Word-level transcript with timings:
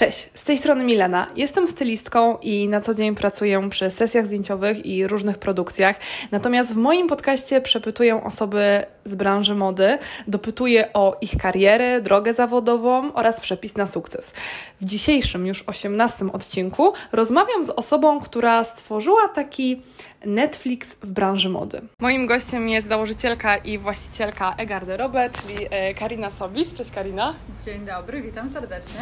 Cześć, 0.00 0.28
z 0.34 0.44
tej 0.44 0.58
strony 0.58 0.84
Milena. 0.84 1.26
Jestem 1.36 1.68
stylistką 1.68 2.38
i 2.42 2.68
na 2.68 2.80
co 2.80 2.94
dzień 2.94 3.14
pracuję 3.14 3.70
przy 3.70 3.90
sesjach 3.90 4.26
zdjęciowych 4.26 4.86
i 4.86 5.06
różnych 5.06 5.38
produkcjach. 5.38 5.96
Natomiast 6.30 6.74
w 6.74 6.76
moim 6.76 7.08
podcaście 7.08 7.60
przepytuję 7.60 8.24
osoby 8.24 8.84
z 9.04 9.14
branży 9.14 9.54
mody, 9.54 9.98
dopytuję 10.26 10.92
o 10.92 11.16
ich 11.20 11.36
karierę, 11.36 12.00
drogę 12.00 12.34
zawodową 12.34 13.12
oraz 13.12 13.40
przepis 13.40 13.76
na 13.76 13.86
sukces. 13.86 14.32
W 14.80 14.84
dzisiejszym, 14.84 15.46
już 15.46 15.64
osiemnastym 15.66 16.30
odcinku 16.30 16.92
rozmawiam 17.12 17.64
z 17.64 17.70
osobą, 17.70 18.20
która 18.20 18.64
stworzyła 18.64 19.28
taki 19.28 19.82
Netflix 20.26 20.88
w 21.02 21.10
branży 21.10 21.48
mody. 21.48 21.80
Moim 21.98 22.26
gościem 22.26 22.68
jest 22.68 22.88
założycielka 22.88 23.56
i 23.56 23.78
właścicielka 23.78 24.54
e-garderobe, 24.58 25.30
czyli 25.30 25.66
e, 25.70 25.94
Karina 25.94 26.30
Sobis. 26.30 26.74
Cześć 26.74 26.90
Karina. 26.90 27.34
Dzień 27.64 27.86
dobry, 27.86 28.22
witam 28.22 28.50
serdecznie. 28.50 29.00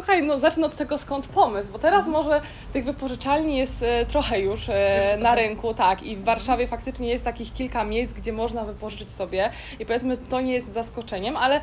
E, 0.00 0.02
słuchaj, 0.02 0.22
no 0.22 0.38
zacznę 0.38 0.66
od 0.66 0.76
tego 0.76 0.98
skąd 0.98 1.26
pomysł, 1.26 1.72
bo 1.72 1.78
teraz 1.78 2.06
może 2.06 2.40
tych 2.72 2.84
wypożyczalni 2.84 3.56
jest 3.56 3.82
e, 3.82 4.06
trochę 4.06 4.40
już 4.40 4.70
na 5.18 5.34
rynku, 5.34 5.74
tak, 5.74 6.02
i 6.02 6.16
w 6.16 6.24
Warszawie 6.24 6.66
faktycznie 6.66 7.08
jest 7.08 7.24
takich 7.24 7.52
kilka 7.52 7.84
miejsc, 7.84 8.12
gdzie 8.12 8.32
można 8.32 8.64
wypożyczyć 8.64 9.10
sobie 9.10 9.50
i 9.78 9.86
powiedzmy 9.86 10.16
to 10.16 10.40
nie 10.40 10.52
jest 10.52 10.72
zaskoczeniem, 10.72 11.36
ale 11.36 11.60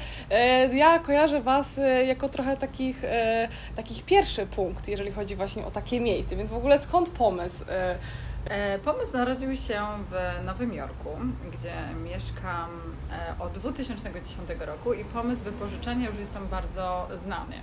ja 0.73 0.99
kojarzę 0.99 1.41
Was 1.41 1.67
jako 2.07 2.29
trochę 2.29 2.57
takich, 2.57 3.03
takich 3.75 4.05
pierwszy 4.05 4.45
punkt, 4.45 4.87
jeżeli 4.87 5.11
chodzi 5.11 5.35
właśnie 5.35 5.65
o 5.65 5.71
takie 5.71 5.99
miejsce, 5.99 6.35
więc 6.35 6.49
w 6.49 6.55
ogóle 6.55 6.79
skąd 6.79 7.09
pomysł? 7.09 7.65
E, 8.45 8.79
pomysł 8.79 9.13
narodził 9.13 9.55
się 9.55 9.81
w 10.11 10.45
Nowym 10.45 10.73
Jorku, 10.73 11.09
gdzie 11.53 11.73
mieszkam 12.03 12.69
e, 13.11 13.35
od 13.39 13.51
2010 13.51 14.49
roku 14.59 14.93
i 14.93 15.05
pomysł 15.05 15.43
wypożyczenia 15.43 16.09
już 16.09 16.17
jest 16.17 16.33
tam 16.33 16.47
bardzo 16.47 17.07
znany. 17.17 17.55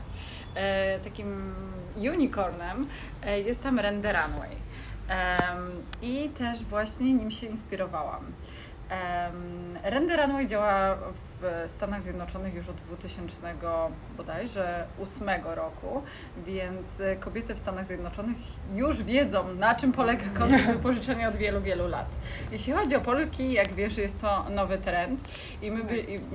E, 0.54 1.00
takim 1.00 1.54
unicornem 1.96 2.88
jest 3.46 3.62
tam 3.62 3.78
Render 3.78 4.16
Runway 4.16 4.56
i 6.02 6.28
też 6.28 6.64
właśnie 6.64 7.14
nim 7.14 7.30
się 7.30 7.46
inspirowałam. 7.46 8.24
Render 9.82 10.20
Runway 10.20 10.46
działa 10.46 10.96
w 11.40 11.70
Stanach 11.70 12.02
Zjednoczonych 12.02 12.54
już 12.54 12.68
od 12.68 12.76
2000 12.76 13.54
bodajże 14.16 14.86
8 15.02 15.28
roku, 15.54 16.02
więc 16.46 17.02
kobiety 17.20 17.54
w 17.54 17.58
Stanach 17.58 17.84
Zjednoczonych 17.84 18.36
już 18.74 19.02
wiedzą, 19.02 19.54
na 19.54 19.74
czym 19.74 19.92
polega 19.92 20.24
koncept 20.38 20.66
wypożyczenia 20.66 21.28
od 21.28 21.36
wielu, 21.36 21.60
wielu 21.60 21.88
lat. 21.88 22.06
Jeśli 22.52 22.72
chodzi 22.72 22.96
o 22.96 23.00
Polki, 23.00 23.52
jak 23.52 23.74
wiesz, 23.74 23.96
jest 23.96 24.20
to 24.20 24.44
nowy 24.50 24.78
trend 24.78 25.20
i 25.62 25.70
my, 25.70 25.84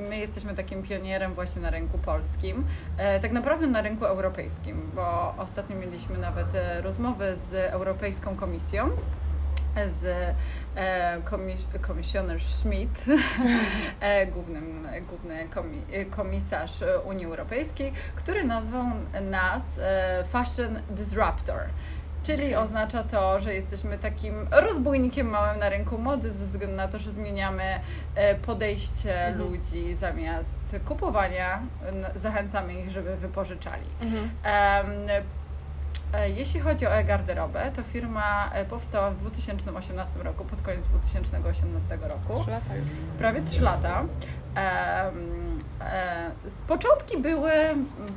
my 0.09 0.17
jesteśmy 0.17 0.55
takim 0.55 0.83
pionierem 0.83 1.33
właśnie 1.33 1.61
na 1.61 1.69
rynku 1.69 1.97
polskim, 1.97 2.65
e, 2.97 3.19
tak 3.19 3.31
naprawdę 3.31 3.67
na 3.67 3.81
rynku 3.81 4.05
europejskim, 4.05 4.91
bo 4.95 5.33
ostatnio 5.37 5.75
mieliśmy 5.75 6.17
nawet 6.17 6.55
e, 6.55 6.81
rozmowy 6.81 7.37
z 7.37 7.53
Europejską 7.53 8.35
Komisją, 8.35 8.89
z 9.87 10.35
e, 10.75 11.21
komisjoner 11.81 12.41
Schmidt, 12.41 13.05
e, 13.99 14.27
głównym, 14.27 14.87
główny 15.07 15.47
komisarz 16.11 16.71
Unii 17.05 17.25
Europejskiej, 17.25 17.93
który 18.15 18.43
nazwał 18.43 18.85
nas 19.21 19.79
e, 19.83 20.23
Fashion 20.23 20.81
Disruptor. 20.89 21.59
Czyli 22.23 22.55
oznacza 22.55 23.03
to, 23.03 23.41
że 23.41 23.53
jesteśmy 23.53 23.97
takim 23.97 24.33
rozbójnikiem 24.51 25.27
małym 25.27 25.59
na 25.59 25.69
rynku 25.69 25.97
mody 25.97 26.31
ze 26.31 26.45
względu 26.45 26.75
na 26.75 26.87
to, 26.87 26.99
że 26.99 27.11
zmieniamy 27.11 27.79
podejście 28.41 29.27
mhm. 29.27 29.51
ludzi 29.51 29.95
zamiast 29.95 30.75
kupowania, 30.85 31.61
zachęcamy 32.15 32.73
ich, 32.73 32.91
żeby 32.91 33.17
wypożyczali. 33.17 33.85
Mhm. 34.01 34.29
Jeśli 36.17 36.59
chodzi 36.59 36.87
o 36.87 36.95
e-garderobę, 36.95 37.71
to 37.71 37.83
firma 37.83 38.49
e, 38.53 38.65
powstała 38.65 39.11
w 39.11 39.19
2018 39.19 40.23
roku, 40.23 40.45
pod 40.45 40.61
koniec 40.61 40.85
2018 40.85 41.97
roku. 42.01 42.51
Lata 42.51 42.75
już. 42.75 42.85
Prawie 43.17 43.41
trzy 43.41 43.61
lata. 43.61 44.03
E, 44.55 45.11
z 46.47 46.61
początki 46.61 47.17
były, 47.17 47.51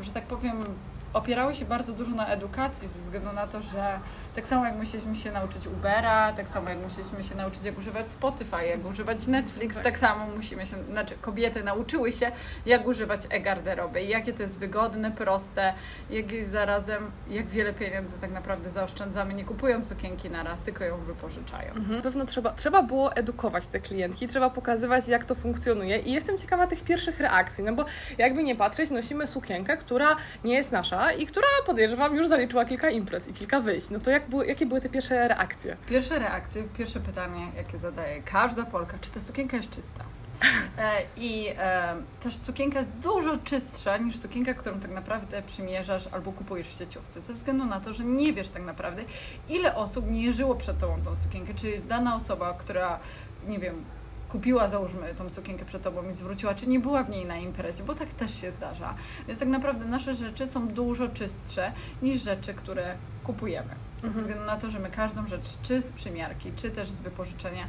że 0.02 0.10
tak 0.12 0.24
powiem, 0.24 0.64
opierały 1.12 1.54
się 1.54 1.64
bardzo 1.64 1.92
dużo 1.92 2.10
na 2.10 2.26
edukacji, 2.26 2.88
ze 2.88 3.00
względu 3.00 3.32
na 3.32 3.46
to, 3.46 3.62
że 3.62 4.00
tak 4.34 4.46
samo 4.46 4.66
jak 4.66 4.76
musieliśmy 4.76 5.16
się 5.16 5.32
nauczyć 5.32 5.66
Ubera, 5.66 6.32
tak 6.32 6.48
samo 6.48 6.68
jak 6.68 6.78
musieliśmy 6.78 7.24
się 7.24 7.34
nauczyć 7.34 7.64
jak 7.64 7.78
używać 7.78 8.10
Spotify, 8.10 8.66
jak 8.66 8.86
używać 8.86 9.26
Netflix, 9.26 9.76
tak 9.82 9.98
samo 9.98 10.26
musimy 10.36 10.66
się, 10.66 10.76
znaczy 10.90 11.14
kobiety 11.20 11.64
nauczyły 11.64 12.12
się 12.12 12.32
jak 12.66 12.86
używać 12.86 13.20
e-garderoby 13.30 14.02
i 14.02 14.08
jakie 14.08 14.32
to 14.32 14.42
jest 14.42 14.58
wygodne, 14.58 15.12
proste, 15.12 15.74
jak 16.10 16.32
jest 16.32 16.50
zarazem, 16.50 17.10
jak 17.28 17.46
wiele 17.46 17.72
pieniędzy 17.72 18.18
tak 18.18 18.30
naprawdę 18.30 18.70
zaoszczędzamy, 18.70 19.34
nie 19.34 19.44
kupując 19.44 19.88
sukienki 19.88 20.30
na 20.30 20.42
raz, 20.42 20.60
tylko 20.60 20.84
ją 20.84 20.96
wypożyczając. 20.96 21.78
Mhm. 21.78 21.96
Na 21.96 22.02
pewno 22.02 22.24
trzeba, 22.24 22.50
trzeba 22.52 22.82
było 22.82 23.16
edukować 23.16 23.66
te 23.66 23.80
klientki, 23.80 24.28
trzeba 24.28 24.50
pokazywać 24.50 25.08
jak 25.08 25.24
to 25.24 25.34
funkcjonuje 25.34 25.98
i 25.98 26.12
jestem 26.12 26.38
ciekawa 26.38 26.66
tych 26.66 26.82
pierwszych 26.82 27.20
reakcji, 27.20 27.64
no 27.64 27.72
bo 27.72 27.84
jakby 28.18 28.44
nie 28.44 28.56
patrzeć, 28.56 28.90
nosimy 28.90 29.26
sukienkę, 29.26 29.76
która 29.76 30.16
nie 30.44 30.54
jest 30.54 30.72
nasza 30.72 31.12
i 31.12 31.26
która 31.26 31.46
podejrzewam 31.66 32.14
już 32.14 32.28
zaliczyła 32.28 32.64
kilka 32.64 32.90
imprez 32.90 33.28
i 33.28 33.32
kilka 33.32 33.60
wyjść, 33.60 33.90
no 33.90 34.00
to 34.00 34.10
jak 34.10 34.21
jak 34.22 34.30
były, 34.30 34.46
jakie 34.46 34.66
były 34.66 34.80
te 34.80 34.88
pierwsze 34.88 35.28
reakcje? 35.28 35.76
Pierwsze 35.88 36.18
reakcje, 36.18 36.62
pierwsze 36.62 37.00
pytanie, 37.00 37.52
jakie 37.56 37.78
zadaje 37.78 38.22
każda 38.22 38.64
Polka, 38.64 38.98
czy 39.00 39.10
ta 39.10 39.20
sukienka 39.20 39.56
jest 39.56 39.70
czysta? 39.70 40.04
E, 40.78 41.02
I 41.16 41.48
e, 41.58 41.94
też 42.20 42.36
sukienka 42.36 42.78
jest 42.78 42.90
dużo 42.90 43.38
czystsza 43.38 43.96
niż 43.96 44.18
sukienka, 44.18 44.54
którą 44.54 44.80
tak 44.80 44.90
naprawdę 44.90 45.42
przymierzasz 45.42 46.06
albo 46.12 46.32
kupujesz 46.32 46.68
w 46.68 46.78
sieciówce, 46.78 47.20
ze 47.20 47.32
względu 47.32 47.64
na 47.64 47.80
to, 47.80 47.94
że 47.94 48.04
nie 48.04 48.32
wiesz 48.32 48.50
tak 48.50 48.62
naprawdę, 48.62 49.02
ile 49.48 49.76
osób 49.76 50.10
nie 50.10 50.32
żyło 50.32 50.54
przed 50.54 50.78
tobą 50.78 51.02
tą 51.02 51.16
sukienkę, 51.16 51.54
czy 51.54 51.80
dana 51.88 52.16
osoba, 52.16 52.54
która, 52.54 52.98
nie 53.46 53.58
wiem, 53.58 53.84
kupiła, 54.28 54.68
załóżmy, 54.68 55.14
tą 55.14 55.30
sukienkę 55.30 55.64
przed 55.64 55.82
tobą 55.82 56.08
i 56.08 56.12
zwróciła, 56.12 56.54
czy 56.54 56.66
nie 56.66 56.80
była 56.80 57.02
w 57.02 57.10
niej 57.10 57.26
na 57.26 57.36
imprezie, 57.36 57.84
bo 57.84 57.94
tak 57.94 58.08
też 58.08 58.40
się 58.40 58.50
zdarza. 58.50 58.94
Więc 59.28 59.40
tak 59.40 59.48
naprawdę 59.48 59.84
nasze 59.84 60.14
rzeczy 60.14 60.48
są 60.48 60.68
dużo 60.68 61.08
czystsze 61.08 61.72
niż 62.02 62.22
rzeczy, 62.22 62.54
które 62.54 62.96
kupujemy. 63.24 63.74
Mhm. 64.04 64.12
Ze 64.12 64.20
względu 64.20 64.44
na 64.44 64.56
to, 64.56 64.70
że 64.70 64.78
my 64.78 64.90
każdą 64.90 65.26
rzecz, 65.26 65.48
czy 65.62 65.82
z 65.82 65.92
przymiarki, 65.92 66.52
czy 66.56 66.70
też 66.70 66.90
z 66.90 67.00
wypożyczenia, 67.00 67.66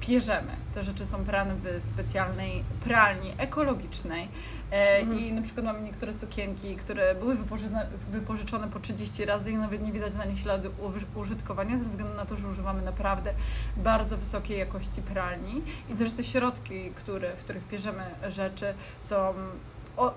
pierzemy. 0.00 0.52
Te 0.74 0.84
rzeczy 0.84 1.06
są 1.06 1.24
prane 1.24 1.54
w 1.54 1.84
specjalnej 1.84 2.64
pralni 2.84 3.32
ekologicznej 3.38 4.28
e, 4.72 4.98
mhm. 4.98 5.20
i 5.20 5.32
na 5.32 5.42
przykład 5.42 5.66
mamy 5.66 5.80
niektóre 5.80 6.14
sukienki, 6.14 6.76
które 6.76 7.14
były 7.14 7.34
wypożyczone, 7.34 7.86
wypożyczone 8.10 8.68
po 8.68 8.80
30 8.80 9.24
razy 9.24 9.50
i 9.50 9.56
nawet 9.56 9.82
nie 9.82 9.92
widać 9.92 10.14
na 10.14 10.24
nich 10.24 10.40
śladu 10.40 10.70
użytkowania 11.14 11.78
ze 11.78 11.84
względu 11.84 12.14
na 12.14 12.26
to, 12.26 12.36
że 12.36 12.48
używamy 12.48 12.82
naprawdę 12.82 13.34
bardzo 13.76 14.16
wysokiej 14.16 14.58
jakości 14.58 15.02
pralni 15.02 15.62
i 15.88 15.94
też 15.94 16.12
te 16.12 16.24
środki, 16.24 16.90
które, 16.90 17.36
w 17.36 17.44
których 17.44 17.64
pierzemy 17.64 18.04
rzeczy 18.28 18.74
są 19.00 19.34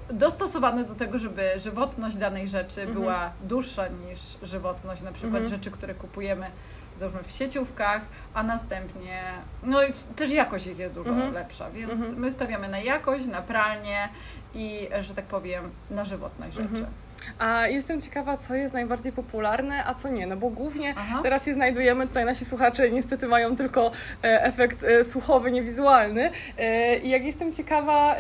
dostosowane 0.10 0.84
do 0.84 0.96
tego, 0.96 1.20
żeby 1.20 1.52
żywotność 1.58 2.18
danej 2.18 2.50
rzeczy 2.50 2.82
mhm. 2.82 3.00
była 3.00 3.32
dłuższa 3.44 3.88
niż 3.88 4.20
żywotność 4.44 5.02
na 5.02 5.12
przykład 5.12 5.44
mhm. 5.44 5.50
rzeczy, 5.50 5.72
które 5.72 5.94
kupujemy 5.94 6.52
załóżmy 6.98 7.24
w 7.24 7.32
sieciówkach, 7.32 8.02
a 8.34 8.44
następnie, 8.44 9.24
no 9.64 9.84
i 9.84 9.94
też 10.16 10.32
jakość 10.32 10.68
ich 10.68 10.78
jest 10.78 10.94
dużo 10.94 11.10
mhm. 11.10 11.34
lepsza, 11.34 11.70
więc 11.70 11.92
mhm. 11.92 12.20
my 12.20 12.32
stawiamy 12.32 12.68
na 12.68 12.80
jakość, 12.80 13.26
na 13.26 13.42
pralnię 13.42 14.10
i, 14.54 14.90
że 15.02 15.14
tak 15.14 15.26
powiem, 15.26 15.70
na 15.90 16.06
żywotność 16.06 16.58
mhm. 16.58 16.76
rzeczy. 16.76 16.92
A 17.40 17.68
jestem 17.68 18.02
ciekawa, 18.02 18.38
co 18.38 18.56
jest 18.56 18.74
najbardziej 18.74 19.12
popularne, 19.12 19.86
a 19.86 19.96
co 19.96 20.10
nie, 20.10 20.28
no 20.28 20.38
bo 20.38 20.50
głównie 20.50 20.94
Aha. 20.98 21.20
teraz 21.24 21.46
się 21.46 21.54
znajdujemy, 21.54 22.08
tutaj 22.08 22.26
nasi 22.26 22.46
słuchacze 22.46 22.90
niestety 22.92 23.28
mają 23.28 23.56
tylko 23.56 23.92
e, 24.24 24.44
efekt 24.44 24.84
e, 24.84 25.04
słuchowy, 25.04 25.52
niewizualny 25.52 26.32
e, 26.58 26.98
i 26.98 27.10
jak 27.10 27.26
jestem 27.26 27.54
ciekawa, 27.54 28.16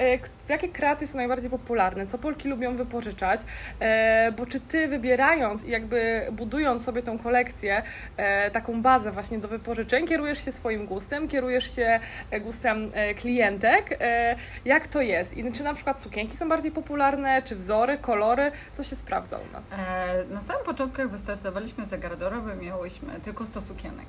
jakie 0.49 0.69
kreacje 0.69 1.07
są 1.07 1.17
najbardziej 1.17 1.49
popularne, 1.49 2.07
co 2.07 2.17
Polki 2.17 2.49
lubią 2.49 2.75
wypożyczać, 2.75 3.41
bo 4.37 4.45
czy 4.45 4.59
Ty 4.59 4.87
wybierając 4.87 5.63
i 5.63 5.71
jakby 5.71 6.27
budując 6.31 6.83
sobie 6.83 7.03
tą 7.03 7.19
kolekcję, 7.19 7.81
taką 8.53 8.81
bazę 8.81 9.11
właśnie 9.11 9.39
do 9.39 9.47
wypożyczeń, 9.47 10.07
kierujesz 10.07 10.45
się 10.45 10.51
swoim 10.51 10.85
gustem, 10.85 11.27
kierujesz 11.27 11.75
się 11.75 11.99
gustem 12.41 12.91
klientek, 13.17 13.99
jak 14.65 14.87
to 14.87 15.01
jest? 15.01 15.37
I 15.37 15.53
czy 15.53 15.63
na 15.63 15.73
przykład 15.73 16.01
sukienki 16.01 16.37
są 16.37 16.49
bardziej 16.49 16.71
popularne, 16.71 17.41
czy 17.41 17.55
wzory, 17.55 17.97
kolory, 17.97 18.51
co 18.73 18.83
się 18.87 18.95
sprawdza 18.95 19.37
u 19.37 19.53
nas? 19.53 19.65
E, 19.71 20.25
na 20.29 20.41
samym 20.41 20.65
początku, 20.65 21.01
jak 21.01 21.09
wystartowaliśmy 21.09 21.85
za 21.85 21.97
garderobę, 21.97 22.55
miałyśmy 22.55 23.19
tylko 23.19 23.45
100 23.45 23.61
sukienek. 23.61 24.07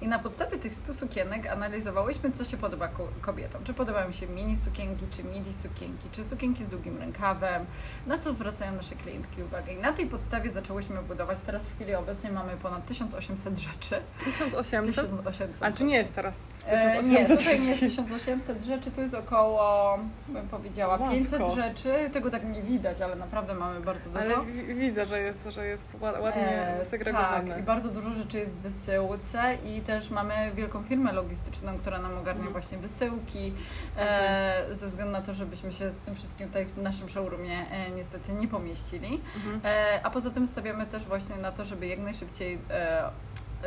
I 0.00 0.08
na 0.08 0.18
podstawie 0.18 0.58
tych 0.58 0.74
100 0.74 0.94
sukienek 0.94 1.46
analizowałyśmy, 1.46 2.32
co 2.32 2.44
się 2.44 2.56
podoba 2.56 2.88
kobietom. 3.20 3.64
Czy 3.64 3.74
podobają 3.74 4.12
się 4.12 4.26
mini 4.26 4.56
sukienki, 4.56 5.06
czy 5.10 5.24
midi 5.24 5.52
sukienki, 5.52 6.10
czy 6.12 6.24
sukienki 6.24 6.64
z 6.64 6.68
długim 6.68 6.98
rękawem, 6.98 7.66
na 8.06 8.18
co 8.18 8.34
zwracają 8.34 8.72
nasze 8.72 8.94
klientki 8.94 9.42
uwagę. 9.42 9.72
I 9.72 9.76
na 9.76 9.92
tej 9.92 10.06
podstawie 10.06 10.50
zaczęłyśmy 10.50 11.02
budować. 11.02 11.38
Teraz 11.46 11.62
w 11.62 11.74
chwili 11.74 11.94
obecnej 11.94 12.32
mamy 12.32 12.56
ponad 12.56 12.86
1800 12.86 13.58
rzeczy. 13.58 14.00
1800? 14.24 15.04
1800 15.04 15.62
Ale 15.62 15.72
tu 15.72 15.84
nie 15.84 15.96
jest 15.96 16.14
teraz 16.14 16.38
1800 16.70 17.04
e, 17.04 17.08
Nie, 17.08 17.36
tutaj 17.36 17.60
nie 17.60 17.68
jest 17.68 17.80
1800 17.80 18.62
rzeczy, 18.62 18.90
tu 18.90 19.00
jest 19.00 19.14
około, 19.14 19.98
bym 20.28 20.48
powiedziała, 20.48 20.98
Matko. 20.98 21.14
500 21.14 21.42
rzeczy. 21.54 22.10
Tego 22.12 22.30
tak 22.30 22.44
nie 22.44 22.62
widać, 22.62 23.00
ale 23.00 23.16
naprawdę 23.16 23.54
mamy 23.54 23.80
bardzo 23.80 24.10
dużo. 24.10 24.20
Ale 24.20 24.34
widzę, 24.74 25.06
że 25.06 25.20
jest, 25.20 25.48
że 25.50 25.66
jest 25.66 25.96
ładnie 26.00 26.78
e, 26.80 26.84
segregowane. 26.84 27.48
Tak, 27.48 27.60
i 27.60 27.62
bardzo 27.62 27.88
dużo 27.88 28.10
rzeczy 28.14 28.38
jest 28.38 28.56
w 28.56 28.60
wysyłce 28.60 29.54
i 29.64 29.85
też 29.86 30.10
mamy 30.10 30.52
wielką 30.54 30.82
firmę 30.82 31.12
logistyczną, 31.12 31.78
która 31.78 31.98
nam 31.98 32.18
ogarnia 32.18 32.40
mm. 32.40 32.52
właśnie 32.52 32.78
wysyłki, 32.78 33.52
e, 33.96 34.66
ze 34.70 34.86
względu 34.86 35.12
na 35.12 35.22
to, 35.22 35.34
żebyśmy 35.34 35.72
się 35.72 35.92
z 35.92 35.96
tym 35.96 36.14
wszystkim 36.14 36.46
tutaj 36.46 36.64
w 36.64 36.82
naszym 36.82 37.08
showroomie 37.08 37.70
e, 37.70 37.90
niestety 37.90 38.32
nie 38.32 38.48
pomieścili. 38.48 39.20
Mm. 39.46 39.60
E, 39.64 40.00
a 40.02 40.10
poza 40.10 40.30
tym 40.30 40.46
stawiamy 40.46 40.86
też 40.86 41.04
właśnie 41.04 41.36
na 41.36 41.52
to, 41.52 41.64
żeby 41.64 41.86
jak 41.86 41.98
najszybciej 41.98 42.58
e, 42.70 43.10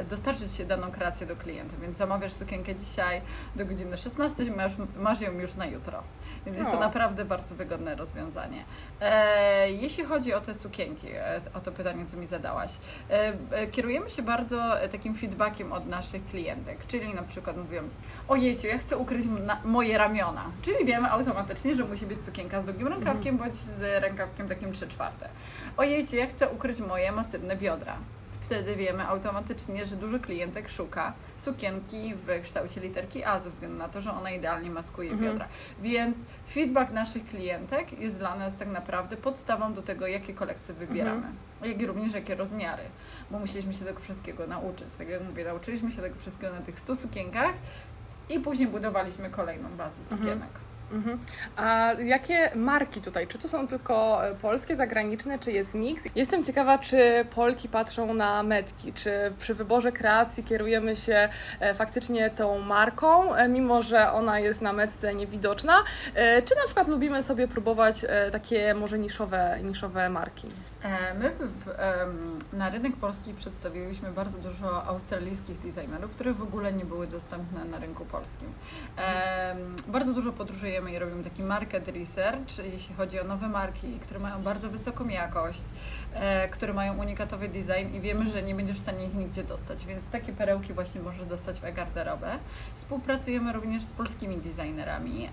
dostarczyć 0.04 0.51
się 0.51 0.66
daną 0.66 0.92
kreację 0.92 1.28
do 1.28 1.36
klienta, 1.36 1.78
więc 1.81 1.98
zamawiasz 1.98 2.34
sukienkę 2.34 2.75
dzisiaj 2.75 3.22
do 3.56 3.66
godziny 3.66 3.98
16, 3.98 4.51
masz, 4.51 4.74
masz 4.96 5.22
ją 5.22 5.31
już 5.31 5.56
na 5.56 5.66
jutro. 5.66 6.04
Więc 6.46 6.57
jest 6.57 6.69
to 6.69 6.75
no. 6.75 6.81
naprawdę 6.81 7.25
bardzo 7.25 7.56
wygodne 7.56 7.96
rozwiązanie. 7.96 8.63
E, 9.01 9.72
jeśli 9.72 10.04
chodzi 10.04 10.34
o 10.34 10.42
te 10.42 10.56
sukienki, 10.56 11.07
e, 11.12 11.42
o 11.54 11.60
to 11.60 11.72
pytanie, 11.72 12.06
co 12.12 12.18
mi 12.18 12.28
zadałaś, 12.28 12.72
e, 13.10 13.34
e 13.51 13.68
kierujemy 13.68 14.10
się 14.10 14.22
bardzo 14.22 14.75
takim 14.92 15.16
feedbackiem 15.16 15.74
od 15.74 15.88
naszych 15.88 16.25
klientek, 16.25 16.88
czyli 16.88 17.13
na 17.13 17.24
przykład 17.24 17.57
mówią, 17.57 17.84
ojejciu, 18.28 18.68
ja 18.68 18.78
chcę 18.78 18.98
ukryć 18.98 19.25
moje 19.63 19.98
ramiona, 19.98 20.45
czyli 20.62 20.86
wiemy 20.86 21.12
automatycznie, 21.12 21.75
że 21.75 21.86
musi 21.86 22.06
być 22.06 22.24
sukienka 22.24 22.62
z 22.62 22.66
długim 22.66 22.88
rękawkiem, 22.88 23.36
mhm. 23.36 23.38
bądź 23.38 23.57
z 23.57 24.02
rękawkiem 24.02 24.50
takim 24.50 24.74
3 24.74 24.88
czwarte. 24.88 25.30
Ojejciu, 25.78 26.16
ja 26.16 26.28
chcę 26.28 26.50
ukryć 26.50 26.80
moje 26.80 27.12
masywne 27.12 27.56
biodra 27.56 27.98
wtedy 28.42 28.76
wiemy 28.76 29.08
automatycznie, 29.08 29.86
że 29.86 29.96
dużo 29.96 30.20
klientek 30.20 30.70
szuka 30.70 31.14
sukienki 31.38 32.14
w 32.16 32.42
kształcie 32.44 32.82
literki 32.82 33.24
A 33.24 33.40
ze 33.40 33.50
względu 33.50 33.78
na 33.78 33.90
to, 33.90 34.02
że 34.02 34.12
ona 34.12 34.32
idealnie 34.32 34.70
maskuje 34.70 35.12
mhm. 35.12 35.32
biodra. 35.32 35.48
Więc 35.82 36.18
feedback 36.50 36.92
naszych 36.92 37.26
klientek 37.26 38.00
jest 38.00 38.18
dla 38.18 38.36
nas 38.36 38.56
tak 38.56 38.68
naprawdę 38.68 39.18
podstawą 39.18 39.74
do 39.74 39.82
tego, 39.82 40.08
jakie 40.08 40.34
kolekcje 40.34 40.74
wybieramy. 40.74 41.28
Mhm. 41.28 41.36
Jak 41.64 41.82
i 41.82 41.86
również 41.86 42.14
jakie 42.14 42.36
rozmiary, 42.36 42.84
bo 43.32 43.40
musieliśmy 43.40 43.74
się 43.74 43.86
tego 43.86 44.00
wszystkiego 44.00 44.48
nauczyć. 44.48 44.88
Tak 44.98 45.10
jak 45.10 45.24
mówię, 45.24 45.44
nauczyliśmy 45.44 45.92
się 45.92 46.02
tego 46.02 46.16
wszystkiego 46.16 46.54
na 46.54 46.62
tych 46.62 46.80
100 46.80 46.96
sukienkach 46.96 47.54
i 48.30 48.40
później 48.40 48.68
budowaliśmy 48.68 49.30
kolejną 49.30 49.70
bazę 49.70 50.02
mhm. 50.02 50.20
sukienek. 50.20 50.50
Mhm. 50.50 50.69
Mhm. 50.92 51.20
A 51.58 51.94
jakie 52.04 52.52
marki 52.56 53.02
tutaj? 53.02 53.28
Czy 53.28 53.38
to 53.38 53.48
są 53.48 53.68
tylko 53.68 54.28
e, 54.28 54.36
polskie, 54.36 54.76
zagraniczne, 54.76 55.40
czy 55.40 55.52
jest 55.52 55.74
miks? 55.74 56.04
Jestem 56.16 56.44
ciekawa, 56.44 56.78
czy 56.78 57.26
Polki 57.36 57.70
patrzą 57.70 58.14
na 58.14 58.44
metki, 58.44 58.94
czy 58.94 59.12
przy 59.40 59.54
wyborze 59.54 59.92
kreacji 59.92 60.44
kierujemy 60.44 60.96
się 60.96 61.30
e, 61.60 61.74
faktycznie 61.74 62.30
tą 62.30 62.60
marką, 62.60 63.36
e, 63.36 63.50
mimo 63.50 63.82
że 63.82 64.12
ona 64.12 64.40
jest 64.40 64.62
na 64.62 64.74
metce 64.74 65.14
niewidoczna, 65.16 65.84
czy 66.46 66.56
na 66.56 66.66
przykład 66.66 66.88
lubimy 66.88 67.24
sobie 67.24 67.48
próbować 67.48 68.06
takie 68.32 68.74
może 68.74 69.00
niszowe, 69.00 69.60
niszowe 69.64 70.10
marki? 70.10 70.48
My 71.20 71.32
w, 71.40 71.76
na 72.54 72.70
rynek 72.70 72.96
polski 72.96 73.34
przedstawiłyśmy 73.34 74.12
bardzo 74.12 74.38
dużo 74.38 74.86
australijskich 74.86 75.60
designerów, 75.60 76.12
które 76.12 76.34
w 76.34 76.42
ogóle 76.42 76.74
nie 76.74 76.86
były 76.86 77.08
dostępne 77.08 77.66
na 77.66 77.80
rynku 77.80 78.06
polskim. 78.06 78.54
Bardzo 79.88 80.14
dużo 80.14 80.32
podróżujemy 80.32 80.79
i 80.88 81.00
robimy 81.00 81.24
taki 81.24 81.44
market 81.44 81.88
research, 81.88 82.58
jeśli 82.72 82.96
chodzi 82.96 83.20
o 83.20 83.24
nowe 83.24 83.48
marki, 83.48 84.00
które 84.00 84.20
mają 84.20 84.44
bardzo 84.44 84.70
wysoką 84.70 85.08
jakość, 85.08 85.64
e, 86.14 86.50
które 86.50 86.74
mają 86.74 86.98
unikatowy 86.98 87.48
design 87.48 87.96
i 87.96 88.00
wiemy, 88.00 88.30
że 88.30 88.44
nie 88.44 88.56
będziesz 88.56 88.78
w 88.78 88.81
stanie 88.81 89.06
ich 89.06 89.14
nigdzie 89.14 89.44
dostać, 89.44 89.86
więc 89.86 90.10
takie 90.10 90.34
perełki 90.34 90.74
właśnie 90.74 91.02
możesz 91.02 91.26
dostać 91.26 91.60
w 91.60 91.66
e-garderobę. 91.66 92.31
Współpracujemy 92.76 93.54
również 93.54 93.84
z 93.84 93.94
polskimi 93.94 94.38
designerami, 94.38 95.30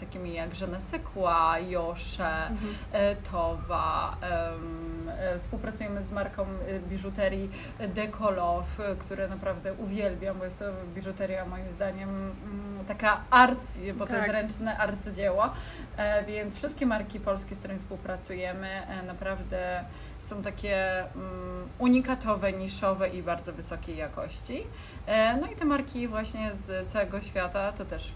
takimi 0.00 0.34
jak 0.34 0.54
Żene 0.54 0.80
Sekła, 0.80 1.58
Josze, 1.58 2.46
mhm. 2.46 2.74
e, 2.92 3.16
Towa. 3.16 4.16
E, 4.22 5.38
współpracujemy 5.38 6.04
z 6.04 6.12
marką 6.12 6.46
biżuterii 6.88 7.50
Dekolow, 7.88 8.78
które 8.98 9.28
naprawdę 9.28 9.74
uwielbiam, 9.74 10.38
bo 10.38 10.44
jest 10.44 10.58
to 10.58 10.64
biżuteria 10.94 11.44
moim 11.44 11.68
zdaniem 11.72 12.08
mm, 12.08 12.84
taka 12.88 13.20
arcy, 13.30 13.92
bo 13.92 14.06
tak. 14.06 14.08
to 14.08 14.36
jest 14.36 14.58
tak. 14.64 14.73
Arcydzieło, 14.78 15.50
e, 15.96 16.24
więc 16.24 16.56
wszystkie 16.56 16.86
marki 16.86 17.20
polskie, 17.20 17.54
z 17.54 17.58
którymi 17.58 17.80
współpracujemy, 17.80 18.68
e, 18.68 19.02
naprawdę 19.02 19.84
są 20.18 20.42
takie 20.42 21.00
mm, 21.00 21.68
unikatowe, 21.78 22.52
niszowe 22.52 23.08
i 23.08 23.22
bardzo 23.22 23.52
wysokiej 23.52 23.96
jakości. 23.96 24.62
E, 25.06 25.36
no 25.36 25.46
i 25.46 25.56
te 25.56 25.64
marki 25.64 26.08
właśnie 26.08 26.50
z 26.66 26.92
całego 26.92 27.20
świata, 27.20 27.72
to 27.72 27.84
też 27.84 28.12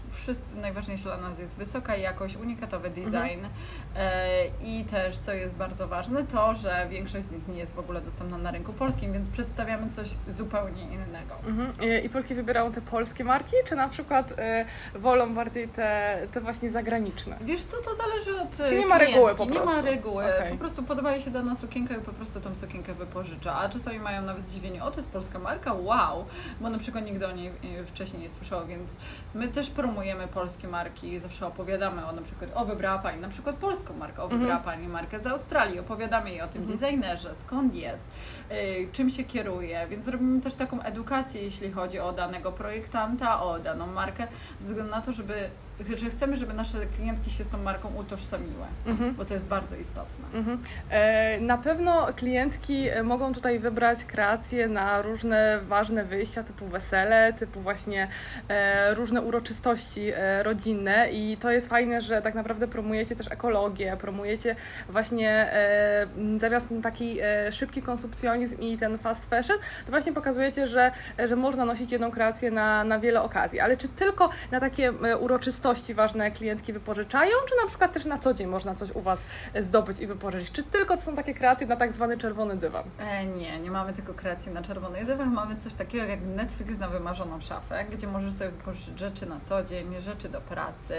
najważniejsze 0.55 1.03
dla 1.03 1.17
nas 1.17 1.39
jest 1.39 1.55
wysoka 1.55 1.95
jakość, 1.95 2.35
unikatowy 2.35 2.87
mhm. 2.87 3.05
design 3.05 3.45
mhm. 3.45 4.53
i 4.61 4.85
też, 4.85 5.19
co 5.19 5.33
jest 5.33 5.55
bardzo 5.55 5.87
ważne, 5.87 6.23
to, 6.23 6.55
że 6.55 6.87
większość 6.89 7.25
z 7.25 7.31
nich 7.31 7.47
nie 7.47 7.59
jest 7.59 7.75
w 7.75 7.79
ogóle 7.79 8.01
dostępna 8.01 8.37
na 8.37 8.51
rynku 8.51 8.73
polskim, 8.73 9.13
więc 9.13 9.29
przedstawiamy 9.29 9.89
coś 9.89 10.07
zupełnie 10.27 10.83
innego. 10.83 11.35
Mhm. 11.47 11.73
I 12.03 12.09
Polki 12.09 12.35
wybierają 12.35 12.71
te 12.71 12.81
polskie 12.81 13.23
marki, 13.23 13.55
czy 13.65 13.75
na 13.75 13.89
przykład 13.89 14.31
y, 14.31 14.35
wolą 14.99 15.33
bardziej 15.33 15.67
te, 15.67 16.19
te 16.31 16.41
właśnie 16.41 16.71
zagraniczne? 16.71 17.37
Wiesz 17.41 17.63
co, 17.63 17.77
to 17.77 17.95
zależy 17.95 18.41
od 18.41 18.69
Czy 18.69 18.75
nie 18.75 18.85
ma 18.85 18.97
reguły 18.97 19.35
po 19.35 19.45
prostu? 19.45 19.53
Nie 19.53 19.75
ma 19.75 19.81
reguły, 19.81 20.23
okay. 20.23 20.51
po 20.51 20.57
prostu 20.57 20.83
podoba 20.83 21.19
się 21.19 21.31
dana 21.31 21.55
sukienka 21.55 21.95
i 21.95 22.01
po 22.01 22.13
prostu 22.13 22.41
tą 22.41 22.55
sukienkę 22.55 22.93
wypożycza, 22.93 23.55
a 23.55 23.69
czasami 23.69 23.99
mają 23.99 24.21
nawet 24.21 24.47
zdziwienie, 24.47 24.83
o 24.83 24.91
to 24.91 24.97
jest 24.97 25.11
polska 25.11 25.39
marka, 25.39 25.73
wow, 25.73 26.25
bo 26.61 26.69
na 26.79 26.83
przykład 26.83 27.05
nigdy 27.05 27.27
o 27.27 27.31
niej 27.31 27.47
e, 27.47 27.85
wcześniej 27.85 28.21
nie 28.21 28.29
słyszało, 28.29 28.65
więc 28.65 28.97
my 29.33 29.47
też 29.47 29.69
promujemy 29.69 30.27
polskie 30.27 30.67
marki, 30.67 31.19
zawsze 31.19 31.47
opowiadamy 31.47 32.05
o 32.05 32.11
na 32.11 32.21
przykład, 32.21 32.51
o 32.55 32.65
wybrała 32.65 32.99
Pani 32.99 33.21
na 33.21 33.29
przykład 33.29 33.55
polską 33.55 33.93
markę, 33.93 34.21
o 34.21 34.23
mhm. 34.23 34.41
wybrała 34.41 34.63
Pani 34.63 34.87
markę 34.87 35.19
z 35.19 35.27
Australii, 35.27 35.79
opowiadamy 35.79 36.29
jej 36.29 36.41
o 36.41 36.47
tym 36.47 36.61
mhm. 36.61 36.79
designerze, 36.79 37.35
skąd 37.35 37.75
jest, 37.75 38.07
y, 38.51 38.89
czym 38.91 39.09
się 39.09 39.23
kieruje, 39.23 39.87
więc 39.89 40.07
robimy 40.07 40.41
też 40.41 40.55
taką 40.55 40.81
edukację, 40.81 41.41
jeśli 41.41 41.71
chodzi 41.71 41.99
o 41.99 42.13
danego 42.13 42.51
projektanta, 42.51 43.43
o 43.43 43.59
daną 43.59 43.87
markę, 43.87 44.27
ze 44.59 44.67
względu 44.67 44.91
na 44.91 45.01
to, 45.01 45.13
żeby 45.13 45.49
że 45.97 46.09
chcemy, 46.09 46.37
żeby 46.37 46.53
nasze 46.53 46.85
klientki 46.85 47.31
się 47.31 47.43
z 47.43 47.49
tą 47.49 47.57
marką 47.57 47.95
utożsamiły, 47.95 48.65
mhm. 48.85 49.15
bo 49.15 49.25
to 49.25 49.33
jest 49.33 49.45
bardzo 49.45 49.75
istotne. 49.75 50.25
Mhm. 50.33 50.61
E, 50.89 51.39
na 51.39 51.57
pewno 51.57 52.07
klientki 52.15 52.87
e, 52.87 53.03
mogą 53.03 53.33
tutaj 53.33 53.59
wybrać 53.59 54.03
kreacje 54.03 54.67
na 54.67 55.01
różne 55.01 55.59
ważne 55.67 56.03
wyjścia, 56.03 56.43
typu 56.43 56.67
wesele, 56.67 57.33
typu 57.33 57.61
właśnie 57.61 58.07
e, 58.47 58.93
różne 58.93 59.21
uroczystości 59.21 60.11
e, 60.15 60.43
rodzinne 60.43 61.11
i 61.11 61.37
to 61.37 61.51
jest 61.51 61.67
fajne, 61.67 62.01
że 62.01 62.21
tak 62.21 62.35
naprawdę 62.35 62.67
promujecie 62.67 63.15
też 63.15 63.31
ekologię, 63.31 63.97
promujecie 63.99 64.55
właśnie 64.89 65.53
e, 65.53 66.07
zamiast 66.37 66.67
taki 66.83 67.19
e, 67.21 67.51
szybki 67.51 67.81
konsumpcjonizm 67.81 68.59
i 68.59 68.77
ten 68.77 68.97
fast 68.97 69.29
fashion, 69.29 69.57
to 69.85 69.91
właśnie 69.91 70.13
pokazujecie, 70.13 70.67
że, 70.67 70.91
że 71.27 71.35
można 71.35 71.65
nosić 71.65 71.91
jedną 71.91 72.11
kreację 72.11 72.51
na, 72.51 72.83
na 72.83 72.99
wiele 72.99 73.21
okazji. 73.21 73.59
Ale 73.59 73.77
czy 73.77 73.87
tylko 73.87 74.29
na 74.51 74.59
takie 74.59 74.93
uroczystości 75.19 75.68
wartości 75.69 75.93
ważne 75.93 76.31
klientki 76.31 76.73
wypożyczają, 76.73 77.31
czy 77.49 77.55
na 77.63 77.67
przykład 77.67 77.93
też 77.93 78.05
na 78.05 78.17
co 78.17 78.33
dzień 78.33 78.47
można 78.47 78.75
coś 78.75 78.91
u 78.91 79.01
Was 79.01 79.19
zdobyć 79.61 79.99
i 79.99 80.07
wypożyczyć? 80.07 80.51
Czy 80.51 80.63
tylko 80.63 80.95
to 80.95 81.01
są 81.01 81.15
takie 81.15 81.33
kreacje 81.33 81.67
na 81.67 81.75
tak 81.75 81.93
zwany 81.93 82.17
czerwony 82.17 82.57
dywan? 82.57 82.83
E, 82.99 83.25
nie, 83.25 83.59
nie 83.59 83.71
mamy 83.71 83.93
tylko 83.93 84.13
kreacji 84.13 84.51
na 84.51 84.61
czerwony 84.61 85.05
dywan, 85.05 85.33
mamy 85.33 85.55
coś 85.55 85.73
takiego 85.73 86.05
jak 86.05 86.21
Netflix 86.21 86.79
na 86.79 86.87
wymarzoną 86.87 87.41
szafę, 87.41 87.85
gdzie 87.91 88.07
możesz 88.07 88.33
sobie 88.33 88.51
wypożyczyć 88.51 88.99
rzeczy 88.99 89.25
na 89.25 89.39
co 89.39 89.63
dzień, 89.63 90.01
rzeczy 90.01 90.29
do 90.29 90.41
pracy, 90.41 90.95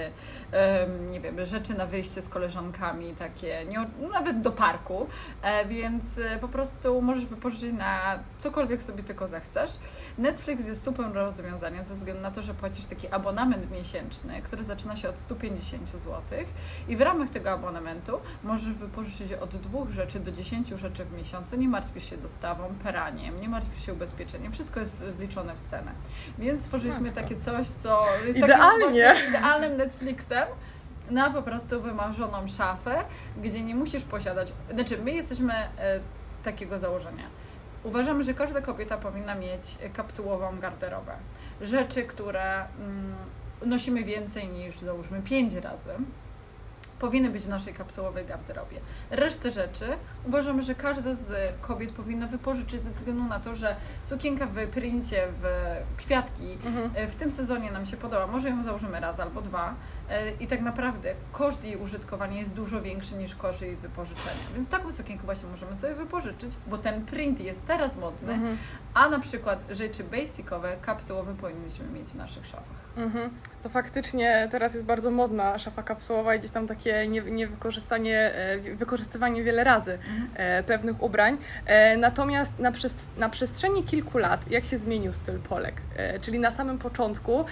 um, 0.53 1.11
nie 1.11 1.21
wiem, 1.21 1.45
rzeczy 1.45 1.75
na 1.75 1.87
wyjście 1.87 2.23
z 2.23 2.29
koleżankami, 2.29 3.15
takie, 3.15 3.65
nie, 3.65 4.09
nawet 4.12 4.41
do 4.41 4.50
parku, 4.50 5.07
e, 5.43 5.67
więc 5.67 6.19
e, 6.19 6.39
po 6.39 6.49
prostu 6.49 7.03
możesz 7.03 7.27
wypożyczyć 7.27 7.73
na 7.73 8.19
cokolwiek 8.39 8.83
sobie 8.83 9.03
tylko 9.03 9.29
zechcesz. 9.29 9.71
Netflix 10.19 10.67
jest 10.67 10.85
super 10.85 11.12
rozwiązaniem 11.12 11.85
ze 11.85 11.95
względu 11.95 12.23
na 12.23 12.31
to, 12.31 12.43
że 12.43 12.55
płacisz 12.55 12.87
taki 12.87 13.09
abonament 13.09 13.71
miesięczny, 13.71 14.43
który 14.43 14.60
który 14.61 14.76
zaczyna 14.76 14.97
się 14.97 15.09
od 15.09 15.19
150 15.19 15.88
zł 15.90 16.14
i 16.88 16.97
w 16.97 17.00
ramach 17.00 17.31
tego 17.31 17.50
abonamentu 17.50 18.21
możesz 18.45 18.73
wypożyczyć 18.73 19.33
od 19.33 19.57
dwóch 19.57 19.90
rzeczy 19.90 20.21
do 20.21 20.33
10 20.33 20.69
rzeczy 20.69 21.05
w 21.05 21.12
miesiącu, 21.12 21.57
nie 21.57 21.69
martwisz 21.69 22.11
się 22.11 22.17
dostawą, 22.17 22.75
peraniem, 22.83 23.40
nie 23.40 23.49
martwisz 23.49 23.87
się 23.87 23.93
ubezpieczeniem, 23.93 24.52
wszystko 24.52 24.81
jest 24.81 24.97
wliczone 25.02 25.55
w 25.55 25.62
cenę. 25.62 25.93
Więc 26.38 26.62
stworzyliśmy 26.62 27.02
Matko. 27.02 27.21
takie 27.21 27.40
coś, 27.40 27.69
co 27.69 28.02
jest 28.26 28.38
Idealnie. 28.38 29.02
takim 29.02 29.29
idealnym 29.29 29.76
Netflixem, 29.76 30.49
na 31.11 31.31
po 31.31 31.43
prostu 31.43 31.83
wymarzoną 31.83 32.49
szafę, 32.49 33.05
gdzie 33.43 33.62
nie 33.62 33.75
musisz 33.75 34.05
posiadać. 34.05 34.52
Znaczy, 34.75 34.99
my 34.99 35.12
jesteśmy 35.12 35.52
e, 35.55 36.00
takiego 36.45 36.79
założenia 36.79 37.25
Uważamy, 37.85 38.23
że 38.23 38.35
każda 38.35 38.61
kobieta 38.61 38.97
powinna 38.97 39.35
mieć 39.35 39.79
kapsułową 39.93 40.59
garderobę. 40.59 41.12
Rzeczy, 41.61 42.02
które 42.02 42.64
mm, 42.79 43.14
nosimy 43.67 44.05
więcej 44.05 44.49
niż 44.49 44.79
załóżmy 44.79 45.23
5 45.23 45.55
razy 45.55 45.90
powinny 47.00 47.30
być 47.30 47.42
w 47.42 47.49
naszej 47.49 47.75
kapsułowej 47.75 48.26
garderobie. 48.26 48.80
Resztę 49.11 49.50
rzeczy 49.50 49.85
uważamy, 50.26 50.62
że 50.62 50.75
każda 50.75 51.14
z 51.14 51.54
kobiet 51.61 51.92
powinna 51.92 52.26
wypożyczyć 52.26 52.85
ze 52.85 52.90
względu 52.90 53.25
na 53.25 53.40
to, 53.40 53.57
że 53.57 53.76
sukienka 54.02 54.47
w 54.47 54.66
princie, 54.66 55.26
w 55.42 55.47
kwiatki 55.97 56.52
mhm. 56.64 56.90
E, 56.95 57.09
w 57.09 57.14
tym 57.14 57.30
sezonie 57.30 57.73
nam 57.73 57.87
się 57.87 57.97
podoba. 57.97 58.26
Może 58.26 58.49
ją 58.49 58.62
założymy 58.62 59.00
raz 59.00 59.21
albo 59.21 59.42
dwa 59.42 59.75
e, 60.11 60.30
i 60.30 60.47
tak 60.47 60.61
naprawdę 60.61 61.14
koszt 61.33 61.64
jej 61.64 61.76
użytkowania 61.76 62.38
jest 62.38 62.52
dużo 62.52 62.83
większy 62.83 63.14
niż 63.14 63.35
koszt 63.35 63.62
jej 63.62 63.76
wypożyczenia. 63.76 64.45
Więc 64.54 64.69
taką 64.69 64.92
sukienkę 64.92 65.25
właśnie 65.25 65.49
możemy 65.49 65.76
sobie 65.76 65.95
wypożyczyć, 65.95 66.52
bo 66.66 66.78
ten 66.78 67.07
print 67.07 67.40
jest 67.40 67.66
teraz 67.66 67.97
modny, 67.97 68.33
mhm. 68.33 68.57
a 68.95 69.09
na 69.09 69.19
przykład 69.21 69.64
rzeczy 69.71 70.04
basicowe, 70.04 70.76
kapsułowe 70.83 71.35
powinniśmy 71.35 71.87
mieć 71.87 72.09
w 72.09 72.14
naszych 72.14 72.47
szafach. 72.47 72.80
Mhm. 72.97 73.30
To 73.62 73.69
faktycznie 73.69 74.49
teraz 74.50 74.75
jest 74.75 74.87
bardzo 74.87 75.11
modna 75.11 75.59
szafa 75.59 75.83
kapsułowa 75.83 76.35
i 76.35 76.38
gdzieś 76.38 76.50
tam 76.50 76.66
takie 76.66 76.90
niewykorzystanie, 77.31 78.33
nie 78.65 78.75
wykorzystywanie 78.75 79.43
wiele 79.43 79.65
razy 79.65 79.93
mhm. 79.93 80.31
E, 80.35 80.63
pewnych 80.63 81.03
ubrań. 81.03 81.37
E, 81.67 81.97
natomiast 81.97 82.59
na, 82.59 82.73
na 83.17 83.29
przestrzeni 83.29 83.85
kilku 83.85 84.19
lat, 84.19 84.51
jak 84.51 84.65
się 84.65 84.79
zmienił 84.79 85.13
styl 85.13 85.39
Polek? 85.39 85.75
E, 85.97 86.21
czyli 86.21 86.41
na 86.41 86.51
samym 86.51 86.79
początku, 86.79 87.45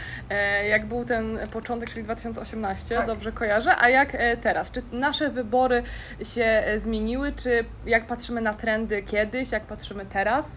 jak 0.69 0.87
był 0.87 1.05
ten 1.05 1.39
początek, 1.53 1.91
czyli 1.91 2.03
2018, 2.03 2.95
tak. 2.95 3.07
dobrze 3.07 3.33
kojarzę, 3.33 3.77
a 3.79 3.89
jak 3.89 4.17
teraz? 4.43 4.71
Czy 4.71 4.83
nasze 4.93 5.31
wybory 5.31 5.83
się 6.25 6.65
zmieniły, 6.79 7.33
czy 7.33 7.65
jak 7.87 8.07
patrzymy 8.07 8.41
na 8.41 8.55
trendy 8.55 9.03
kiedyś, 9.03 9.53
jak 9.53 9.63
patrzymy 9.63 10.07
teraz? 10.07 10.57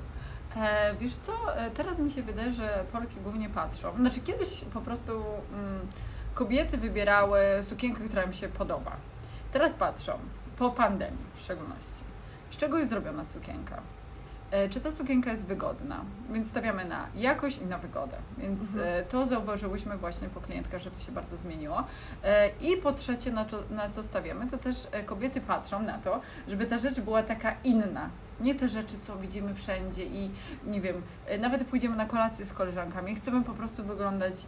E, 0.58 0.96
wiesz 1.00 1.16
co, 1.16 1.58
e, 1.58 1.72
teraz 1.72 2.00
mi 2.00 2.12
się 2.12 2.24
wydaje, 2.24 2.52
że 2.52 2.84
Polki 2.92 3.16
głównie 3.24 3.50
patrzą. 3.50 3.96
Znaczy 3.98 4.22
kiedyś 4.22 4.62
po 4.74 4.82
prostu 4.82 5.12
mm, 5.54 5.88
kobiety 6.34 6.78
wybierały 6.78 7.40
sukienkę, 7.64 8.04
która 8.08 8.24
im 8.24 8.34
się 8.34 8.50
podoba. 8.50 8.98
Teraz 9.52 9.74
patrzą, 9.74 10.20
po 10.58 10.70
pandemii 10.70 11.26
w 11.36 11.42
szczególności. 11.42 12.04
Z 12.50 12.58
czego 12.58 12.78
jest 12.78 12.90
zrobiona 12.90 13.26
sukienka? 13.26 13.82
E, 14.52 14.70
czy 14.70 14.80
ta 14.80 14.92
sukienka 14.92 15.32
jest 15.32 15.46
wygodna? 15.46 16.06
Więc 16.30 16.50
stawiamy 16.50 16.86
na 16.86 17.08
jakość 17.16 17.58
i 17.58 17.66
na 17.66 17.78
wygodę. 17.78 18.18
Więc 18.38 18.76
mhm. 18.76 19.00
E, 19.00 19.04
to 19.04 19.26
zauważyłyśmy 19.26 19.98
właśnie 19.98 20.30
po 20.30 20.42
klientkach, 20.42 20.82
że 20.82 20.92
to 20.92 21.00
się 21.00 21.12
bardzo 21.12 21.38
zmieniło. 21.38 21.84
E, 22.24 22.50
I 22.50 22.78
po 22.78 22.92
trzecie, 22.92 23.32
na, 23.32 23.46
to, 23.46 23.64
na 23.70 23.90
co 23.90 24.04
stawiamy, 24.04 24.48
to 24.48 24.58
też 24.58 24.88
kobiety 25.06 25.42
patrzą 25.42 25.84
na 25.84 25.98
to, 25.98 26.22
żeby 26.48 26.66
ta 26.66 26.78
rzecz 26.78 27.00
była 27.00 27.24
taka 27.24 27.56
inna. 27.64 28.10
Nie 28.40 28.56
te 28.56 28.68
rzeczy, 28.68 29.00
co 29.00 29.18
widzimy 29.18 29.54
wszędzie 29.54 30.06
i 30.06 30.32
nie 30.66 30.82
wiem, 30.82 31.02
nawet 31.40 31.64
pójdziemy 31.64 31.96
na 31.96 32.06
kolację 32.06 32.46
z 32.46 32.54
koleżankami. 32.54 33.16
Chcemy 33.16 33.44
po 33.44 33.54
prostu 33.54 33.84
wyglądać 33.84 34.46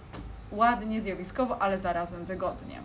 ładnie, 0.56 1.02
zjawiskowo, 1.02 1.62
ale 1.62 1.80
zarazem 1.80 2.26
wygodnie 2.26 2.82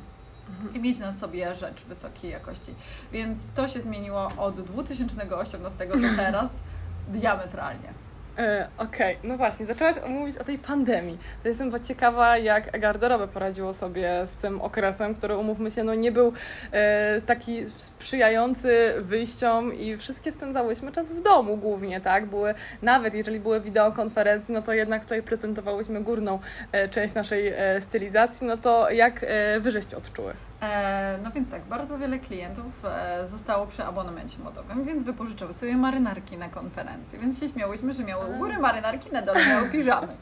mhm. 0.49 0.75
i 0.75 0.81
mieć 0.81 0.99
na 0.99 1.13
sobie 1.13 1.57
rzecz 1.57 1.85
wysokiej 1.85 2.31
jakości. 2.31 2.75
Więc 3.13 3.53
to 3.53 3.69
się 3.69 3.81
zmieniło 3.81 4.33
od 4.37 4.63
2018 4.63 5.87
do 5.87 5.95
teraz 6.17 6.61
diametralnie. 7.09 8.08
E, 8.39 8.69
Okej, 8.79 9.17
okay. 9.17 9.29
no 9.29 9.37
właśnie, 9.37 9.67
zaczęłaś 9.67 9.97
mówić 10.09 10.39
o 10.39 10.45
tej 10.45 10.59
pandemii. 10.59 11.19
To 11.43 11.49
jestem 11.49 11.85
ciekawa, 11.85 12.39
jak 12.39 12.81
garderobę 12.81 13.29
poradziło 13.29 13.73
sobie 13.73 14.27
z 14.27 14.37
tym 14.37 14.61
okresem, 14.61 15.15
który, 15.15 15.37
umówmy 15.37 15.71
się, 15.71 15.85
no 15.85 15.95
nie 15.95 16.13
był 16.13 16.33
e, 16.73 17.21
taki 17.21 17.67
sprzyjający 17.67 18.95
wyjściom 18.99 19.75
i 19.75 19.97
wszystkie 19.97 20.33
spędzałyśmy 20.33 20.93
czas 20.93 21.15
w 21.15 21.21
domu 21.21 21.57
głównie, 21.57 22.01
tak? 22.01 22.27
Były, 22.27 22.55
nawet 22.83 23.15
jeżeli 23.15 23.41
były 23.41 23.61
wideokonferencje, 23.61 24.55
no 24.55 24.63
to 24.63 24.73
jednak 24.73 25.03
tutaj 25.03 25.23
prezentowałyśmy 25.23 26.01
górną 26.01 26.39
e, 26.73 26.89
część 26.89 27.15
naszej 27.15 27.49
e, 27.49 27.81
stylizacji, 27.81 28.47
no 28.47 28.57
to 28.57 28.91
jak 28.91 29.25
e, 29.29 29.61
wy 29.61 29.71
żeście 29.71 29.97
odczuły? 29.97 30.48
E, 30.63 31.19
no 31.23 31.31
więc 31.31 31.51
tak, 31.51 31.65
bardzo 31.65 31.99
wiele 31.99 32.19
klientów 32.19 32.85
e, 32.85 33.27
zostało 33.27 33.67
przy 33.67 33.85
abonamencie 33.85 34.39
modowym, 34.39 34.85
więc 34.85 35.03
wypożyczały 35.03 35.53
sobie 35.53 35.77
marynarki 35.77 36.37
na 36.37 36.49
konferencji, 36.49 37.19
więc 37.19 37.41
się 37.41 37.49
śmiałyśmy, 37.49 37.93
że 37.93 38.05
miały 38.05 38.35
u 38.35 38.39
góry 38.39 38.59
marynarki, 38.59 39.13
na 39.13 39.23
dole 39.23 39.47
miały 39.49 39.71
piżamy. 39.79 40.17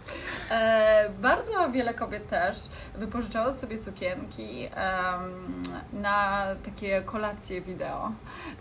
E, 0.51 1.09
bardzo 1.21 1.71
wiele 1.71 1.95
kobiet 1.95 2.29
też 2.29 2.59
wypożyczało 2.95 3.55
sobie 3.55 3.79
sukienki 3.79 4.69
na 5.93 6.47
takie 6.65 7.03
kolacje 7.03 7.61
wideo, 7.61 8.13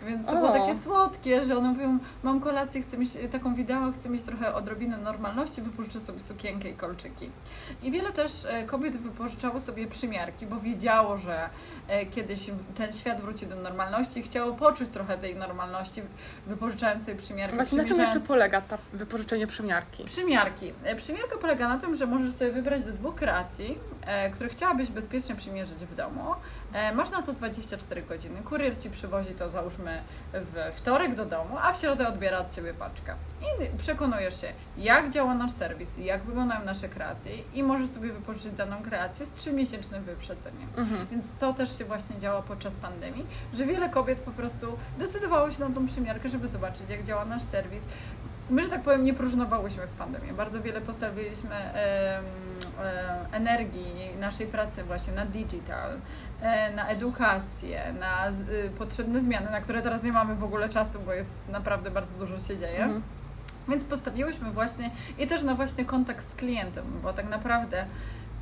więc 0.06 0.26
to 0.26 0.36
było 0.36 0.52
takie 0.52 0.76
słodkie, 0.76 1.44
że 1.44 1.56
one 1.56 1.68
mówią, 1.68 1.98
mam 2.22 2.40
kolację, 2.40 2.82
chcę 2.82 2.98
mieć 2.98 3.10
taką 3.32 3.54
wideo, 3.54 3.92
chcę 3.92 4.08
mieć 4.08 4.22
trochę 4.22 4.54
odrobinę 4.54 4.98
normalności, 4.98 5.62
wypożyczę 5.62 6.00
sobie 6.00 6.20
sukienkę 6.20 6.68
i 6.68 6.74
kolczyki. 6.74 7.30
I 7.82 7.90
wiele 7.90 8.12
też 8.12 8.46
kobiet 8.66 8.96
wypożyczało 8.96 9.60
sobie 9.60 9.86
przymiarki, 9.86 10.46
bo 10.46 10.60
wiedziało, 10.60 11.18
że 11.18 11.50
kiedyś 12.10 12.50
ten 12.74 12.92
świat 12.92 13.20
wróci 13.20 13.46
do 13.46 13.56
normalności, 13.56 14.22
chciało 14.22 14.52
poczuć 14.52 14.88
trochę 14.92 15.18
tej 15.18 15.36
normalności, 15.36 16.02
wypożyczając 16.46 17.04
sobie 17.04 17.16
przymiarki. 17.16 17.56
Właśnie 17.56 17.78
na 17.78 17.84
czym 17.84 18.00
jeszcze 18.00 18.20
polega 18.20 18.60
ta 18.60 18.78
wypożyczenie 18.92 19.46
przymiarki? 19.46 20.04
Przymiarki. 20.04 20.72
E, 20.84 20.96
przymiarka 20.96 21.38
polega 21.38 21.68
na 21.68 21.78
tym, 21.78 21.94
że 21.94 22.06
możesz 22.06 22.34
sobie 22.34 22.52
wybrać 22.52 22.82
do 22.82 22.92
dwóch 22.92 23.14
kreacji, 23.14 23.78
e, 24.06 24.30
które 24.30 24.48
chciałabyś 24.48 24.90
bezpiecznie 24.90 25.34
przymierzyć 25.34 25.78
w 25.78 25.94
domu. 25.94 26.34
Masz 26.94 27.10
na 27.10 27.22
to 27.22 27.32
24 27.32 28.02
godziny. 28.02 28.42
Kurier 28.42 28.78
Ci 28.78 28.90
przywozi 28.90 29.34
to 29.34 29.50
załóżmy 29.50 30.02
w 30.32 30.72
wtorek 30.76 31.14
do 31.14 31.26
domu, 31.26 31.56
a 31.62 31.72
w 31.72 31.80
środę 31.80 32.08
odbiera 32.08 32.38
od 32.38 32.54
Ciebie 32.54 32.74
paczkę. 32.74 33.14
I 33.40 33.78
przekonujesz 33.78 34.40
się, 34.40 34.52
jak 34.76 35.10
działa 35.10 35.34
nasz 35.34 35.52
serwis, 35.52 35.98
jak 35.98 36.22
wyglądają 36.22 36.64
nasze 36.64 36.88
kreacje 36.88 37.32
i 37.54 37.62
możesz 37.62 37.90
sobie 37.90 38.12
wypożyczyć 38.12 38.52
daną 38.52 38.82
kreację 38.82 39.26
z 39.26 39.46
3-miesięcznym 39.46 40.00
wyprzedzeniem. 40.00 40.68
Mhm. 40.76 41.06
Więc 41.10 41.32
to 41.32 41.52
też 41.52 41.78
się 41.78 41.84
właśnie 41.84 42.18
działo 42.18 42.42
podczas 42.42 42.74
pandemii, 42.74 43.26
że 43.54 43.64
wiele 43.64 43.88
kobiet 43.88 44.18
po 44.18 44.30
prostu 44.30 44.78
decydowało 44.98 45.50
się 45.50 45.60
na 45.60 45.74
tą 45.74 45.86
przymiarkę, 45.86 46.28
żeby 46.28 46.48
zobaczyć, 46.48 46.82
jak 46.88 47.04
działa 47.04 47.24
nasz 47.24 47.42
serwis. 47.42 47.82
My, 48.50 48.64
że 48.64 48.70
tak 48.70 48.82
powiem, 48.82 49.04
nie 49.04 49.14
próżnowałyśmy 49.14 49.86
w 49.86 49.90
pandemii. 49.90 50.32
Bardzo 50.32 50.62
wiele 50.62 50.80
postawiliśmy 50.80 51.54
e, 51.54 52.20
e, 52.80 53.18
energii 53.32 54.16
naszej 54.20 54.46
pracy 54.46 54.84
właśnie 54.84 55.12
na 55.12 55.26
digital, 55.26 55.90
e, 56.40 56.74
na 56.74 56.88
edukację, 56.88 57.94
na 58.00 58.28
y, 58.28 58.70
potrzebne 58.78 59.20
zmiany, 59.20 59.50
na 59.50 59.60
które 59.60 59.82
teraz 59.82 60.02
nie 60.02 60.12
mamy 60.12 60.34
w 60.34 60.44
ogóle 60.44 60.68
czasu, 60.68 60.98
bo 61.06 61.12
jest 61.12 61.48
naprawdę 61.48 61.90
bardzo 61.90 62.18
dużo 62.18 62.38
się 62.38 62.56
dzieje. 62.56 62.82
Mhm. 62.84 63.02
Więc 63.68 63.84
postawiłyśmy 63.84 64.50
właśnie 64.50 64.90
i 65.18 65.26
też 65.26 65.42
na 65.42 65.54
właśnie 65.54 65.84
kontakt 65.84 66.28
z 66.28 66.34
klientem, 66.34 66.84
bo 67.02 67.12
tak 67.12 67.28
naprawdę 67.28 67.86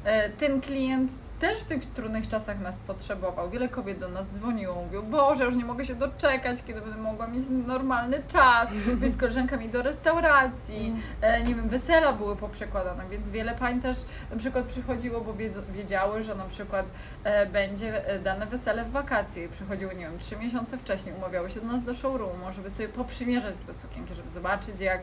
e, 0.05 0.29
ten 0.29 0.61
klient 0.61 1.13
też 1.41 1.61
w 1.61 1.65
tych 1.65 1.87
trudnych 1.87 2.29
czasach 2.29 2.61
nas 2.61 2.79
potrzebował. 2.87 3.51
Wiele 3.51 3.69
kobiet 3.69 3.99
do 3.99 4.09
nas 4.09 4.33
dzwoniło, 4.33 4.75
mówiło, 4.75 5.03
Boże, 5.03 5.45
już 5.45 5.55
nie 5.55 5.65
mogę 5.65 5.85
się 5.85 5.95
doczekać, 5.95 6.63
kiedy 6.67 6.81
będę 6.81 6.97
mogła 6.97 7.27
mieć 7.27 7.45
normalny 7.67 8.23
czas, 8.29 8.71
wyjść 9.01 9.15
z 9.15 9.19
koleżankami 9.19 9.69
do 9.69 9.83
restauracji, 9.83 10.87
mm. 10.87 11.01
e, 11.21 11.43
nie 11.43 11.55
wiem, 11.55 11.69
wesela 11.69 12.13
były 12.13 12.37
poprzekładane, 12.37 13.05
więc 13.11 13.31
wiele 13.31 13.55
pań 13.55 13.81
też 13.81 13.97
na 14.31 14.37
przykład 14.37 14.65
przychodziło, 14.65 15.21
bo 15.21 15.35
wiedziały, 15.73 16.23
że 16.23 16.35
na 16.35 16.45
przykład 16.45 16.87
e, 17.25 17.47
będzie 17.47 18.07
e, 18.07 18.19
dane 18.19 18.47
wesele 18.47 18.85
w 18.85 18.91
wakacje 18.91 19.45
i 19.45 19.49
przychodziły, 19.49 19.95
nie 19.95 20.05
wiem, 20.05 20.19
trzy 20.19 20.37
miesiące 20.37 20.79
wcześniej, 20.79 21.15
umawiały 21.15 21.51
się 21.51 21.61
do 21.61 21.67
nas 21.67 21.85
do 21.85 21.95
showroomu, 21.95 22.53
żeby 22.53 22.71
sobie 22.71 22.89
poprzymierzać 22.89 23.59
te 23.59 23.75
sukienki, 23.75 24.15
żeby 24.15 24.31
zobaczyć, 24.31 24.81
jak 24.81 25.01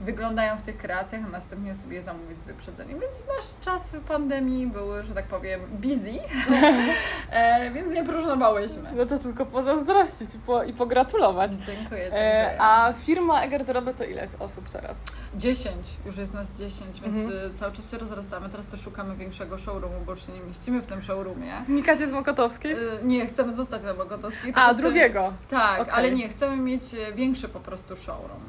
wyglądają 0.00 0.56
w 0.56 0.62
tych 0.62 0.76
kreacjach, 0.76 1.20
a 1.26 1.28
następnie 1.28 1.74
sobie 1.74 1.96
je 1.96 2.02
zamówić 2.02 2.40
z 2.40 2.44
wyprzedzeniem. 2.44 3.00
Więc 3.00 3.24
nasz 3.36 3.64
czas 3.64 3.92
w 3.92 4.00
pandemii 4.00 4.66
był, 4.66 5.02
że 5.02 5.14
tak 5.14 5.24
powiem, 5.24 5.60
busy, 5.70 6.12
e, 7.30 7.70
więc 7.70 7.92
nie 7.92 8.04
próżnowałyśmy. 8.04 8.92
No 8.96 9.06
to 9.06 9.18
tylko 9.18 9.46
pozazdrościć 9.46 10.34
i, 10.34 10.38
po, 10.38 10.64
i 10.64 10.72
pogratulować. 10.72 11.52
Dziękuję, 11.52 11.78
e, 11.80 12.02
dziękuję. 12.02 12.20
E, 12.20 12.56
a 12.60 12.92
firma 12.92 13.42
Egertorobe 13.42 13.94
to 13.94 14.04
ile 14.04 14.22
jest 14.22 14.36
osób 14.38 14.68
teraz? 14.68 15.04
10, 15.34 15.76
już 16.06 16.16
jest 16.16 16.34
nas 16.34 16.52
10, 16.58 17.00
więc 17.00 17.16
mhm. 17.16 17.54
cały 17.54 17.72
czas 17.72 17.90
się 17.90 17.98
rozrastamy. 17.98 18.48
Teraz 18.48 18.66
też 18.66 18.80
szukamy 18.80 19.16
większego 19.16 19.58
showroomu, 19.58 20.00
bo 20.06 20.12
już 20.12 20.26
się 20.26 20.32
nie 20.32 20.40
mieścimy 20.40 20.82
w 20.82 20.86
tym 20.86 21.02
showroomie. 21.02 21.52
Znikacie 21.66 22.08
z 22.08 22.12
Mokotowskiej? 22.12 22.72
E, 22.72 22.76
nie, 23.02 23.26
chcemy 23.26 23.52
zostać 23.52 23.84
na 23.84 23.94
Mokotowskiej. 23.94 24.52
A, 24.56 24.74
drugiego? 24.74 25.32
Tak, 25.48 25.80
okay. 25.80 25.94
ale 25.94 26.10
nie, 26.10 26.28
chcemy 26.28 26.56
mieć 26.56 26.82
większy 27.14 27.48
po 27.48 27.60
prostu 27.60 27.96
showroom. 27.96 28.40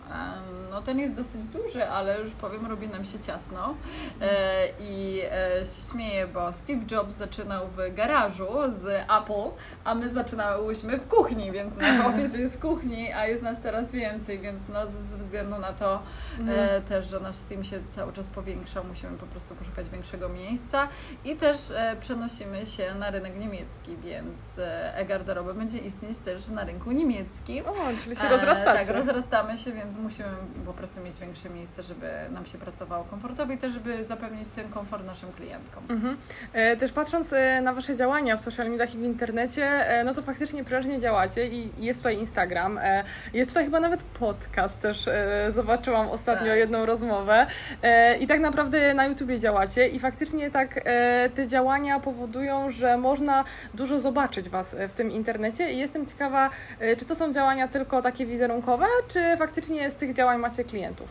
No 0.72 0.82
ten 0.82 1.00
jest 1.00 1.14
dosyć 1.14 1.41
duży, 1.48 1.88
ale 1.88 2.22
już 2.22 2.32
powiem, 2.32 2.66
robi 2.66 2.88
nam 2.88 3.06
się 3.06 3.20
ciasno. 3.20 3.76
E, 4.22 4.68
I 4.80 5.22
e, 5.32 5.66
się 5.66 5.92
śmieję, 5.92 6.28
bo 6.28 6.54
Steve 6.54 6.82
Jobs 6.92 7.16
zaczynał 7.16 7.68
w 7.68 7.96
garażu 7.96 8.48
z 8.70 8.86
Apple, 9.04 9.50
a 9.84 9.96
my 9.96 10.10
zaczynałyśmy 10.10 10.98
w 10.98 11.08
kuchni, 11.08 11.52
więc 11.52 11.78
nasz 11.78 12.06
office 12.10 12.38
jest 12.38 12.58
w 12.58 12.60
kuchni, 12.60 13.14
a 13.14 13.28
jest 13.28 13.44
nas 13.44 13.62
teraz 13.64 13.92
więcej, 13.92 14.40
więc 14.40 14.70
no, 14.70 14.88
ze 14.88 15.18
względu 15.18 15.58
na 15.58 15.74
to 15.74 16.02
e, 16.48 16.82
też, 16.82 17.08
że 17.08 17.20
nasz 17.20 17.38
team 17.38 17.64
się 17.64 17.80
cały 17.92 18.14
czas 18.14 18.28
powiększa, 18.28 18.84
musimy 18.84 19.18
po 19.18 19.26
prostu 19.26 19.56
poszukać 19.56 19.90
większego 19.90 20.30
miejsca 20.30 20.88
i 21.26 21.36
też 21.36 21.58
przenosimy 22.00 22.66
się 22.66 22.96
na 22.96 23.12
rynek 23.12 23.38
niemiecki, 23.38 23.98
więc 23.98 24.60
e-garderoba 24.94 25.54
będzie 25.54 25.78
istnieć 25.78 26.18
też 26.18 26.48
na 26.48 26.64
rynku 26.64 26.92
niemieckim. 26.92 27.66
O, 27.66 27.74
czyli 28.04 28.16
się 28.16 28.30
rozrastacie. 28.30 28.86
Tak, 28.86 28.96
rozrastamy 28.96 29.58
się, 29.58 29.72
więc 29.72 29.98
musimy 29.98 30.30
po 30.66 30.74
prostu 30.74 31.02
mieć 31.02 31.20
większe 31.32 31.50
miejsce, 31.50 31.84
żeby 31.84 32.12
nam 32.32 32.46
się 32.46 32.58
pracowało 32.58 33.04
komfortowo 33.04 33.54
i 33.54 33.58
też, 33.58 33.74
żeby 33.74 34.04
zapewnić 34.04 34.48
ten 34.56 34.70
komfort 34.70 35.06
naszym 35.06 35.32
klientkom. 35.32 35.84
Mhm. 35.90 36.18
E, 36.54 36.78
też 36.78 36.92
patrząc 36.92 37.34
e, 37.34 37.62
na 37.62 37.74
Wasze 37.74 37.96
działania 37.96 38.38
w 38.38 38.42
social 38.42 38.70
mediach 38.70 38.96
i 38.96 38.98
w 38.98 39.04
internecie, 39.04 39.66
e, 39.66 40.04
no 40.04 40.14
to 40.14 40.22
faktycznie 40.22 40.64
prężnie 40.64 41.00
działacie 41.00 41.48
i 41.48 41.70
jest 41.78 42.00
tutaj 42.00 42.18
Instagram, 42.20 42.80
jest 43.34 43.52
tutaj 43.52 43.66
chyba 43.66 43.80
nawet 43.80 44.04
podcast 44.04 44.80
też 44.80 45.10
zobaczyłam 45.56 46.10
ostatnio 46.10 46.48
tak. 46.48 46.58
jedną 46.58 46.86
rozmowę 46.86 47.48
i 48.20 48.28
tak 48.28 48.40
naprawdę 48.40 48.94
na 48.94 49.06
YouTubie 49.06 49.40
działacie 49.40 49.88
i 49.88 50.00
faktycznie 50.00 50.52
tak 50.52 50.80
te 51.36 51.48
działania 51.48 52.00
powodują, 52.00 52.72
że 52.72 52.98
można 52.98 53.44
dużo 53.74 54.00
zobaczyć 54.00 54.50
Was 54.50 54.76
w 54.90 54.94
tym 54.94 55.12
internecie 55.12 55.74
i 55.74 55.78
jestem 55.78 56.06
ciekawa, 56.06 56.50
czy 56.98 57.06
to 57.06 57.16
są 57.16 57.34
działania 57.34 57.68
tylko 57.68 58.02
takie 58.02 58.26
wizerunkowe, 58.26 58.86
czy 59.08 59.38
faktycznie 59.38 59.92
z 59.92 59.94
tych 59.94 60.14
działań 60.14 60.40
macie 60.40 60.64
klientów? 60.64 61.11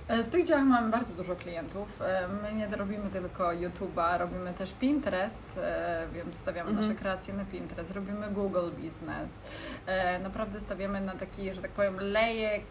z 0.09 0.27
tych 0.27 0.45
działań 0.45 0.65
mamy 0.65 0.89
bardzo 0.89 1.13
dużo 1.13 1.35
klientów. 1.35 2.01
E, 2.01 2.27
my 2.27 2.53
nie 2.53 2.67
robimy 2.67 3.09
tylko 3.09 3.43
YouTube'a, 3.43 4.19
robimy 4.19 4.53
też 4.53 4.73
Pinterest, 4.73 5.57
e, 5.57 6.07
więc 6.13 6.35
stawiamy 6.35 6.69
mhm. 6.69 6.87
nasze 6.87 6.99
kreacje 6.99 7.33
na 7.33 7.45
Pinterest, 7.45 7.91
robimy 7.91 8.29
Google 8.29 8.69
Business. 8.71 9.31
Naprawdę 10.23 10.59
stawiamy 10.59 11.01
na 11.01 11.13
taki, 11.13 11.53
że 11.53 11.61
tak 11.61 11.71
powiem, 11.71 11.95
lejek 11.99 12.63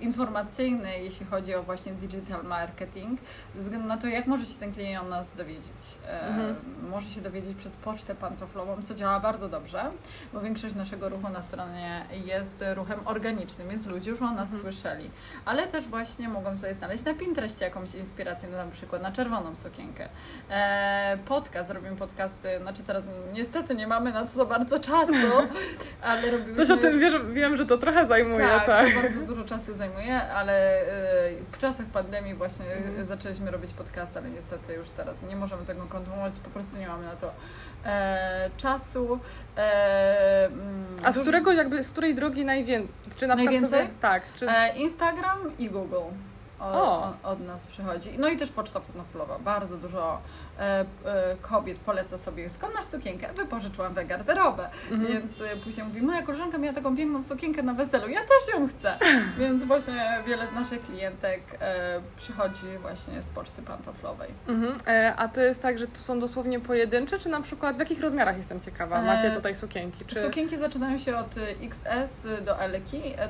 informacyjny, 0.00 0.98
jeśli 0.98 1.26
chodzi 1.26 1.54
o 1.54 1.62
właśnie 1.62 1.92
digital 1.92 2.44
marketing, 2.44 3.20
ze 3.54 3.62
względu 3.62 3.88
na 3.88 3.98
to, 3.98 4.06
jak 4.06 4.26
może 4.26 4.46
się 4.46 4.54
ten 4.54 4.72
klient 4.72 5.04
o 5.04 5.08
nas 5.08 5.34
dowiedzieć. 5.36 5.98
Mhm. 6.20 6.56
Może 6.90 7.10
się 7.10 7.20
dowiedzieć 7.20 7.58
przez 7.58 7.72
pocztę 7.72 8.14
pantoflową, 8.14 8.82
co 8.82 8.94
działa 8.94 9.20
bardzo 9.20 9.48
dobrze, 9.48 9.90
bo 10.32 10.40
większość 10.40 10.74
naszego 10.74 11.08
ruchu 11.08 11.28
na 11.28 11.42
stronie 11.42 12.06
jest 12.10 12.64
ruchem 12.74 13.00
organicznym, 13.04 13.68
więc 13.68 13.86
ludzie 13.86 14.10
już 14.10 14.22
o 14.22 14.30
nas 14.30 14.52
mhm. 14.52 14.60
słyszeli. 14.60 15.10
Ale 15.44 15.66
też 15.66 15.84
właśnie 15.84 16.28
mogą 16.28 16.53
sobie 16.56 16.74
znaleźć 16.74 17.04
na 17.04 17.14
Pinterestie 17.14 17.64
jakąś 17.64 17.94
inspirację, 17.94 18.48
na 18.48 18.66
przykład 18.66 19.02
na 19.02 19.12
czerwoną 19.12 19.56
sukienkę. 19.56 20.08
E, 20.50 21.18
podcast, 21.24 21.70
robimy 21.70 21.96
podcasty, 21.96 22.48
znaczy 22.62 22.82
teraz 22.82 23.04
niestety 23.32 23.74
nie 23.74 23.86
mamy 23.86 24.12
na 24.12 24.24
to 24.24 24.32
za 24.32 24.44
bardzo 24.44 24.80
czasu, 24.80 25.12
ale 26.02 26.30
robimy... 26.30 26.56
Coś 26.56 26.70
o 26.70 26.76
tym 26.76 27.00
wiesz, 27.00 27.14
wiem, 27.32 27.56
że 27.56 27.66
to 27.66 27.78
trochę 27.78 28.06
zajmuje, 28.06 28.46
tak. 28.46 28.66
tak. 28.66 28.94
bardzo 29.02 29.20
dużo 29.20 29.44
czasu 29.44 29.74
zajmuje, 29.74 30.22
ale 30.22 30.80
e, 30.80 30.86
w 31.52 31.58
czasach 31.58 31.86
pandemii 31.86 32.34
właśnie 32.34 32.66
mm. 32.66 33.06
zaczęliśmy 33.06 33.50
robić 33.50 33.72
podcasty, 33.72 34.18
ale 34.18 34.30
niestety 34.30 34.74
już 34.74 34.90
teraz 34.90 35.16
nie 35.28 35.36
możemy 35.36 35.66
tego 35.66 35.82
kontynuować, 35.82 36.38
po 36.38 36.50
prostu 36.50 36.78
nie 36.78 36.88
mamy 36.88 37.06
na 37.06 37.16
to 37.16 37.32
e, 37.84 38.50
czasu. 38.56 39.18
E, 39.56 40.46
mm, 40.46 40.96
A 41.04 41.12
z 41.12 41.18
którego 41.18 41.52
jakby, 41.52 41.84
z 41.84 41.90
której 41.90 42.14
drogi 42.14 42.44
najwięcej? 42.44 42.94
Czy 43.16 43.26
na 43.26 43.34
najwięcej? 43.34 43.88
Tak. 44.00 44.22
Czy... 44.34 44.48
E, 44.48 44.76
Instagram 44.76 45.38
i 45.58 45.70
Google 45.70 46.10
o, 46.60 47.12
od 47.22 47.40
nas 47.40 47.66
przychodzi. 47.66 48.18
No 48.18 48.28
i 48.28 48.36
też 48.36 48.50
poczta 48.50 48.80
pantoflowa. 48.80 49.38
Bardzo 49.38 49.76
dużo 49.76 50.20
e, 50.58 50.84
e, 51.04 51.36
kobiet 51.40 51.78
poleca 51.78 52.18
sobie, 52.18 52.50
skąd 52.50 52.74
masz 52.74 52.86
sukienkę? 52.86 53.32
Wypożyczyłam 53.32 53.94
tę 53.94 54.04
garderobę. 54.04 54.68
Mhm. 54.90 55.12
Więc 55.12 55.40
e, 55.40 55.56
później 55.56 55.86
mówi, 55.86 56.02
moja 56.02 56.22
koleżanka 56.22 56.58
miała 56.58 56.74
taką 56.74 56.96
piękną 56.96 57.22
sukienkę 57.22 57.62
na 57.62 57.74
weselu, 57.74 58.08
ja 58.08 58.20
też 58.20 58.54
ją 58.54 58.68
chcę. 58.68 58.98
Więc 59.38 59.64
właśnie 59.64 60.22
wiele 60.26 60.52
naszych 60.52 60.82
klientek 60.82 61.40
e, 61.60 62.00
przychodzi 62.16 62.78
właśnie 62.82 63.22
z 63.22 63.30
poczty 63.30 63.62
pantoflowej. 63.62 64.30
Mhm. 64.48 64.78
E, 64.86 65.14
a 65.16 65.28
to 65.28 65.40
jest 65.40 65.62
tak, 65.62 65.78
że 65.78 65.86
to 65.86 65.98
są 65.98 66.20
dosłownie 66.20 66.60
pojedyncze, 66.60 67.18
czy 67.18 67.28
na 67.28 67.40
przykład 67.40 67.76
w 67.76 67.78
jakich 67.78 68.00
rozmiarach 68.00 68.36
jestem 68.36 68.60
ciekawa? 68.60 69.02
Macie 69.02 69.30
tutaj 69.30 69.54
sukienki? 69.54 70.04
Czy... 70.04 70.22
Sukienki 70.22 70.58
zaczynają 70.58 70.98
się 70.98 71.16
od 71.16 71.34
XS 71.62 72.26
do 72.44 72.60
L. 72.60 72.74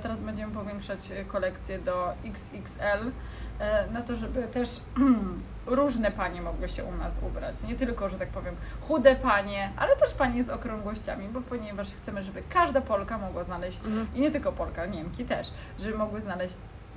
Teraz 0.02 0.20
będziemy 0.20 0.54
powiększać 0.54 1.00
kolekcję 1.28 1.78
do 1.78 2.12
XXL. 2.24 3.10
E, 3.58 3.90
na 3.90 4.02
to, 4.02 4.16
żeby 4.16 4.42
też 4.42 4.80
różne 5.66 6.10
panie 6.10 6.42
mogły 6.42 6.68
się 6.68 6.84
u 6.84 6.96
nas 6.96 7.18
ubrać. 7.22 7.62
Nie 7.62 7.74
tylko, 7.74 8.08
że 8.08 8.18
tak 8.18 8.28
powiem, 8.28 8.56
chude 8.80 9.16
panie, 9.16 9.70
ale 9.76 9.96
też 9.96 10.14
panie 10.14 10.44
z 10.44 10.50
okrągłościami, 10.50 11.28
bo 11.28 11.40
ponieważ 11.40 11.94
chcemy, 11.94 12.22
żeby 12.22 12.42
każda 12.48 12.80
Polka 12.80 13.18
mogła 13.18 13.44
znaleźć, 13.44 13.78
mhm. 13.78 14.06
i 14.14 14.20
nie 14.20 14.30
tylko 14.30 14.52
Polka, 14.52 14.86
Niemki 14.86 15.24
też, 15.24 15.50
żeby 15.78 15.98
mogły 15.98 16.20
znaleźć 16.20 16.54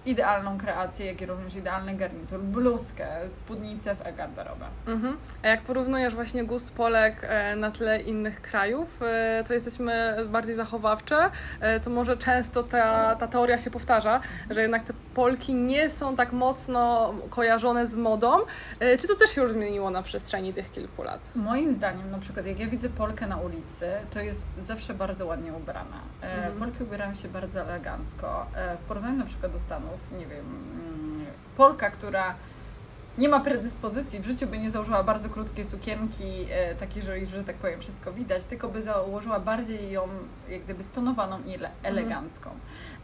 idealną 0.08 0.58
kreację, 0.58 1.06
jak 1.06 1.22
i 1.22 1.26
również 1.26 1.56
idealny 1.56 1.96
garnitur, 1.96 2.40
bluzkę, 2.40 3.08
spódnicę 3.30 3.96
w 3.96 4.06
e-garderobę. 4.06 4.66
Mhm. 4.88 5.18
A 5.44 5.48
jak 5.48 5.62
porównujesz 5.62 6.16
właśnie 6.16 6.44
gust 6.44 6.74
Polek 6.74 7.16
e, 7.22 7.56
na 7.56 7.72
tle 7.72 8.02
innych 8.02 8.42
krajów, 8.42 9.00
e, 9.02 9.44
to 9.48 9.54
jesteśmy 9.54 10.16
bardziej 10.30 10.56
zachowawcze, 10.56 11.30
e, 11.62 11.80
co 11.80 11.90
może 11.90 12.18
często 12.18 12.64
ta, 12.64 13.16
ta 13.16 13.28
teoria 13.28 13.58
się 13.58 13.72
powtarza, 13.72 14.20
że 14.50 14.62
jednak 14.62 14.84
te 14.84 14.94
Polki 15.14 15.54
nie 15.54 15.90
są 15.90 16.16
tak 16.16 16.32
mocno 16.32 17.14
kojarzone 17.30 17.88
z 17.88 17.96
modą. 17.96 18.38
Czy 19.00 19.08
to 19.08 19.16
też 19.16 19.30
się 19.30 19.42
już 19.42 19.52
zmieniło 19.52 19.90
na 19.90 20.04
przestrzeni 20.04 20.54
tych 20.54 20.72
kilku 20.72 21.04
lat? 21.04 21.32
Moim 21.36 21.74
zdaniem, 21.74 22.12
na 22.12 22.20
przykład 22.20 22.46
jak 22.46 22.60
ja 22.60 22.68
widzę 22.68 22.90
Polkę 22.90 23.28
na 23.28 23.38
ulicy, 23.38 23.90
to 24.14 24.20
jest 24.20 24.66
zawsze 24.66 24.94
bardzo 24.94 25.26
ładnie 25.26 25.54
ubrana. 25.54 26.02
Mhm. 26.22 26.60
Polki 26.60 26.84
ubierają 26.84 27.16
się 27.16 27.28
bardzo 27.28 27.62
elegancko. 27.62 28.46
W 28.80 28.82
porównaniu 28.88 29.18
na 29.18 29.26
przykład 29.26 29.52
do 29.52 29.60
Stanów, 29.60 29.97
nie 30.18 30.26
wiem, 30.28 30.46
mm, 30.46 31.26
Polka, 31.58 31.92
która 31.92 32.36
nie 33.18 33.30
ma 33.30 33.40
predyspozycji 33.40 34.20
w 34.20 34.26
życiu, 34.26 34.48
by 34.48 34.58
nie 34.58 34.72
założyła 34.72 35.04
bardzo 35.04 35.30
krótkiej 35.30 35.64
sukienki, 35.64 36.46
e, 36.52 36.76
takiej, 36.76 37.04
że, 37.04 37.26
że 37.26 37.44
tak 37.44 37.56
powiem, 37.56 37.80
wszystko 37.80 38.14
widać, 38.14 38.46
tylko 38.46 38.68
by 38.70 38.82
założyła 38.82 39.40
bardziej 39.40 39.92
ją 39.92 40.08
jak 40.50 40.64
gdyby 40.64 40.84
stonowaną 40.84 41.44
i 41.44 41.54
mhm. 41.54 41.72
elegancką. 41.84 42.50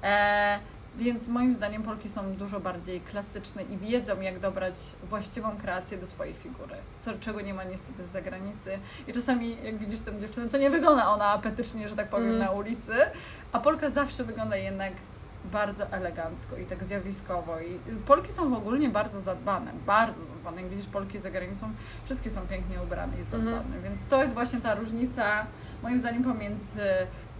E, 0.03 0.59
więc 0.97 1.27
moim 1.27 1.53
zdaniem 1.53 1.83
Polki 1.83 2.09
są 2.09 2.33
dużo 2.33 2.59
bardziej 2.59 3.01
klasyczne 3.01 3.63
i 3.63 3.77
wiedzą, 3.77 4.21
jak 4.21 4.39
dobrać 4.39 4.75
właściwą 5.03 5.57
kreację 5.57 5.97
do 5.97 6.07
swojej 6.07 6.33
figury, 6.33 6.75
co, 6.97 7.11
czego 7.19 7.41
nie 7.41 7.53
ma 7.53 7.63
niestety 7.63 8.05
z 8.05 8.11
zagranicy. 8.11 8.79
I 9.07 9.13
czasami, 9.13 9.57
jak 9.63 9.77
widzisz 9.77 9.99
tę 9.99 10.19
dziewczynę, 10.19 10.49
to 10.49 10.57
nie 10.57 10.69
wygląda 10.69 11.07
ona 11.07 11.25
apetycznie, 11.25 11.89
że 11.89 11.95
tak 11.95 12.09
powiem, 12.09 12.27
mm. 12.27 12.39
na 12.39 12.51
ulicy, 12.51 12.93
a 13.51 13.59
Polka 13.59 13.89
zawsze 13.89 14.23
wygląda 14.23 14.55
jednak 14.55 14.93
bardzo 15.45 15.87
elegancko 15.91 16.57
i 16.57 16.65
tak 16.65 16.83
zjawiskowo. 16.83 17.59
I 17.59 17.79
Polki 18.05 18.31
są 18.31 18.57
ogólnie 18.57 18.89
bardzo 18.89 19.21
zadbane, 19.21 19.71
bardzo 19.85 20.21
zadbane. 20.25 20.61
Jak 20.61 20.69
widzisz 20.69 20.87
Polki 20.87 21.19
za 21.19 21.31
granicą, 21.31 21.71
wszystkie 22.05 22.29
są 22.29 22.41
pięknie 22.41 22.81
ubrane 22.83 23.21
i 23.21 23.23
zadbane. 23.23 23.57
Mhm. 23.57 23.83
Więc 23.83 24.05
to 24.05 24.21
jest 24.21 24.33
właśnie 24.33 24.61
ta 24.61 24.75
różnica, 24.75 25.45
moim 25.83 25.99
zdaniem, 25.99 26.23
pomiędzy 26.23 26.81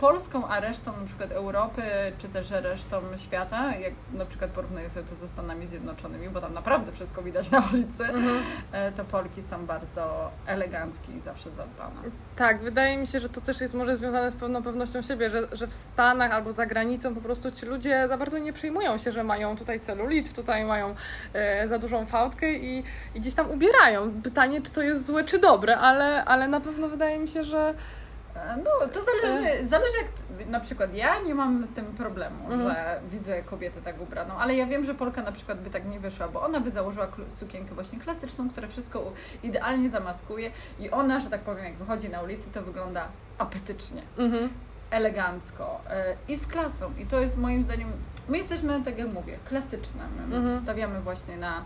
Polską, 0.03 0.47
a 0.47 0.59
resztą 0.59 0.91
na 0.99 1.05
przykład 1.05 1.31
Europy, 1.31 1.81
czy 2.17 2.29
też 2.29 2.51
resztą 2.51 3.01
świata, 3.17 3.75
jak 3.75 3.93
na 4.13 4.25
przykład 4.25 4.51
porównuję 4.51 4.89
sobie 4.89 5.05
to 5.05 5.15
ze 5.15 5.27
Stanami 5.27 5.67
Zjednoczonymi, 5.67 6.29
bo 6.29 6.41
tam 6.41 6.53
naprawdę 6.53 6.91
wszystko 6.91 7.21
widać 7.21 7.51
na 7.51 7.63
ulicy, 7.73 8.03
mhm. 8.03 8.37
E, 8.71 8.91
to 8.91 9.05
Polki 9.05 9.43
są 9.43 9.65
bardzo 9.65 10.31
eleganckie 10.45 11.11
i 11.17 11.19
zawsze 11.19 11.51
zadbane. 11.51 12.01
Tak, 12.35 12.61
wydaje 12.61 12.97
mi 12.97 13.07
się, 13.07 13.19
że 13.19 13.29
to 13.29 13.41
też 13.41 13.61
jest 13.61 13.73
może 13.73 13.97
związane 13.97 14.31
z 14.31 14.35
pewną 14.35 14.63
pewnością 14.63 15.01
siebie, 15.01 15.29
że, 15.29 15.47
że 15.51 15.67
w 15.67 15.73
Stanach 15.73 16.31
albo 16.31 16.51
za 16.51 16.65
granicą 16.65 17.15
po 17.15 17.21
prostu 17.21 17.51
ci 17.51 17.65
ludzie 17.65 18.07
za 18.07 18.17
bardzo 18.17 18.37
nie 18.37 18.53
przejmują 18.53 18.97
się, 18.97 19.11
że 19.11 19.23
mają 19.23 19.57
tutaj 19.57 19.79
celulit, 19.79 20.33
tutaj 20.33 20.65
mają 20.65 20.95
e, 21.33 21.67
za 21.67 21.79
dużą 21.79 22.05
fałdkę 22.05 22.53
i, 22.53 22.83
i 23.15 23.19
gdzieś 23.19 23.33
tam 23.33 23.51
ubierają. 23.51 24.21
Pytanie, 24.23 24.61
czy 24.61 24.71
to 24.71 24.81
jest 24.81 25.05
złe, 25.05 25.23
czy 25.23 25.39
dobre, 25.39 25.77
ale, 25.77 26.25
ale 26.25 26.47
na 26.47 26.59
pewno 26.59 26.87
wydaje 26.87 27.19
mi 27.19 27.27
się, 27.27 27.43
że 27.43 27.73
no, 28.35 28.87
to 28.87 28.99
zależy, 29.01 29.49
e. 29.49 29.67
zależy 29.67 29.93
jak 29.97 30.47
na 30.47 30.59
przykład 30.59 30.93
ja 30.93 31.19
nie 31.19 31.35
mam 31.35 31.65
z 31.65 31.73
tym 31.73 31.85
problemu, 31.85 32.43
mhm. 32.43 32.61
że 32.61 33.01
widzę 33.11 33.43
kobietę 33.43 33.81
tak 33.81 34.01
ubraną, 34.01 34.37
ale 34.37 34.55
ja 34.55 34.65
wiem, 34.65 34.85
że 34.85 34.95
Polka 34.95 35.21
na 35.21 35.31
przykład 35.31 35.61
by 35.61 35.69
tak 35.69 35.85
nie 35.85 35.99
wyszła, 35.99 36.27
bo 36.27 36.41
ona 36.41 36.59
by 36.59 36.71
założyła 36.71 37.07
sukienkę 37.29 37.75
właśnie 37.75 37.99
klasyczną, 37.99 38.49
która 38.49 38.67
wszystko 38.67 39.11
idealnie 39.43 39.89
zamaskuje 39.89 40.51
i 40.79 40.91
ona, 40.91 41.19
że 41.19 41.29
tak 41.29 41.41
powiem, 41.41 41.65
jak 41.65 41.75
wychodzi 41.75 42.09
na 42.09 42.21
ulicy, 42.21 42.49
to 42.49 42.61
wygląda 42.61 43.07
apetycznie, 43.37 44.01
mhm. 44.17 44.49
elegancko 44.91 45.81
e, 45.89 46.15
i 46.27 46.35
z 46.35 46.47
klasą. 46.47 46.91
I 46.99 47.05
to 47.05 47.21
jest 47.21 47.37
moim 47.37 47.63
zdaniem, 47.63 47.91
my 48.27 48.37
jesteśmy, 48.37 48.83
tak 48.83 48.97
jak 48.97 49.13
mówię, 49.13 49.39
klasyczne. 49.45 50.03
My 50.29 50.35
mhm. 50.35 50.59
stawiamy 50.59 51.01
właśnie 51.01 51.37
na 51.37 51.63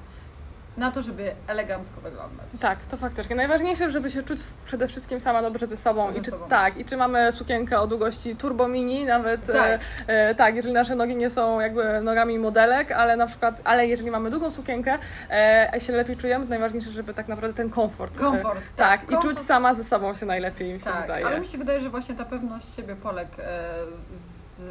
na 0.77 0.91
to, 0.91 1.01
żeby 1.01 1.31
elegancko 1.47 2.01
wyglądać. 2.01 2.45
Tak, 2.61 2.79
to 2.89 2.97
faktycznie. 2.97 3.35
Najważniejsze, 3.35 3.91
żeby 3.91 4.09
się 4.09 4.23
czuć 4.23 4.39
przede 4.65 4.87
wszystkim 4.87 5.19
sama 5.19 5.41
dobrze 5.41 5.67
ze 5.67 5.77
sobą. 5.77 6.11
Ze 6.11 6.17
I 6.19 6.21
czy, 6.21 6.31
sobą. 6.31 6.47
Tak, 6.47 6.77
i 6.77 6.85
czy 6.85 6.97
mamy 6.97 7.31
sukienkę 7.31 7.79
o 7.79 7.87
długości 7.87 8.35
turbo 8.35 8.67
mini, 8.67 9.05
nawet 9.05 9.45
Tak. 9.45 9.55
e, 10.09 10.29
e, 10.29 10.35
tak, 10.35 10.55
jeżeli 10.55 10.73
nasze 10.73 10.95
nogi 10.95 11.15
nie 11.15 11.29
są 11.29 11.59
jakby 11.59 12.01
nogami 12.01 12.39
modelek, 12.39 12.91
ale 12.91 13.15
na 13.17 13.27
przykład, 13.27 13.61
ale 13.63 13.87
jeżeli 13.87 14.11
mamy 14.11 14.29
długą 14.29 14.51
sukienkę, 14.51 14.97
e, 15.29 15.69
a 15.73 15.79
się 15.79 15.93
lepiej 15.93 16.17
czujemy, 16.17 16.45
to 16.45 16.49
najważniejsze, 16.49 16.89
żeby 16.89 17.13
tak 17.13 17.27
naprawdę 17.27 17.57
ten 17.57 17.69
komfort. 17.69 18.17
e, 18.17 18.19
Komfort, 18.19 18.63
tak. 18.75 19.01
tak. 19.01 19.03
i 19.03 19.13
Komfort. 19.13 19.37
czuć 19.37 19.47
sama 19.47 19.73
ze 19.73 19.83
sobą 19.83 20.13
się 20.15 20.25
najlepiej, 20.25 20.73
mi 20.73 20.79
się 20.79 20.85
Tak, 20.85 21.01
wydaje. 21.01 21.25
ale 21.25 21.39
mi 21.39 21.45
się 21.45 21.57
wydaje, 21.57 21.79
że 21.79 21.89
właśnie 21.89 22.15
ta 22.15 22.25
pewność 22.25 22.75
siebie 22.75 22.95
Polek 22.95 23.27
e, 23.39 23.73
z, 24.13 24.46
e, 24.59 24.63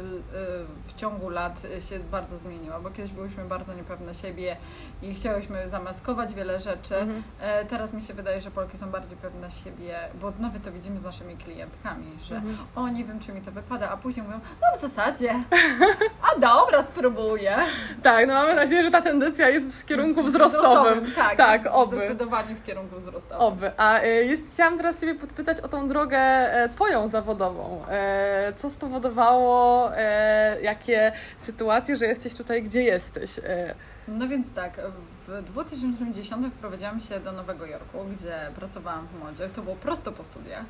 w 0.87 0.93
ciągu 0.95 1.29
lat 1.29 1.61
się 1.89 1.99
bardzo 1.99 2.37
zmieniła, 2.37 2.79
bo 2.79 2.89
kiedyś 2.89 3.11
byłyśmy 3.11 3.45
bardzo 3.45 3.73
niepewne 3.73 4.13
siebie 4.13 4.57
i 5.01 5.13
chciałyśmy 5.13 5.69
zamaskować 5.69 6.33
wiele 6.33 6.59
rzeczy. 6.59 6.95
Mhm. 6.97 7.23
E, 7.41 7.65
Teraz 7.65 7.93
mi 7.93 8.01
się 8.01 8.13
wydaje, 8.13 8.41
że 8.41 8.51
Polki 8.51 8.77
są 8.77 8.89
bardziej 8.91 9.17
pewne 9.17 9.51
siebie, 9.51 9.99
bo 10.21 10.33
nawet 10.39 10.63
to 10.63 10.71
widzimy 10.71 10.99
z 10.99 11.03
naszymi 11.03 11.37
klientkami, 11.37 12.05
że 12.29 12.35
Mhm. 12.35 12.57
o 12.75 12.87
nie 12.87 13.05
wiem, 13.05 13.19
czy 13.19 13.31
mi 13.33 13.41
to 13.41 13.51
wypada, 13.51 13.89
a 13.89 13.97
później 13.97 14.25
mówią, 14.25 14.39
no 14.61 14.77
w 14.77 14.81
zasadzie, 14.81 15.33
a 16.35 16.39
dobra, 16.39 16.83
spróbuję. 16.83 17.55
Tak, 18.03 18.27
no 18.27 18.33
mamy 18.33 18.55
nadzieję, 18.55 18.83
że 18.83 18.89
ta 18.91 19.01
tendencja 19.01 19.49
jest 19.49 19.81
w 19.81 19.85
kierunku 19.85 20.23
wzrostowym. 20.23 21.11
Tak, 21.15 21.37
Tak, 21.37 21.63
jest 21.63 21.75
oby. 21.75 21.95
Zdecydowanie 21.95 22.55
w 22.55 22.63
kierunku 22.63 22.95
wzrostowym. 22.95 23.41
Oby. 23.47 23.71
A 23.77 24.01
y, 24.03 24.07
jest, 24.25 24.53
chciałam 24.53 24.77
teraz 24.77 25.01
Ciebie 25.01 25.15
podpytać 25.15 25.61
o 25.61 25.67
tą 25.67 25.87
drogę 25.87 26.17
e, 26.17 26.69
Twoją 26.69 27.09
zawodową. 27.09 27.85
E, 27.89 28.53
Co 28.55 28.69
spowodowało, 28.69 29.76
e, 29.95 30.61
jakie 30.61 31.11
sytuacje, 31.37 31.95
że 31.95 32.05
jesteś 32.05 32.33
tutaj, 32.33 32.63
gdzie 32.63 32.83
jesteś? 32.83 33.39
E, 33.39 33.75
No 34.07 34.27
więc 34.27 34.53
tak, 34.53 34.81
w 35.27 35.41
2010 35.43 36.53
wprowadziłam 36.53 37.01
się 37.01 37.19
do 37.19 37.31
Nowego 37.31 37.65
Jorku, 37.65 38.05
gdzie 38.05 38.51
pracowałam 38.55 39.07
w 39.07 39.19
modzie. 39.19 39.49
To 39.49 39.61
było 39.61 39.75
prosto 39.75 40.11
po 40.11 40.23
studiach. 40.23 40.65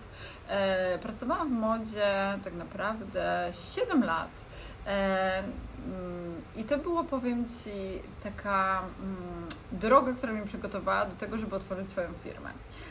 E, 0.47 0.99
pracowałam 0.99 1.49
w 1.49 1.59
modzie 1.59 2.13
tak 2.43 2.53
naprawdę 2.53 3.49
7 3.75 4.03
lat. 4.03 4.29
Mm, 4.85 6.41
I 6.55 6.63
to 6.63 6.77
było, 6.77 7.03
powiem 7.03 7.45
Ci, 7.45 8.01
taka 8.23 8.81
mm, 8.99 9.47
droga, 9.71 10.13
która 10.13 10.33
mnie 10.33 10.45
przygotowała 10.45 11.05
do 11.05 11.15
tego, 11.15 11.37
żeby 11.37 11.55
otworzyć 11.55 11.89
swoją 11.89 12.07
firmę. 12.23 12.49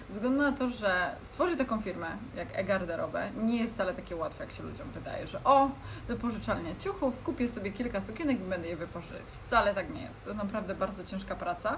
Ze 0.09 0.14
względu 0.14 0.42
na 0.42 0.53
to, 0.53 0.71
że 0.71 1.16
stworzyć 1.23 1.59
taką 1.59 1.81
firmę 1.81 2.07
jak 2.37 2.49
e-garderobę 2.53 3.31
nie 3.37 3.57
jest 3.61 3.75
wcale 3.75 3.95
takie 3.95 4.16
łatwe, 4.16 4.45
jak 4.45 4.53
się 4.53 4.62
ludziom 4.62 4.90
wydaje, 4.90 5.27
że 5.27 5.45
o, 5.45 5.71
wypożyczalnia 6.09 6.75
ciuchów, 6.75 7.23
kupię 7.23 7.49
sobie 7.49 7.73
kilka 7.73 8.01
sukienek 8.01 8.40
i 8.40 8.45
będę 8.45 8.69
je 8.69 8.77
wypożyczać. 8.77 9.23
Wcale 9.31 9.75
tak 9.75 9.95
nie 9.95 10.03
jest. 10.03 10.25
To 10.25 10.31
jest 10.31 10.42
naprawdę 10.42 10.75
bardzo 10.75 11.05
ciężka 11.05 11.35
praca 11.35 11.77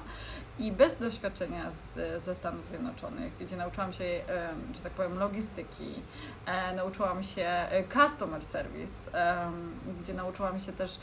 i 0.59 0.73
bez 0.73 0.99
doświadczenia 0.99 1.73
z, 1.73 2.23
ze 2.25 2.35
Stanów 2.35 2.67
Zjednoczonych, 2.67 3.33
gdzie 3.41 3.57
nauczyłam 3.57 3.93
się, 3.93 4.05
że 4.75 4.81
tak 4.83 4.93
powiem, 4.93 5.19
logistyki, 5.19 5.95
e, 6.47 6.75
nauczyłam 6.77 7.23
się 7.23 7.47
e, 7.47 7.85
customer 7.89 8.45
service, 8.45 8.93
gdzie 10.01 10.15
nauczyłam 10.15 10.61
się 10.61 10.73
też 10.73 10.99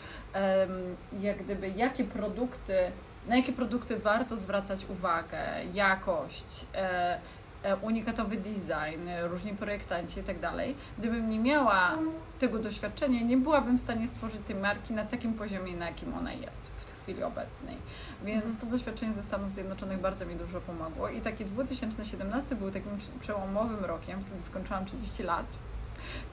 jak 1.19 1.43
gdyby 1.43 1.69
jakie 1.69 2.03
produkty, 2.03 2.91
na 3.27 3.35
jakie 3.35 3.53
produkty 3.53 3.99
warto 3.99 4.37
zwracać 4.37 4.85
uwagę, 4.89 5.39
jakość, 5.73 6.65
e, 6.75 7.19
e, 7.63 7.75
unikatowy 7.75 8.37
design, 8.37 9.09
różni 9.23 9.53
projektanci 9.53 10.19
i 10.19 10.23
tak 10.23 10.39
dalej. 10.39 10.75
Gdybym 10.97 11.29
nie 11.29 11.39
miała 11.39 11.97
tego 12.39 12.59
doświadczenia, 12.59 13.21
nie 13.21 13.37
byłabym 13.37 13.77
w 13.77 13.81
stanie 13.81 14.07
stworzyć 14.07 14.41
tej 14.41 14.55
marki 14.55 14.93
na 14.93 15.05
takim 15.05 15.33
poziomie, 15.33 15.77
na 15.77 15.85
jakim 15.85 16.13
ona 16.13 16.33
jest 16.33 16.67
w 16.67 17.03
chwili 17.03 17.23
obecnej. 17.23 17.77
Więc 18.23 18.59
to 18.59 18.65
doświadczenie 18.65 19.13
ze 19.13 19.23
Stanów 19.23 19.51
Zjednoczonych 19.51 19.99
bardzo 19.99 20.25
mi 20.25 20.35
dużo 20.35 20.61
pomogło 20.61 21.09
i 21.09 21.21
taki 21.21 21.45
2017 21.45 22.55
był 22.55 22.71
takim 22.71 22.91
przełomowym 23.19 23.85
rokiem, 23.85 24.21
wtedy 24.21 24.43
skończyłam 24.43 24.85
30 24.85 25.23
lat. 25.23 25.45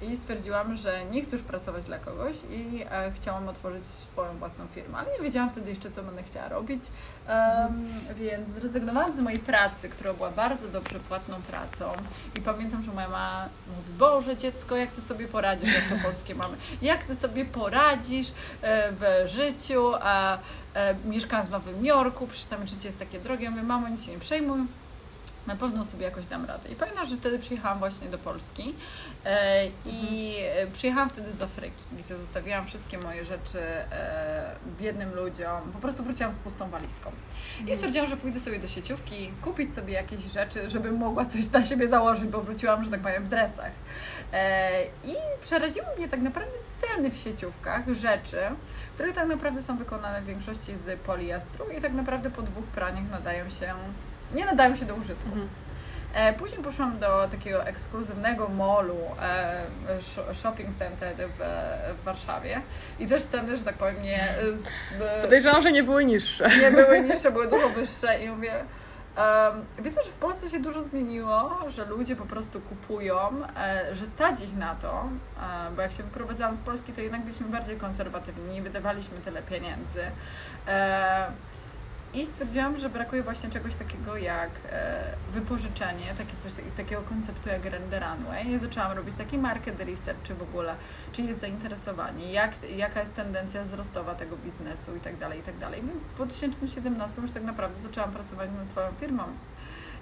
I 0.03 0.17
stwierdziłam, 0.17 0.77
że 0.77 1.05
nie 1.05 1.23
chcę 1.23 1.37
już 1.37 1.45
pracować 1.45 1.85
dla 1.85 1.99
kogoś 1.99 2.37
i 2.51 2.85
e, 2.91 3.13
chciałam 3.17 3.49
otworzyć 3.49 3.85
swoją 3.85 4.39
własną 4.39 4.67
firmę, 4.67 4.99
ale 4.99 5.13
nie 5.13 5.25
wiedziałam 5.25 5.51
wtedy 5.51 5.71
jeszcze, 5.71 5.91
co 5.91 6.03
będę 6.03 6.23
chciała 6.23 6.49
robić, 6.49 6.85
więc 8.17 8.51
zrezygnowałam 8.51 9.13
z 9.13 9.21
mojej 9.21 9.39
pracy, 9.39 9.89
która 9.89 10.15
była 10.15 10.31
bardzo 10.31 10.69
dobrze 10.69 11.01
płatną 11.01 11.43
pracą. 11.43 11.93
I 12.39 12.41
pamiętam, 12.41 12.83
że 12.83 12.93
moja 12.93 13.09
mama 13.09 13.49
mówi, 13.67 13.99
Boże 13.99 14.37
dziecko, 14.37 14.77
jak 14.77 14.93
Ty 14.93 15.01
sobie 15.01 15.29
poradzisz, 15.29 15.75
jak 15.75 15.85
to 15.89 16.05
polskie 16.05 16.35
mamy, 16.35 16.57
jak 16.83 17.05
Ty 17.05 17.15
sobie 17.15 17.45
poradzisz 17.45 18.33
e, 18.63 18.93
w 18.93 19.29
życiu, 19.29 19.93
a 20.01 20.39
e, 20.75 20.95
mieszkając 21.05 21.49
w 21.49 21.53
Nowym 21.53 21.87
Jorku, 21.87 22.27
przecież 22.27 22.47
tam 22.47 22.67
życie 22.67 22.89
jest 22.89 22.99
takie 22.99 23.21
drogie, 23.21 23.45
ja 23.45 23.51
mówię, 23.51 23.63
mamo, 23.63 23.89
nic 23.89 24.05
się 24.05 24.13
nie 24.13 24.19
przejmuj, 24.19 24.61
na 25.47 25.57
pewno 25.57 25.85
sobie 25.85 26.05
jakoś 26.05 26.27
dam 26.27 26.45
radę. 26.45 26.69
I 26.69 26.77
pamiętam, 26.77 27.07
że 27.07 27.17
wtedy 27.17 27.39
przyjechałam 27.39 27.79
właśnie 27.79 28.09
do 28.09 28.19
Polski 28.19 28.75
e, 29.25 29.67
i 29.87 30.37
e, 30.41 30.67
przyjechałam 30.67 31.11
wtedy 31.11 31.33
z 31.33 31.43
Afryki, 31.43 31.85
gdzie 31.99 32.17
zostawiłam 32.17 32.67
wszystkie 32.67 32.99
moje 32.99 33.25
rzeczy 33.25 33.59
e, 33.59 34.55
biednym 34.81 35.15
ludziom. 35.15 35.73
Po 35.73 35.79
prostu 35.79 36.03
wróciłam 36.03 36.33
z 36.33 36.37
pustą 36.37 36.71
walizką. 36.71 37.13
I 37.67 37.77
stwierdziłam, 37.77 38.09
że 38.09 38.17
pójdę 38.17 38.41
sobie 38.41 38.59
do 38.59 38.69
sieciówki, 38.69 39.33
kupić 39.43 39.75
sobie 39.75 39.93
jakieś 39.95 40.21
rzeczy, 40.21 40.71
żebym 40.71 40.97
mogła 40.97 41.25
coś 41.25 41.51
na 41.51 41.65
siebie 41.65 41.89
założyć, 41.89 42.25
bo 42.25 42.41
wróciłam, 42.41 42.85
że 42.85 42.91
tak 42.91 43.01
powiem, 43.01 43.25
w 43.25 43.29
dresach. 43.29 43.73
E, 44.33 44.85
I 44.85 45.15
przeraziły 45.41 45.87
mnie 45.99 46.09
tak 46.09 46.21
naprawdę 46.21 46.53
ceny 46.81 47.11
w 47.11 47.17
sieciówkach 47.17 47.89
rzeczy, 47.89 48.39
które 48.95 49.13
tak 49.13 49.29
naprawdę 49.29 49.63
są 49.63 49.77
wykonane 49.77 50.23
w 50.23 50.25
większości 50.25 50.73
z 50.87 51.01
poliestru 51.01 51.65
i 51.79 51.81
tak 51.81 51.93
naprawdę 51.93 52.31
po 52.31 52.43
dwóch 52.43 52.65
praniach 52.65 53.11
nadają 53.11 53.51
się 53.51 53.75
nie 54.35 54.47
nadają 54.47 54.77
się 54.77 54.85
do 54.85 54.95
użytku. 54.95 55.29
Mhm. 55.29 55.49
E, 56.15 56.33
później 56.33 56.63
poszłam 56.63 56.99
do 56.99 57.29
takiego 57.31 57.67
ekskluzywnego 57.67 58.49
molu, 58.49 58.99
e, 59.23 59.65
sh- 60.01 60.35
shopping 60.43 60.75
center 60.75 61.15
w, 61.17 61.39
w 62.01 62.05
Warszawie 62.05 62.61
i 62.99 63.07
też 63.07 63.25
ceny, 63.25 63.57
że 63.57 63.65
tak 63.65 63.75
powiem, 63.75 64.03
nie, 64.03 64.29
z, 64.53 64.69
Podejrzewam, 65.23 65.63
że 65.63 65.73
nie 65.73 65.83
były 65.83 66.05
niższe. 66.05 66.49
nie 66.61 66.71
były 66.71 67.01
niższe, 67.09 67.31
były 67.31 67.49
dużo 67.49 67.69
wyższe 67.69 68.19
i 68.25 68.29
mówię, 68.31 68.53
um, 69.17 69.65
widzę, 69.79 70.03
że 70.03 70.11
w 70.11 70.15
Polsce 70.15 70.49
się 70.49 70.61
dużo 70.61 70.83
zmieniło, 70.83 71.59
że 71.69 71.85
ludzie 71.85 72.17
po 72.17 72.25
prostu 72.25 72.61
kupują, 72.61 73.19
e, 73.57 73.95
że 73.95 74.07
stać 74.07 74.41
ich 74.45 74.57
na 74.57 74.75
to, 74.75 75.09
e, 75.69 75.71
bo 75.77 75.83
jak 75.83 75.93
się 75.93 76.03
wyprowadzałam 76.03 76.57
z 76.57 76.61
Polski, 76.61 76.93
to 76.93 77.01
jednak 77.01 77.23
byliśmy 77.23 77.47
bardziej 77.49 77.77
konserwatywni, 77.77 78.55
nie 78.55 78.63
wydawaliśmy 78.63 79.19
tyle 79.19 79.43
pieniędzy. 79.43 80.03
E, 80.69 81.27
i 82.15 82.27
stwierdziłam, 82.27 82.79
że 82.79 82.91
brakuje 82.91 83.23
właśnie 83.23 83.51
czegoś 83.51 83.75
takiego 83.75 84.17
jak 84.17 84.51
e, 84.71 85.03
wypożyczenie, 85.33 86.15
takie 86.19 86.37
coś, 86.37 86.53
takiego 86.77 87.03
konceptu 87.03 87.49
jak 87.49 87.65
Render 87.65 88.03
Runway. 88.03 88.49
I 88.49 88.59
zaczęłam 88.59 88.93
robić 88.93 89.15
taki 89.15 89.39
market 89.39 89.81
research, 89.81 90.23
czy 90.23 90.35
w 90.35 90.43
ogóle, 90.43 90.75
czy 91.13 91.23
jest 91.23 91.41
zainteresowanie, 91.41 92.33
jak, 92.33 92.53
jaka 92.77 93.01
jest 93.01 93.15
tendencja 93.15 93.65
wzrostowa 93.65 94.15
tego 94.15 94.37
biznesu 94.37 94.97
i 94.97 95.01
tak 95.01 95.17
dalej, 95.17 95.41
i 95.41 95.43
tak. 95.43 95.55
Więc 95.73 96.03
w 96.03 96.15
2017 96.15 97.23
już 97.23 97.33
tak 97.33 97.43
naprawdę 97.43 97.83
zaczęłam 97.83 98.13
pracować 98.13 98.51
nad 98.59 98.71
swoją 98.71 98.93
firmą. 99.01 99.25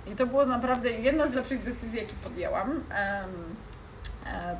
I 0.06 0.16
to 0.16 0.26
było 0.26 0.46
naprawdę 0.46 0.90
jedna 0.90 1.28
z 1.28 1.34
lepszych 1.34 1.64
decyzji, 1.64 1.98
jakie 1.98 2.14
podjęłam. 2.24 2.84
E, 2.90 3.24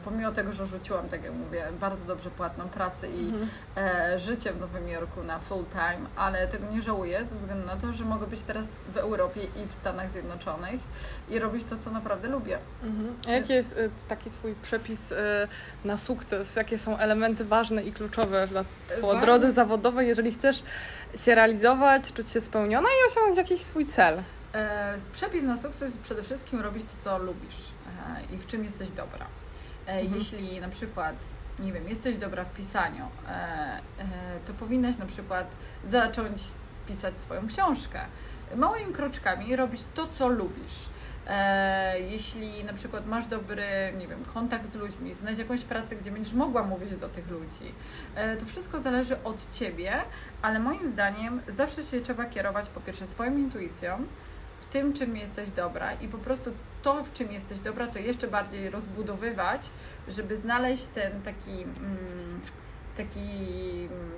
pomimo 0.04 0.33
tego, 0.33 0.52
że 0.52 0.66
rzuciłam, 0.66 1.09
tak 1.09 1.24
jak 1.24 1.33
mówię, 1.33 1.64
bardzo 1.80 2.04
dobrze 2.04 2.30
płatną 2.30 2.68
pracę 2.68 3.09
i 3.11 3.20
Mhm. 3.28 3.48
e, 3.76 4.18
życie 4.18 4.52
w 4.52 4.61
Nowym 4.61 4.88
Jorku 4.88 5.22
na 5.22 5.38
full 5.38 5.64
time, 5.72 6.06
ale 6.16 6.48
tego 6.48 6.66
nie 6.70 6.83
żałuję 6.83 7.24
ze 7.24 7.37
względu 7.37 7.66
na 7.66 7.76
to, 7.76 7.92
że 7.92 8.04
mogę 8.04 8.26
być 8.26 8.40
teraz 8.42 8.72
w 8.94 8.96
Europie 8.96 9.40
i 9.44 9.66
w 9.68 9.74
Stanach 9.74 10.11
Zjednoczonych 10.11 10.80
i 11.28 11.38
robić 11.38 11.64
to, 11.64 11.76
co 11.76 11.90
naprawdę 11.90 12.28
lubię. 12.28 12.59
Mhm. 12.83 13.14
A 13.28 13.30
jaki 13.30 13.52
jest 13.52 13.72
y, 13.72 13.90
taki 14.09 14.30
Twój 14.30 14.54
przepis 14.62 15.14
na 15.85 15.98
sukces? 15.98 16.56
Jakie 16.56 16.78
są 16.78 16.96
elementy 16.98 17.44
ważne 17.44 17.83
i 17.83 17.92
kluczowe 17.92 18.46
dla 18.46 18.64
Twojej 18.98 19.20
drodze 19.20 19.52
zawodowej, 19.52 20.09
jeżeli 20.09 20.33
chcesz 20.33 20.62
się 21.16 21.35
realizować, 21.35 22.12
czuć 22.12 22.30
się 22.30 22.40
spełniona 22.40 22.88
i 22.88 23.11
osiągnąć 23.11 23.38
jakiś 23.38 23.61
swój 23.62 23.87
cel? 23.87 24.22
E, 24.54 24.94
przepis 25.12 25.42
na 25.42 25.56
sukces 25.56 25.96
przede 25.96 26.22
wszystkim 26.22 26.61
robić 26.61 26.85
to, 26.85 27.04
co 27.04 27.18
lubisz 27.18 27.56
e, 28.30 28.35
i 28.35 28.38
w 28.38 28.46
czym 28.46 28.64
jesteś 28.64 28.90
dobra. 28.90 29.26
E, 29.90 30.00
Mhm. 30.00 30.14
Jeśli 30.14 30.61
na 30.61 30.68
przykład, 30.68 31.16
nie 31.59 31.72
wiem, 31.72 31.88
jesteś 31.88 32.16
dobra 32.16 32.44
w 32.44 32.53
pisaniu, 32.53 33.09
e, 33.29 33.31
e, 33.31 33.81
to 34.46 34.53
powinnaś 34.53 34.96
na 34.98 35.07
przykład 35.07 35.50
zacząć 35.85 36.42
pisać 36.88 37.18
swoją 37.18 37.48
książkę. 37.48 38.00
Małymi 38.57 38.92
kroczkami 38.92 39.57
robić 39.57 39.81
to, 39.94 40.07
co 40.07 40.29
lubisz. 40.29 40.88
Jeśli 42.00 42.64
na 42.64 42.72
przykład 42.72 43.07
masz 43.07 43.26
dobry, 43.26 43.64
nie 43.98 44.09
wiem, 44.09 44.24
kontakt 44.35 44.66
z 44.68 44.74
ludźmi, 44.74 45.14
znajdź 45.14 45.38
jakąś 45.38 45.64
pracę, 45.64 45.96
gdzie 45.96 46.11
będziesz 46.11 46.33
mogła 46.33 46.62
mówić 46.62 46.96
do 46.96 47.09
tych 47.09 47.29
ludzi, 47.31 47.74
to 48.40 48.46
wszystko 48.46 48.81
zależy 48.81 49.22
od 49.24 49.50
Ciebie, 49.50 49.92
ale 50.42 50.59
moim 50.59 50.88
zdaniem 50.88 51.40
zawsze 51.48 51.83
się 51.83 52.00
trzeba 52.00 52.24
kierować 52.24 52.68
po 52.68 52.81
pierwsze 52.81 53.09
swoją 53.09 53.37
intuicją, 53.37 54.07
tym, 54.70 54.92
czym 54.92 55.16
jesteś 55.16 55.50
dobra 55.50 55.92
i 55.92 56.09
po 56.09 56.18
prostu 56.18 56.52
to, 56.83 57.04
w 57.04 57.12
czym 57.12 57.33
jesteś 57.33 57.59
dobra, 57.59 57.87
to 57.87 57.98
jeszcze 57.98 58.28
bardziej 58.28 58.70
rozbudowywać, 58.70 59.70
żeby 60.09 60.37
znaleźć 60.37 60.87
ten 60.87 61.22
taki, 61.22 61.62
mm, 61.62 62.40
taki, 62.96 63.28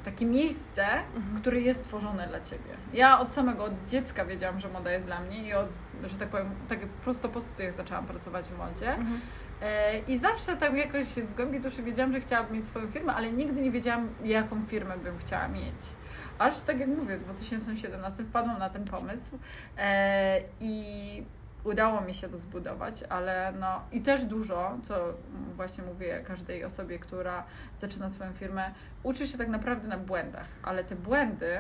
takie 0.05 0.27
miejsce, 0.27 0.87
mhm. 1.17 1.41
które 1.41 1.61
jest 1.61 1.85
tworzone 1.85 2.29
dla 2.29 2.41
Ciebie. 2.41 2.71
Ja 2.93 3.21
od 3.21 3.33
samego 3.33 3.65
od 3.65 3.73
dziecka 3.89 4.25
wiedziałam, 4.25 4.61
że 4.61 4.69
moda 4.69 4.93
jest 4.93 5.07
dla 5.07 5.21
mnie 5.21 5.49
i 5.49 5.55
od, 5.55 5.69
że 6.05 6.19
tak 6.19 6.29
powiem, 6.29 6.51
tak 6.69 6.79
prosto 6.87 7.29
po 7.29 7.41
studiach 7.41 7.75
zaczęłam 7.75 8.07
pracować 8.07 8.47
w 8.47 8.59
modzie. 8.59 8.89
Mhm. 8.89 9.21
E, 9.63 9.99
I 9.99 10.19
zawsze 10.19 10.57
tam 10.57 10.77
jakoś 10.77 11.07
w 11.07 11.35
głębi 11.37 11.61
duszy 11.61 11.83
wiedziałam, 11.83 12.13
że 12.13 12.21
chciałabym 12.21 12.57
mieć 12.57 12.69
swoją 12.69 12.91
firmę, 12.91 13.15
ale 13.15 13.33
nigdy 13.33 13.61
nie 13.61 13.71
wiedziałam, 13.71 14.09
jaką 14.25 14.63
firmę 14.67 14.99
bym 14.99 15.19
chciała 15.19 15.49
mieć. 15.49 15.77
Aż 16.43 16.61
tak 16.61 16.79
jak 16.81 16.89
mówię, 16.89 17.19
w 17.19 17.25
2017 17.25 18.25
wpadłam 18.25 18.59
na 18.59 18.71
ten 18.71 18.85
pomysł 18.85 19.39
e, 19.79 20.41
i 20.61 21.25
udało 21.65 22.01
mi 22.01 22.15
się 22.15 22.29
to 22.29 22.39
zbudować, 22.39 23.03
ale 23.09 23.53
no 23.61 23.81
i 23.93 24.01
też 24.01 24.25
dużo, 24.25 24.79
co 24.83 25.15
właśnie 25.55 25.85
mówię 25.85 26.23
każdej 26.27 26.65
osobie, 26.65 26.99
która 26.99 27.45
zaczyna 27.81 28.11
swoją 28.11 28.33
firmę, 28.33 28.71
uczy 29.03 29.27
się 29.27 29.39
tak 29.39 29.49
naprawdę 29.49 29.89
na 29.89 29.99
błędach, 29.99 30.47
ale 30.63 30.85
te 30.85 30.97
błędy 30.97 31.59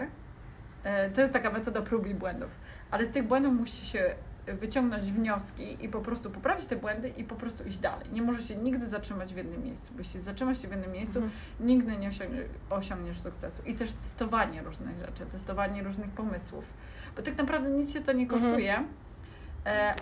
e, 0.84 1.10
to 1.10 1.20
jest 1.20 1.32
taka 1.32 1.50
metoda 1.50 1.82
prób 1.82 2.06
i 2.06 2.14
błędów, 2.14 2.50
ale 2.90 3.06
z 3.06 3.10
tych 3.10 3.26
błędów 3.26 3.52
musi 3.52 3.86
się 3.86 4.14
wyciągnąć 4.46 5.12
wnioski 5.12 5.84
i 5.84 5.88
po 5.88 6.00
prostu 6.00 6.30
poprawić 6.30 6.66
te 6.66 6.76
błędy 6.76 7.08
i 7.08 7.24
po 7.24 7.34
prostu 7.34 7.64
iść 7.64 7.78
dalej. 7.78 8.06
Nie 8.12 8.22
możesz 8.22 8.48
się 8.48 8.56
nigdy 8.56 8.86
zatrzymać 8.86 9.34
w 9.34 9.36
jednym 9.36 9.64
miejscu, 9.64 9.92
bo 9.92 9.98
jeśli 9.98 10.20
zatrzymasz 10.20 10.62
się 10.62 10.68
w 10.68 10.70
jednym 10.70 10.92
miejscu, 10.92 11.18
mhm. 11.18 11.32
nigdy 11.60 11.96
nie 11.96 12.08
osiągniesz, 12.08 12.46
osiągniesz 12.70 13.20
sukcesu. 13.20 13.62
I 13.66 13.74
też 13.74 13.92
testowanie 13.92 14.62
różnych 14.62 14.98
rzeczy, 14.98 15.26
testowanie 15.32 15.82
różnych 15.82 16.10
pomysłów, 16.10 16.64
bo 17.16 17.22
tak 17.22 17.38
naprawdę 17.38 17.70
nic 17.70 17.92
się 17.92 18.00
to 18.00 18.12
nie 18.12 18.26
kosztuje. 18.26 18.76
Mhm. 18.76 18.88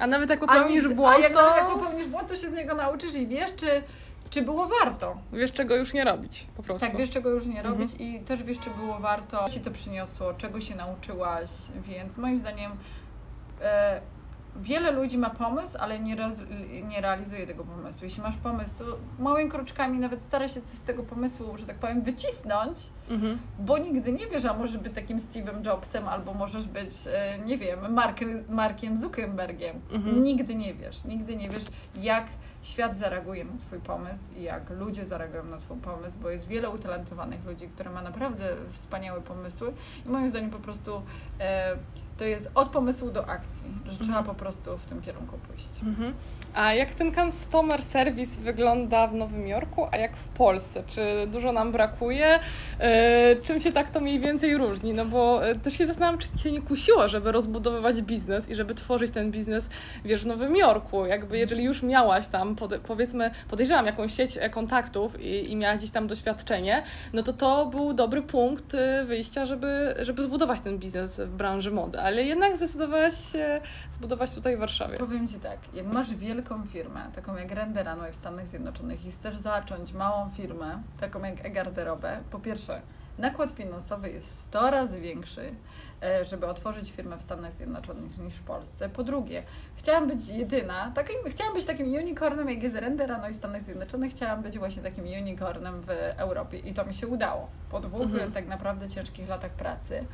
A 0.00 0.06
nawet 0.06 0.30
jak 0.30 0.40
popełnisz 0.40 0.86
a, 0.86 0.88
błąd, 0.88 1.16
a 1.16 1.20
jak, 1.22 1.32
to... 1.32 1.56
jak 1.56 1.66
popełnisz 1.66 2.08
błąd, 2.08 2.28
to 2.28 2.36
się 2.36 2.48
z 2.48 2.52
niego 2.52 2.74
nauczysz 2.74 3.14
i 3.14 3.26
wiesz, 3.26 3.54
czy, 3.56 3.82
czy 4.30 4.42
było 4.42 4.68
warto. 4.68 5.16
Wiesz, 5.32 5.52
czego 5.52 5.76
już 5.76 5.92
nie 5.92 6.04
robić, 6.04 6.46
po 6.56 6.62
prostu. 6.62 6.86
Tak, 6.86 6.96
wiesz, 6.96 7.10
czego 7.10 7.30
już 7.30 7.46
nie 7.46 7.58
mhm. 7.60 7.74
robić 7.74 7.90
i 7.98 8.20
też 8.20 8.42
wiesz, 8.42 8.58
czy 8.58 8.70
było 8.70 8.98
warto, 8.98 9.44
co 9.44 9.50
ci 9.50 9.60
to 9.60 9.70
przyniosło, 9.70 10.34
czego 10.34 10.60
się 10.60 10.74
nauczyłaś, 10.74 11.50
więc 11.82 12.18
moim 12.18 12.40
zdaniem 12.40 12.72
e, 13.60 14.00
wiele 14.56 14.90
ludzi 14.90 15.18
ma 15.18 15.30
pomysł, 15.30 15.76
ale 15.80 16.00
nie, 16.00 16.16
nie 16.88 17.00
realizuje 17.00 17.46
tego 17.46 17.64
pomysłu. 17.64 18.04
Jeśli 18.04 18.22
masz 18.22 18.36
pomysł, 18.36 18.74
to 18.78 18.84
małymi 19.18 19.50
kroczkami 19.50 19.98
nawet 19.98 20.22
stara 20.22 20.48
się 20.48 20.62
coś 20.62 20.78
z 20.78 20.84
tego 20.84 21.02
pomysłu, 21.02 21.58
że 21.58 21.66
tak 21.66 21.76
powiem, 21.76 22.02
wycisnąć, 22.02 22.78
mhm. 23.10 23.38
bo 23.58 23.78
nigdy 23.78 24.12
nie 24.12 24.26
wiesz, 24.26 24.44
a 24.44 24.54
możesz 24.54 24.78
być 24.78 24.94
takim 24.94 25.18
Steve'em 25.18 25.66
Jobsem, 25.66 26.08
albo 26.08 26.34
możesz 26.34 26.66
być, 26.68 26.94
e, 27.12 27.38
nie 27.38 27.58
wiem, 27.58 27.92
Mark, 27.92 28.20
Markiem 28.48 28.98
Zuckerbergiem. 28.98 29.80
Mhm. 29.92 30.22
Nigdy 30.22 30.54
nie 30.54 30.74
wiesz. 30.74 31.04
Nigdy 31.04 31.36
nie 31.36 31.48
wiesz, 31.48 31.64
jak 31.96 32.24
świat 32.62 32.96
zareaguje 32.96 33.44
na 33.44 33.58
Twój 33.58 33.78
pomysł 33.78 34.32
i 34.36 34.42
jak 34.42 34.70
ludzie 34.70 35.06
zareagują 35.06 35.44
na 35.44 35.56
Twój 35.56 35.76
pomysł, 35.76 36.18
bo 36.18 36.30
jest 36.30 36.48
wiele 36.48 36.70
utalentowanych 36.70 37.44
ludzi, 37.44 37.68
które 37.68 37.90
ma 37.90 38.02
naprawdę 38.02 38.56
wspaniałe 38.70 39.20
pomysły 39.20 39.72
i 40.06 40.08
moim 40.08 40.30
zdaniem 40.30 40.50
po 40.50 40.58
prostu 40.58 41.02
e, 41.40 41.76
to 42.20 42.24
jest 42.24 42.50
od 42.54 42.68
pomysłu 42.68 43.10
do 43.10 43.26
akcji, 43.26 43.70
że 43.84 43.90
mhm. 43.90 44.10
trzeba 44.10 44.22
po 44.22 44.34
prostu 44.34 44.78
w 44.78 44.86
tym 44.86 45.02
kierunku 45.02 45.38
pójść. 45.48 45.68
Mhm. 45.82 46.14
A 46.54 46.74
jak 46.74 46.90
ten 46.90 47.12
customer 47.14 47.82
service 47.82 48.40
wygląda 48.40 49.06
w 49.06 49.14
Nowym 49.14 49.48
Jorku, 49.48 49.86
a 49.90 49.96
jak 49.96 50.16
w 50.16 50.28
Polsce? 50.28 50.82
Czy 50.86 51.26
dużo 51.26 51.52
nam 51.52 51.72
brakuje? 51.72 52.40
E, 52.78 53.36
czym 53.36 53.60
się 53.60 53.72
tak 53.72 53.90
to 53.90 54.00
mniej 54.00 54.20
więcej 54.20 54.56
różni? 54.56 54.94
No 54.94 55.04
bo 55.04 55.46
e, 55.46 55.54
też 55.54 55.78
się 55.78 55.86
zastanawiam, 55.86 56.18
czy 56.18 56.28
Cię 56.38 56.52
nie 56.52 56.62
kusiło, 56.62 57.08
żeby 57.08 57.32
rozbudowywać 57.32 58.02
biznes 58.02 58.48
i 58.48 58.54
żeby 58.54 58.74
tworzyć 58.74 59.10
ten 59.10 59.30
biznes, 59.30 59.68
wiesz, 60.04 60.22
w 60.22 60.26
Nowym 60.26 60.56
Jorku. 60.56 61.06
Jakby 61.06 61.38
jeżeli 61.38 61.64
już 61.64 61.82
miałaś 61.82 62.28
tam, 62.28 62.56
powiedzmy, 62.86 63.30
podejrzewam 63.50 63.86
jakąś 63.86 64.14
sieć 64.14 64.38
e, 64.40 64.50
kontaktów 64.50 65.20
i, 65.20 65.52
i 65.52 65.56
miałaś 65.56 65.78
gdzieś 65.78 65.90
tam 65.90 66.06
doświadczenie, 66.06 66.82
no 67.12 67.22
to 67.22 67.32
to 67.32 67.66
był 67.66 67.94
dobry 67.94 68.22
punkt 68.22 68.76
wyjścia, 69.04 69.46
żeby, 69.46 69.94
żeby 70.02 70.22
zbudować 70.22 70.60
ten 70.60 70.78
biznes 70.78 71.20
w 71.20 71.28
branży 71.28 71.70
mody 71.70 72.00
ale 72.10 72.22
jednak 72.24 72.56
zdecydowałaś 72.56 73.32
się 73.32 73.60
zbudować 73.90 74.34
tutaj 74.34 74.56
w 74.56 74.60
Warszawie. 74.60 74.98
Powiem 74.98 75.28
Ci 75.28 75.40
tak, 75.40 75.58
jak 75.74 75.86
masz 75.86 76.14
wielką 76.14 76.66
firmę, 76.66 77.10
taką 77.14 77.36
jak 77.36 77.50
Render 77.50 77.86
Runway 77.86 78.12
w 78.12 78.16
Stanach 78.16 78.46
Zjednoczonych 78.46 79.06
i 79.06 79.10
chcesz 79.10 79.36
zacząć 79.36 79.92
małą 79.92 80.30
firmę, 80.30 80.82
taką 81.00 81.24
jak 81.24 81.44
e-garderobę, 81.44 82.20
po 82.30 82.38
pierwsze, 82.38 82.82
nakład 83.18 83.50
finansowy 83.50 84.10
jest 84.10 84.44
100 84.44 84.70
razy 84.70 85.00
większy, 85.00 85.54
e, 86.02 86.24
żeby 86.24 86.46
otworzyć 86.46 86.92
firmę 86.92 87.16
w 87.16 87.22
Stanach 87.22 87.52
Zjednoczonych 87.52 88.18
niż 88.18 88.34
w 88.34 88.42
Polsce. 88.42 88.88
Po 88.88 89.02
drugie, 89.02 89.42
chciałam 89.76 90.08
być 90.08 90.28
jedyna, 90.28 90.92
takim, 90.94 91.16
chciałam 91.26 91.54
być 91.54 91.64
takim 91.64 91.86
unicornem, 91.86 92.50
jak 92.50 92.62
jest 92.62 92.76
Render 92.76 93.10
Runway 93.10 93.34
w 93.34 93.36
Stanach 93.36 93.62
Zjednoczonych, 93.62 94.12
chciałam 94.12 94.42
być 94.42 94.58
właśnie 94.58 94.82
takim 94.82 95.04
unicornem 95.04 95.80
w 95.82 95.90
Europie 96.16 96.58
i 96.58 96.74
to 96.74 96.84
mi 96.84 96.94
się 96.94 97.06
udało. 97.06 97.48
Po 97.70 97.80
dwóch 97.80 98.02
mhm. 98.02 98.32
tak 98.32 98.46
naprawdę 98.46 98.88
ciężkich 98.88 99.28
latach 99.28 99.52
pracy 99.52 100.04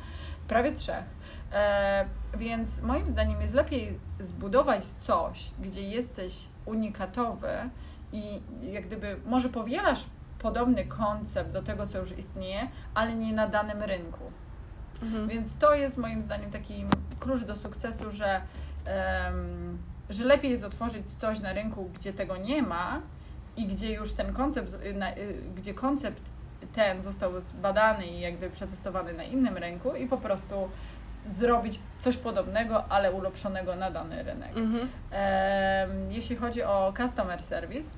prawie 0.47 0.71
trzech. 0.71 1.05
E, 1.51 2.05
więc 2.37 2.81
moim 2.81 3.09
zdaniem 3.09 3.41
jest 3.41 3.53
lepiej 3.53 3.99
zbudować 4.19 4.85
coś, 4.85 5.51
gdzie 5.59 5.81
jesteś 5.81 6.47
unikatowy 6.65 7.49
i 8.11 8.41
jak 8.61 8.87
gdyby 8.87 9.17
może 9.25 9.49
powielasz 9.49 10.05
podobny 10.39 10.85
koncept 10.85 11.51
do 11.51 11.61
tego, 11.61 11.87
co 11.87 11.99
już 11.99 12.17
istnieje, 12.17 12.67
ale 12.93 13.15
nie 13.15 13.33
na 13.33 13.47
danym 13.47 13.83
rynku. 13.83 14.31
Mhm. 15.01 15.27
Więc 15.27 15.57
to 15.57 15.73
jest 15.73 15.97
moim 15.97 16.23
zdaniem 16.23 16.51
taki 16.51 16.85
klucz 17.19 17.43
do 17.43 17.55
sukcesu, 17.55 18.11
że, 18.11 18.41
um, 19.25 19.77
że 20.09 20.25
lepiej 20.25 20.51
jest 20.51 20.63
otworzyć 20.63 21.03
coś 21.17 21.39
na 21.39 21.53
rynku, 21.53 21.89
gdzie 21.95 22.13
tego 22.13 22.37
nie 22.37 22.61
ma 22.61 23.01
i 23.55 23.67
gdzie 23.67 23.93
już 23.93 24.13
ten 24.13 24.33
koncept, 24.33 24.73
y, 24.73 24.95
gdzie 25.55 25.73
koncept 25.73 26.21
ten 26.75 27.01
został 27.01 27.41
zbadany 27.41 28.07
i 28.07 28.19
jakby 28.19 28.49
przetestowany 28.49 29.13
na 29.13 29.23
innym 29.23 29.57
rynku 29.57 29.95
i 29.95 30.07
po 30.07 30.17
prostu 30.17 30.69
zrobić 31.25 31.79
coś 31.99 32.17
podobnego, 32.17 32.83
ale 32.89 33.11
ulepszonego 33.11 33.75
na 33.75 33.91
dany 33.91 34.23
rynek. 34.23 34.57
Mhm. 34.57 34.89
E, 35.11 35.87
jeśli 36.09 36.35
chodzi 36.35 36.63
o 36.63 36.93
customer 36.97 37.43
service, 37.43 37.97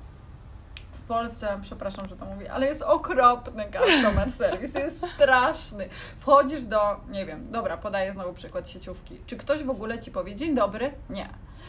w 0.92 1.02
Polsce, 1.02 1.58
przepraszam, 1.62 2.08
że 2.08 2.16
to 2.16 2.24
mówię, 2.24 2.52
ale 2.52 2.66
jest 2.66 2.82
okropny 2.82 3.64
customer 3.72 4.32
service, 4.42 4.80
jest 4.80 5.06
straszny. 5.14 5.88
Wchodzisz 6.18 6.64
do, 6.64 6.96
nie 7.08 7.26
wiem, 7.26 7.50
dobra, 7.50 7.76
podaję 7.76 8.12
znowu 8.12 8.32
przykład 8.32 8.70
sieciówki. 8.70 9.20
Czy 9.26 9.36
ktoś 9.36 9.62
w 9.62 9.70
ogóle 9.70 9.98
ci 9.98 10.10
powie 10.10 10.34
dzień 10.34 10.54
dobry? 10.54 10.90
Nie. 11.10 11.28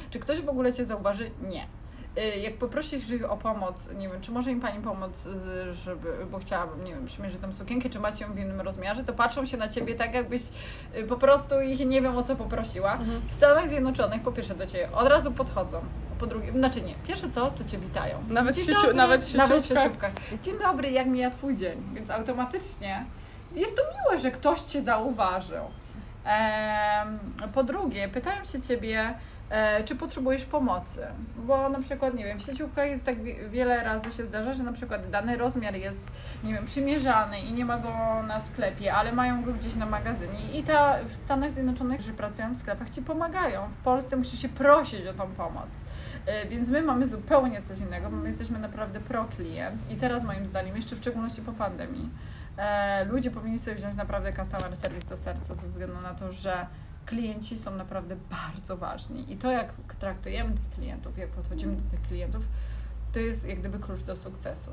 Czy 0.09 0.19
ktoś 0.19 0.41
w 0.41 0.49
ogóle 0.49 0.73
cię 0.73 0.85
zauważy? 0.85 1.31
Nie. 1.41 1.67
Y, 2.17 2.39
jak 2.39 2.57
poprosisz 2.57 3.09
ich 3.09 3.31
o 3.31 3.37
pomoc, 3.37 3.89
nie 3.97 4.09
wiem, 4.09 4.21
czy 4.21 4.31
może 4.31 4.51
im 4.51 4.61
Pani 4.61 4.83
pomóc, 4.83 5.27
żeby, 5.71 6.25
bo 6.31 6.39
chciałabym, 6.39 6.83
nie 6.83 6.93
wiem, 6.93 7.05
przymierzyć 7.05 7.41
tam 7.41 7.53
sukienkę, 7.53 7.89
czy 7.89 7.99
macie 7.99 8.25
ją 8.25 8.33
w 8.33 8.37
innym 8.37 8.61
rozmiarze, 8.61 9.03
to 9.03 9.13
patrzą 9.13 9.45
się 9.45 9.57
na 9.57 9.69
Ciebie 9.69 9.95
tak, 9.95 10.13
jakbyś 10.13 10.41
y, 10.95 11.03
po 11.03 11.17
prostu 11.17 11.61
ich 11.61 11.79
nie 11.79 12.01
wiem 12.01 12.17
o 12.17 12.23
co 12.23 12.35
poprosiła. 12.35 12.93
Mhm. 12.93 13.21
W 13.29 13.35
Stanach 13.35 13.69
Zjednoczonych 13.69 14.21
po 14.21 14.31
pierwsze 14.31 14.55
do 14.55 14.67
Ciebie 14.67 14.91
od 14.91 15.07
razu 15.07 15.31
podchodzą, 15.31 15.81
po 16.19 16.27
drugie, 16.27 16.51
znaczy 16.51 16.81
nie, 16.81 16.95
pierwsze 17.07 17.29
co, 17.29 17.51
to 17.51 17.63
Cię 17.63 17.77
witają. 17.77 18.23
Nawet, 18.29 18.57
w, 18.57 18.65
sieciu, 18.65 18.93
nawet 18.93 19.25
w. 19.25 19.35
Nawet 19.35 19.63
w 19.63 19.67
sieciówkach. 19.67 20.11
Dzień 20.43 20.59
dobry, 20.59 20.91
jak 20.91 21.07
mija 21.07 21.31
Twój 21.31 21.55
dzień? 21.55 21.83
Więc 21.93 22.09
automatycznie 22.09 23.05
jest 23.55 23.75
to 23.75 23.81
miłe, 23.81 24.19
że 24.19 24.31
ktoś 24.31 24.61
Cię 24.61 24.81
zauważył. 24.81 25.63
Ehm, 26.25 27.19
po 27.53 27.63
drugie, 27.63 28.07
pytają 28.07 28.45
się 28.45 28.61
Ciebie, 28.61 29.13
czy 29.85 29.95
potrzebujesz 29.95 30.45
pomocy. 30.45 31.07
Bo 31.35 31.69
na 31.69 31.79
przykład, 31.79 32.13
nie 32.13 32.25
wiem, 32.25 32.39
w 32.39 32.41
sieciówkach 32.41 32.87
jest 32.87 33.05
tak 33.05 33.15
wiele 33.49 33.83
razy 33.83 34.11
się 34.11 34.25
zdarza, 34.25 34.53
że 34.53 34.63
na 34.63 34.73
przykład 34.73 35.09
dany 35.09 35.37
rozmiar 35.37 35.75
jest, 35.75 36.03
nie 36.43 36.53
wiem, 36.53 36.65
przymierzany 36.65 37.39
i 37.39 37.53
nie 37.53 37.65
ma 37.65 37.77
go 37.77 37.89
na 38.27 38.41
sklepie, 38.41 38.93
ale 38.93 39.11
mają 39.11 39.43
go 39.43 39.53
gdzieś 39.53 39.75
na 39.75 39.85
magazynie. 39.85 40.59
I 40.59 40.63
ta 40.63 40.95
w 41.05 41.15
Stanach 41.15 41.51
Zjednoczonych, 41.51 42.01
że 42.01 42.13
pracują 42.13 42.53
w 42.53 42.57
sklepach, 42.57 42.89
ci 42.89 43.01
pomagają. 43.01 43.69
W 43.69 43.83
Polsce 43.83 44.15
musisz 44.15 44.41
się 44.41 44.49
prosić 44.49 45.07
o 45.07 45.13
tą 45.13 45.27
pomoc. 45.31 45.69
E, 46.25 46.45
więc 46.47 46.69
my 46.69 46.81
mamy 46.81 47.07
zupełnie 47.07 47.61
coś 47.61 47.79
innego, 47.79 48.09
bo 48.09 48.17
my 48.17 48.29
jesteśmy 48.29 48.59
naprawdę 48.59 48.99
pro-klient 48.99 49.91
i 49.91 49.95
teraz 49.95 50.23
moim 50.23 50.47
zdaniem, 50.47 50.75
jeszcze 50.75 50.95
w 50.95 50.99
szczególności 50.99 51.41
po 51.41 51.51
pandemii, 51.51 52.09
e, 52.57 53.05
ludzie 53.05 53.31
powinni 53.31 53.59
sobie 53.59 53.77
wziąć 53.77 53.95
naprawdę 53.95 54.33
customer 54.33 54.75
service 54.75 55.09
do 55.09 55.17
serca 55.17 55.55
ze 55.55 55.67
względu 55.67 56.01
na 56.01 56.13
to, 56.13 56.31
że 56.31 56.65
klienci 57.05 57.57
są 57.57 57.75
naprawdę 57.75 58.15
bardzo 58.29 58.77
ważni 58.77 59.33
i 59.33 59.37
to, 59.37 59.51
jak 59.51 59.73
traktujemy 59.99 60.51
tych 60.51 60.69
klientów, 60.69 61.17
jak 61.17 61.29
podchodzimy 61.29 61.75
do 61.75 61.89
tych 61.89 62.01
klientów, 62.01 62.43
to 63.11 63.19
jest 63.19 63.47
jak 63.47 63.59
gdyby 63.59 63.79
klucz 63.79 64.03
do 64.03 64.17
sukcesu. 64.17 64.71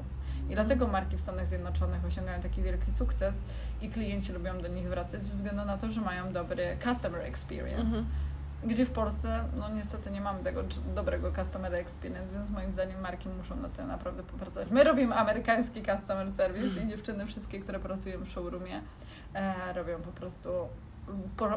I 0.51 0.55
dlatego 0.55 0.87
marki 0.87 1.17
w 1.17 1.21
Stanach 1.21 1.47
Zjednoczonych 1.47 2.05
osiągają 2.05 2.43
taki 2.43 2.63
wielki 2.63 2.93
sukces 2.93 3.45
i 3.81 3.91
klienci 3.91 4.33
lubią 4.33 4.61
do 4.61 4.69
nich 4.69 4.89
wracać 4.89 5.23
ze 5.23 5.35
względu 5.35 5.65
na 5.65 5.79
to, 5.79 5.91
że 5.91 6.01
mają 6.01 6.33
dobry 6.33 6.77
customer 6.85 7.21
experience. 7.21 7.83
Mhm. 7.83 8.07
Gdzie 8.65 8.87
w 8.87 8.91
Polsce, 8.91 9.45
no 9.57 9.69
niestety 9.69 10.11
nie 10.11 10.21
mamy 10.21 10.45
tego 10.45 10.63
dobrego 10.95 11.33
customer 11.33 11.75
experience, 11.75 12.35
więc 12.35 12.51
moim 12.51 12.73
zdaniem 12.73 13.01
marki 13.01 13.29
muszą 13.29 13.57
na 13.57 13.69
tym 13.69 13.89
naprawdę 13.89 14.23
popracować. 14.23 14.71
My 14.71 14.85
robimy 14.85 15.15
amerykański 15.15 15.83
customer 15.83 16.31
service 16.31 16.85
i 16.85 16.89
dziewczyny 16.89 17.27
wszystkie, 17.27 17.61
które 17.61 17.79
pracują 17.79 18.19
w 18.25 18.29
showroomie, 18.29 18.83
e, 19.35 19.73
robią 19.73 20.03
po 20.03 20.13
prostu 20.13 20.49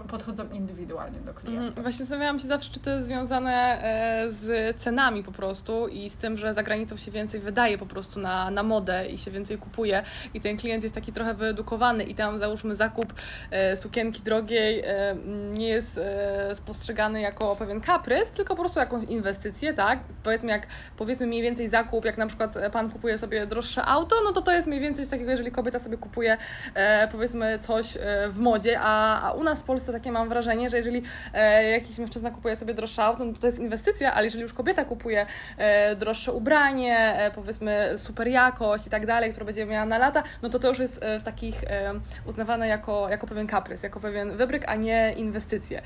podchodzą 0.07 0.49
indywidualnie 0.49 1.19
do 1.19 1.33
klienta. 1.33 1.61
Mm, 1.61 1.73
właśnie 1.73 1.99
zastanawiałam 1.99 2.39
się 2.39 2.47
zawsze, 2.47 2.71
czy 2.73 2.79
to 2.79 2.89
jest 2.89 3.07
związane 3.07 3.83
e, 3.83 4.31
z 4.31 4.77
cenami 4.77 5.23
po 5.23 5.31
prostu 5.31 5.87
i 5.87 6.09
z 6.09 6.15
tym, 6.15 6.37
że 6.37 6.53
za 6.53 6.63
granicą 6.63 6.97
się 6.97 7.11
więcej 7.11 7.39
wydaje 7.39 7.77
po 7.77 7.85
prostu 7.85 8.19
na, 8.19 8.51
na 8.51 8.63
modę 8.63 9.07
i 9.07 9.17
się 9.17 9.31
więcej 9.31 9.57
kupuje 9.57 10.03
i 10.33 10.41
ten 10.41 10.57
klient 10.57 10.83
jest 10.83 10.95
taki 10.95 11.13
trochę 11.13 11.33
wyedukowany 11.33 12.03
i 12.03 12.15
tam 12.15 12.39
załóżmy 12.39 12.75
zakup 12.75 13.13
e, 13.51 13.77
sukienki 13.77 14.21
drogiej 14.21 14.79
e, 14.79 15.15
nie 15.53 15.67
jest 15.67 15.99
spostrzegany 16.53 17.21
jako 17.21 17.55
pewien 17.55 17.81
kaprys, 17.81 18.31
tylko 18.31 18.55
po 18.55 18.61
prostu 18.61 18.79
jakąś 18.79 19.03
inwestycję, 19.03 19.73
tak? 19.73 19.99
Powiedzmy 20.23 20.51
jak, 20.51 20.67
powiedzmy 20.97 21.27
mniej 21.27 21.41
więcej 21.41 21.69
zakup, 21.69 22.05
jak 22.05 22.17
na 22.17 22.27
przykład 22.27 22.55
pan 22.71 22.89
kupuje 22.89 23.17
sobie 23.17 23.47
droższe 23.47 23.85
auto, 23.85 24.15
no 24.23 24.31
to 24.31 24.41
to 24.41 24.51
jest 24.51 24.67
mniej 24.67 24.79
więcej 24.79 25.05
coś 25.05 25.11
takiego, 25.11 25.31
jeżeli 25.31 25.51
kobieta 25.51 25.79
sobie 25.79 25.97
kupuje 25.97 26.37
powiedzmy 27.11 27.59
coś 27.59 27.97
w 28.29 28.37
modzie, 28.39 28.79
a, 28.79 29.21
a 29.21 29.33
u 29.41 29.43
nas 29.43 29.61
w 29.61 29.63
Polsce 29.63 29.91
takie 29.91 30.11
mam 30.11 30.29
wrażenie, 30.29 30.69
że 30.69 30.77
jeżeli 30.77 31.03
e, 31.33 31.69
jakiś 31.69 31.97
mężczyzna 31.97 32.31
kupuje 32.31 32.55
sobie 32.55 32.73
droższe 32.73 33.03
auto, 33.03 33.25
no 33.25 33.33
to, 33.33 33.39
to 33.39 33.47
jest 33.47 33.59
inwestycja, 33.59 34.13
ale 34.13 34.25
jeżeli 34.25 34.43
już 34.43 34.53
kobieta 34.53 34.85
kupuje 34.85 35.25
e, 35.57 35.95
droższe 35.95 36.33
ubranie, 36.33 36.97
e, 36.97 37.31
powiedzmy 37.31 37.93
super 37.97 38.27
jakość 38.27 38.87
i 38.87 38.89
tak 38.89 39.05
dalej, 39.05 39.31
które 39.31 39.45
będzie 39.45 39.65
miała 39.65 39.85
na 39.85 39.97
lata, 39.97 40.23
no 40.41 40.49
to 40.49 40.59
to 40.59 40.67
już 40.67 40.79
jest 40.79 41.03
e, 41.03 41.19
w 41.19 41.23
takich 41.23 41.63
e, 41.63 41.93
uznawane 42.25 42.67
jako, 42.67 43.09
jako 43.09 43.27
pewien 43.27 43.47
kaprys, 43.47 43.83
jako 43.83 43.99
pewien 43.99 44.37
wybryk, 44.37 44.63
a 44.67 44.75
nie 44.75 45.13
inwestycje. 45.17 45.81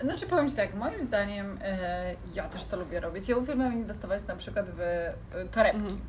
Znaczy 0.00 0.26
powiem 0.26 0.50
Ci 0.50 0.56
tak, 0.56 0.74
moim 0.74 1.04
zdaniem 1.04 1.58
e, 1.62 2.14
ja 2.34 2.48
też 2.48 2.64
to 2.64 2.76
lubię 2.76 3.00
robić. 3.00 3.28
Ja 3.28 3.36
uwielbiam 3.36 3.74
inwestować 3.74 4.26
na 4.26 4.36
przykład 4.36 4.70
w 4.70 4.80
torebki. 5.50 5.78
Mhm. 5.78 6.00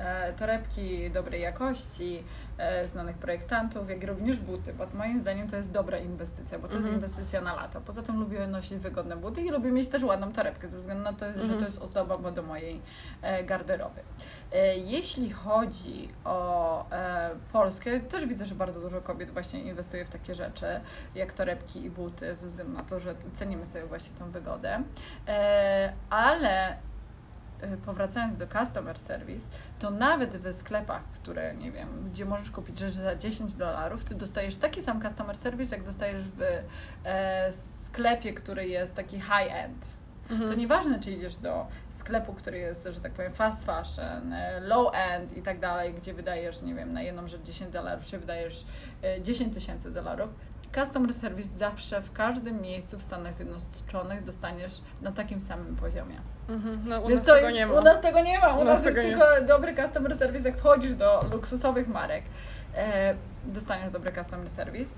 E, 0.00 0.32
torebki 0.32 1.10
dobrej 1.10 1.42
jakości, 1.42 2.24
e, 2.58 2.88
znanych 2.88 3.18
projektantów, 3.18 3.90
jak 3.90 4.04
również 4.04 4.38
buty, 4.38 4.72
bo 4.72 4.86
moim 4.94 5.20
zdaniem 5.20 5.48
to 5.48 5.56
jest 5.56 5.72
dobra 5.72 5.98
inwestycja, 5.98 6.58
bo 6.58 6.68
to 6.68 6.74
jest 6.74 6.88
mhm. 6.88 6.94
inwestycja 6.94 7.40
na 7.40 7.54
lata. 7.54 7.80
Poza 7.80 8.02
tym 8.02 8.20
lubię 8.20 8.46
nosić 8.46 8.78
wygodne 8.78 9.16
buty 9.16 9.42
i 9.42 9.50
lubię 9.50 9.72
mieć 9.72 9.88
też 9.88 10.02
ładną 10.02 10.32
torebkę, 10.32 10.68
ze 10.68 10.78
względu 10.78 11.04
na 11.04 11.12
to, 11.12 11.32
że 11.32 11.42
mhm. 11.42 11.58
to 11.58 11.66
jest 11.66 11.78
ozdoba 11.78 12.30
do 12.30 12.42
mojej 12.42 12.80
e, 13.22 13.44
garderoby. 13.44 14.00
Jeśli 14.76 15.30
chodzi 15.30 16.08
o 16.24 16.86
Polskę, 17.52 18.00
też 18.00 18.26
widzę, 18.26 18.46
że 18.46 18.54
bardzo 18.54 18.80
dużo 18.80 19.00
kobiet 19.00 19.30
właśnie 19.30 19.60
inwestuje 19.60 20.04
w 20.04 20.10
takie 20.10 20.34
rzeczy, 20.34 20.66
jak 21.14 21.32
torebki 21.32 21.84
i 21.84 21.90
buty, 21.90 22.36
ze 22.36 22.46
względu 22.46 22.72
na 22.72 22.82
to, 22.82 23.00
że 23.00 23.14
cenimy 23.32 23.66
sobie 23.66 23.86
właśnie 23.86 24.18
tą 24.18 24.30
wygodę. 24.30 24.82
Ale 26.10 26.76
powracając 27.86 28.36
do 28.36 28.46
customer 28.46 28.98
service, 28.98 29.50
to 29.78 29.90
nawet 29.90 30.36
w 30.36 30.54
sklepach, 30.54 31.02
które 31.04 31.54
nie 31.54 31.72
wiem, 31.72 31.88
gdzie 32.10 32.24
możesz 32.24 32.50
kupić 32.50 32.78
rzecz 32.78 32.94
za 32.94 33.16
10 33.16 33.54
dolarów, 33.54 34.04
ty 34.04 34.14
dostajesz 34.14 34.56
taki 34.56 34.82
sam 34.82 35.02
customer 35.02 35.36
service, 35.36 35.76
jak 35.76 35.84
dostajesz 35.84 36.22
w 36.22 36.42
e, 37.04 37.52
sklepie, 37.84 38.32
który 38.32 38.68
jest 38.68 38.94
taki 38.94 39.20
high-end. 39.20 40.00
Mhm. 40.30 40.50
To 40.50 40.56
nieważne, 40.56 41.00
czy 41.00 41.12
idziesz 41.12 41.36
do 41.36 41.66
sklepu, 41.90 42.32
który 42.32 42.58
jest, 42.58 42.88
że 42.92 43.00
tak 43.00 43.12
powiem, 43.12 43.32
fast 43.32 43.66
fashion, 43.66 44.32
e, 44.32 44.60
low 44.60 44.94
end 44.94 45.36
i 45.36 45.42
tak 45.42 45.60
dalej, 45.60 45.94
gdzie 45.94 46.14
wydajesz, 46.14 46.62
nie 46.62 46.74
wiem, 46.74 46.92
na 46.92 47.02
jedną 47.02 47.28
rzecz 47.28 47.42
10 47.42 47.72
dolarów, 47.72 48.04
czy 48.04 48.18
wydajesz 48.18 48.64
10 49.22 49.50
e, 49.50 49.54
tysięcy 49.54 49.90
dolarów, 49.90 50.30
customer 50.74 51.14
service 51.14 51.58
zawsze 51.58 52.02
w 52.02 52.12
każdym 52.12 52.60
miejscu 52.60 52.98
w 52.98 53.02
Stanach 53.02 53.34
Zjednoczonych 53.34 54.24
dostaniesz 54.24 54.72
na 55.02 55.12
takim 55.12 55.42
samym 55.42 55.76
poziomie. 55.76 56.20
Mhm. 56.48 56.80
No, 56.84 57.00
u 57.00 57.08
Więc 57.08 57.20
nas 57.20 57.26
tego 57.26 57.48
jest, 57.48 57.54
nie 57.54 57.66
ma. 57.66 57.80
U 57.80 57.82
nas 57.82 58.00
tego 58.00 58.20
nie 58.20 58.38
ma. 58.38 58.54
U, 58.54 58.60
u 58.60 58.64
nas, 58.64 58.84
nas 58.84 58.84
jest 58.84 59.08
tylko 59.08 59.24
dobry 59.48 59.74
customer 59.76 60.16
service, 60.18 60.48
jak 60.48 60.58
wchodzisz 60.58 60.94
do 60.94 61.24
luksusowych 61.30 61.88
marek. 61.88 62.24
E, 62.76 63.14
dostaniesz 63.44 63.90
dobry 63.90 64.12
customer 64.12 64.50
service, 64.50 64.94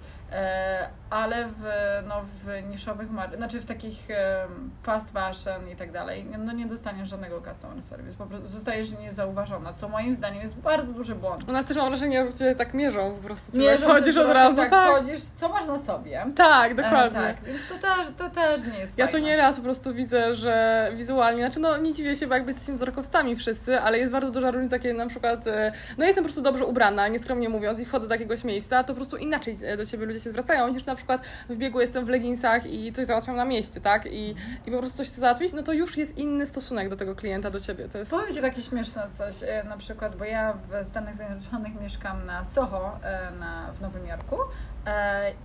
ale 1.11 1.49
w, 1.49 1.65
no, 2.09 2.23
w 2.45 2.71
niszowych 2.71 3.11
markach, 3.11 3.37
znaczy 3.37 3.61
w 3.61 3.67
takich 3.67 4.11
e, 4.11 4.47
fast 4.83 5.13
fashion 5.13 5.71
i 5.73 5.77
tak 5.77 5.93
dalej, 5.93 6.27
no 6.39 6.53
nie 6.53 6.67
dostaniesz 6.67 7.09
żadnego 7.09 7.43
customer 7.43 7.83
service, 7.83 8.17
po 8.19 8.27
prostu 8.27 8.49
zostajesz 8.49 8.93
niezauważona, 8.99 9.73
co 9.73 9.89
moim 9.89 10.15
zdaniem 10.15 10.43
jest 10.43 10.59
bardzo 10.59 10.93
duży 10.93 11.15
błąd. 11.15 11.49
U 11.49 11.53
nas 11.53 11.67
też 11.67 11.77
mam 11.77 11.89
wrażenie, 11.89 12.27
że 12.41 12.55
tak 12.55 12.75
mierzą 12.75 13.15
po 13.15 13.23
prostu, 13.23 13.59
mierzą, 13.59 13.87
chodzisz 13.87 14.17
od 14.17 14.33
razu, 14.33 14.57
tak, 14.57 14.71
tak. 14.71 14.91
Chodzisz, 14.91 15.21
co 15.37 15.49
masz 15.49 15.67
na 15.67 15.79
sobie. 15.79 16.27
Tak, 16.37 16.75
dokładnie. 16.75 17.21
E, 17.21 17.35
tak, 17.35 17.45
więc 17.45 17.61
to 17.69 17.75
też, 17.75 18.09
to 18.19 18.31
też 18.31 18.73
nie 18.73 18.79
jest 18.79 18.99
Ja 18.99 19.07
fajne. 19.07 19.21
to 19.21 19.27
nieraz 19.27 19.57
po 19.57 19.63
prostu 19.63 19.95
widzę, 19.95 20.35
że 20.35 20.89
wizualnie, 20.97 21.43
znaczy 21.43 21.61
no 21.61 21.77
nie 21.77 21.93
dziwię 21.93 22.17
się, 22.17 22.27
bo 22.27 22.35
jakby 22.35 22.51
jesteśmy 22.51 22.75
wzrokowcami 22.75 23.37
wszyscy, 23.37 23.81
ale 23.81 23.99
jest 23.99 24.13
bardzo 24.13 24.31
duża 24.31 24.51
różnica, 24.51 24.79
kiedy 24.79 24.95
na 24.95 25.07
przykład, 25.07 25.47
e, 25.47 25.73
no 25.99 26.05
jestem 26.05 26.25
po 26.25 26.27
prostu 26.27 26.43
dobrze 26.43 26.67
ubrana, 26.67 27.09
nieskromnie 27.09 27.49
mówiąc 27.49 27.79
i 27.79 27.85
wchodzę 27.85 28.09
do 28.09 28.15
jakiegoś 28.15 28.45
miejsca, 28.45 28.85
to 28.85 28.93
po 28.93 28.97
prostu 28.97 29.17
inaczej 29.17 29.57
e, 29.65 29.77
do 29.77 29.87
Ciebie 29.87 30.07
ludzie 30.07 30.21
się 30.25 30.31
zwracają, 30.31 30.69
niż 30.69 30.87
na 30.87 30.95
przykład 30.95 31.23
w 31.49 31.57
biegu 31.57 31.81
jestem 31.81 32.05
w 32.05 32.09
leginsach 32.09 32.67
i 32.67 32.93
coś 32.93 33.07
załatwiam 33.07 33.37
na 33.37 33.45
mieście, 33.45 33.81
tak? 33.81 34.07
I, 34.07 34.35
i 34.67 34.71
po 34.71 34.79
prostu 34.79 34.99
coś 34.99 35.09
chcę 35.09 35.21
załatwić, 35.21 35.53
no 35.53 35.63
to 35.63 35.73
już 35.73 35.97
jest 35.97 36.19
inny 36.19 36.47
stosunek 36.47 36.89
do 36.89 36.97
tego 36.97 37.15
klienta, 37.15 37.51
do 37.51 37.61
Ciebie. 37.61 37.89
To 37.89 37.99
jest... 37.99 38.11
Powiem 38.11 38.35
Ci 38.35 38.41
takie 38.41 38.63
śmieszne 38.63 39.09
coś, 39.13 39.43
e, 39.43 39.65
na 39.65 39.77
przykład, 39.77 40.17
bo 40.17 40.25
ja 40.25 40.53
w 40.53 40.89
Stanach 40.89 41.15
Zjednoczonych 41.15 41.81
mieszkam 41.81 42.27
na 42.27 42.45
Soho 42.45 42.99
na, 43.41 43.73
w 43.73 43.81
Nowym 43.81 44.07
Jorku 44.07 44.37
E, 44.82 44.82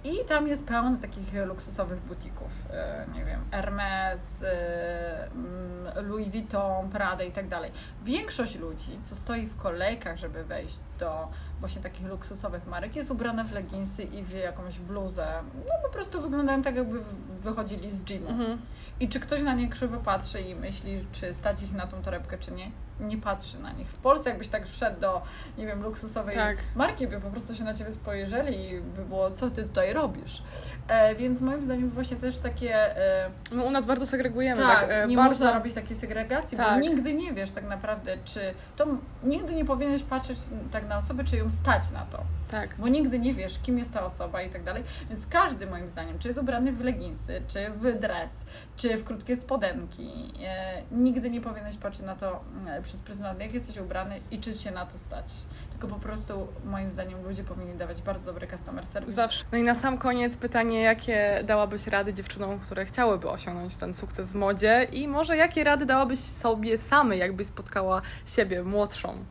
I 0.03 0.25
tam 0.25 0.47
jest 0.47 0.67
pełno 0.67 0.97
takich 0.97 1.33
luksusowych 1.45 1.99
butików, 1.99 2.51
e, 2.71 3.05
nie 3.13 3.25
wiem, 3.25 3.41
Hermes, 3.51 4.43
e, 4.43 5.31
mm, 5.31 6.07
Louis 6.07 6.29
Vuitton, 6.29 6.89
Prada 6.89 7.23
i 7.23 7.31
tak 7.31 7.47
dalej. 7.47 7.71
Większość 8.03 8.55
ludzi, 8.55 8.99
co 9.03 9.15
stoi 9.15 9.47
w 9.47 9.57
kolejkach, 9.57 10.17
żeby 10.17 10.43
wejść 10.43 10.79
do 10.99 11.27
właśnie 11.59 11.81
takich 11.81 12.07
luksusowych 12.07 12.67
marek, 12.67 12.95
jest 12.95 13.11
ubrana 13.11 13.43
w 13.43 13.51
leginsy 13.51 14.03
i 14.03 14.23
w 14.23 14.31
jakąś 14.31 14.79
bluzę. 14.79 15.27
No 15.55 15.71
po 15.83 15.89
prostu 15.93 16.21
wyglądają 16.21 16.61
tak, 16.61 16.75
jakby 16.75 16.99
wychodzili 17.41 17.91
z 17.91 18.03
gymu. 18.03 18.29
Mhm. 18.29 18.61
I 18.99 19.09
czy 19.09 19.19
ktoś 19.19 19.41
na 19.41 19.53
nie 19.53 19.69
krzywo 19.69 19.97
patrzy 19.97 20.41
i 20.41 20.55
myśli, 20.55 21.05
czy 21.11 21.33
stać 21.33 21.63
ich 21.63 21.73
na 21.73 21.87
tą 21.87 22.01
torebkę, 22.01 22.37
czy 22.37 22.51
nie? 22.51 22.71
Nie 22.99 23.17
patrzy 23.17 23.59
na 23.59 23.71
nich. 23.71 23.87
W 23.87 23.97
Polsce 23.97 24.29
jakbyś 24.29 24.47
tak 24.47 24.67
wszedł 24.67 25.01
do, 25.01 25.21
nie 25.57 25.67
wiem, 25.67 25.83
luksusowej 25.83 26.35
tak. 26.35 26.57
marki, 26.75 27.07
by 27.07 27.21
po 27.21 27.29
prostu 27.29 27.55
się 27.55 27.63
na 27.63 27.73
ciebie 27.73 27.93
spojrzeli 27.93 28.69
i 28.69 28.81
by 28.81 29.05
było, 29.05 29.31
co 29.31 29.49
ty 29.49 29.63
tutaj 29.63 29.93
robisz. 29.93 30.43
E, 30.87 31.15
więc 31.15 31.41
moim 31.41 31.63
zdaniem 31.63 31.89
właśnie 31.89 32.17
też 32.17 32.39
takie... 32.39 32.97
E, 32.97 33.29
My 33.51 33.63
u 33.63 33.71
nas 33.71 33.85
bardzo 33.85 34.05
segregujemy. 34.05 34.61
Tak, 34.61 34.79
tak 34.79 34.89
e, 34.91 35.07
nie 35.07 35.15
bardzo... 35.17 35.29
można 35.29 35.53
robić 35.53 35.73
takiej 35.73 35.95
segregacji, 35.95 36.57
tak. 36.57 36.73
bo 36.73 36.79
nigdy 36.79 37.13
nie 37.13 37.33
wiesz 37.33 37.51
tak 37.51 37.69
naprawdę, 37.69 38.17
czy 38.25 38.53
to 38.75 38.85
nigdy 39.23 39.55
nie 39.55 39.65
powinieneś 39.65 40.03
patrzeć 40.03 40.39
tak 40.71 40.87
na 40.87 40.97
osobę, 40.97 41.23
czy 41.23 41.37
ją 41.37 41.51
stać 41.51 41.91
na 41.91 42.05
to. 42.05 42.23
Tak. 42.51 42.75
Bo 42.77 42.87
nigdy 42.87 43.19
nie 43.19 43.33
wiesz, 43.33 43.59
kim 43.59 43.79
jest 43.79 43.93
ta 43.93 44.05
osoba 44.05 44.41
i 44.41 44.49
tak 44.49 44.63
dalej. 44.63 44.83
Więc 45.09 45.27
każdy 45.27 45.67
moim 45.67 45.89
zdaniem, 45.89 46.19
czy 46.19 46.27
jest 46.27 46.39
ubrany 46.39 46.71
w 46.71 46.81
leginsy, 46.81 47.41
czy 47.47 47.69
w 47.69 47.99
dres, 47.99 48.39
czy 48.75 48.97
w 48.97 49.03
krótkie 49.03 49.35
spodenki, 49.35 50.33
e, 50.43 50.81
nigdy 50.91 51.29
nie 51.29 51.41
powinieneś 51.41 51.77
patrzeć 51.77 52.05
na 52.05 52.15
to 52.15 52.43
e, 52.67 52.81
przez 52.81 53.01
pryzmat, 53.01 53.39
jak 53.39 53.53
jesteś 53.53 53.77
ubrany 53.77 54.19
i 54.31 54.39
czy 54.39 54.53
się 54.53 54.71
na 54.71 54.85
to 54.85 54.97
stać. 54.97 55.25
Tylko 55.71 55.87
po 55.87 56.01
prostu 56.01 56.47
moim 56.65 56.91
zdaniem 56.91 57.23
ludzie 57.23 57.43
powinni 57.43 57.75
dawać 57.75 58.01
bardzo 58.01 58.25
dobry 58.25 58.47
customer 58.47 58.87
service. 58.87 59.11
Zawsze. 59.15 59.45
No 59.51 59.57
i 59.57 59.63
na 59.63 59.75
sam 59.75 59.97
koniec 59.97 60.37
pytanie, 60.37 60.81
jakie 60.81 61.41
dałabyś 61.43 61.87
rady 61.87 62.13
dziewczynom, 62.13 62.59
które 62.59 62.85
chciałyby 62.85 63.29
osiągnąć 63.29 63.77
ten 63.77 63.93
sukces 63.93 64.31
w 64.31 64.35
modzie 64.35 64.87
i 64.91 65.07
może 65.07 65.37
jakie 65.37 65.63
rady 65.63 65.85
dałabyś 65.85 66.19
sobie 66.19 66.77
samej, 66.77 67.19
jakbyś 67.19 67.47
spotkała 67.47 68.01
siebie 68.25 68.63
młodszą? 68.63 69.25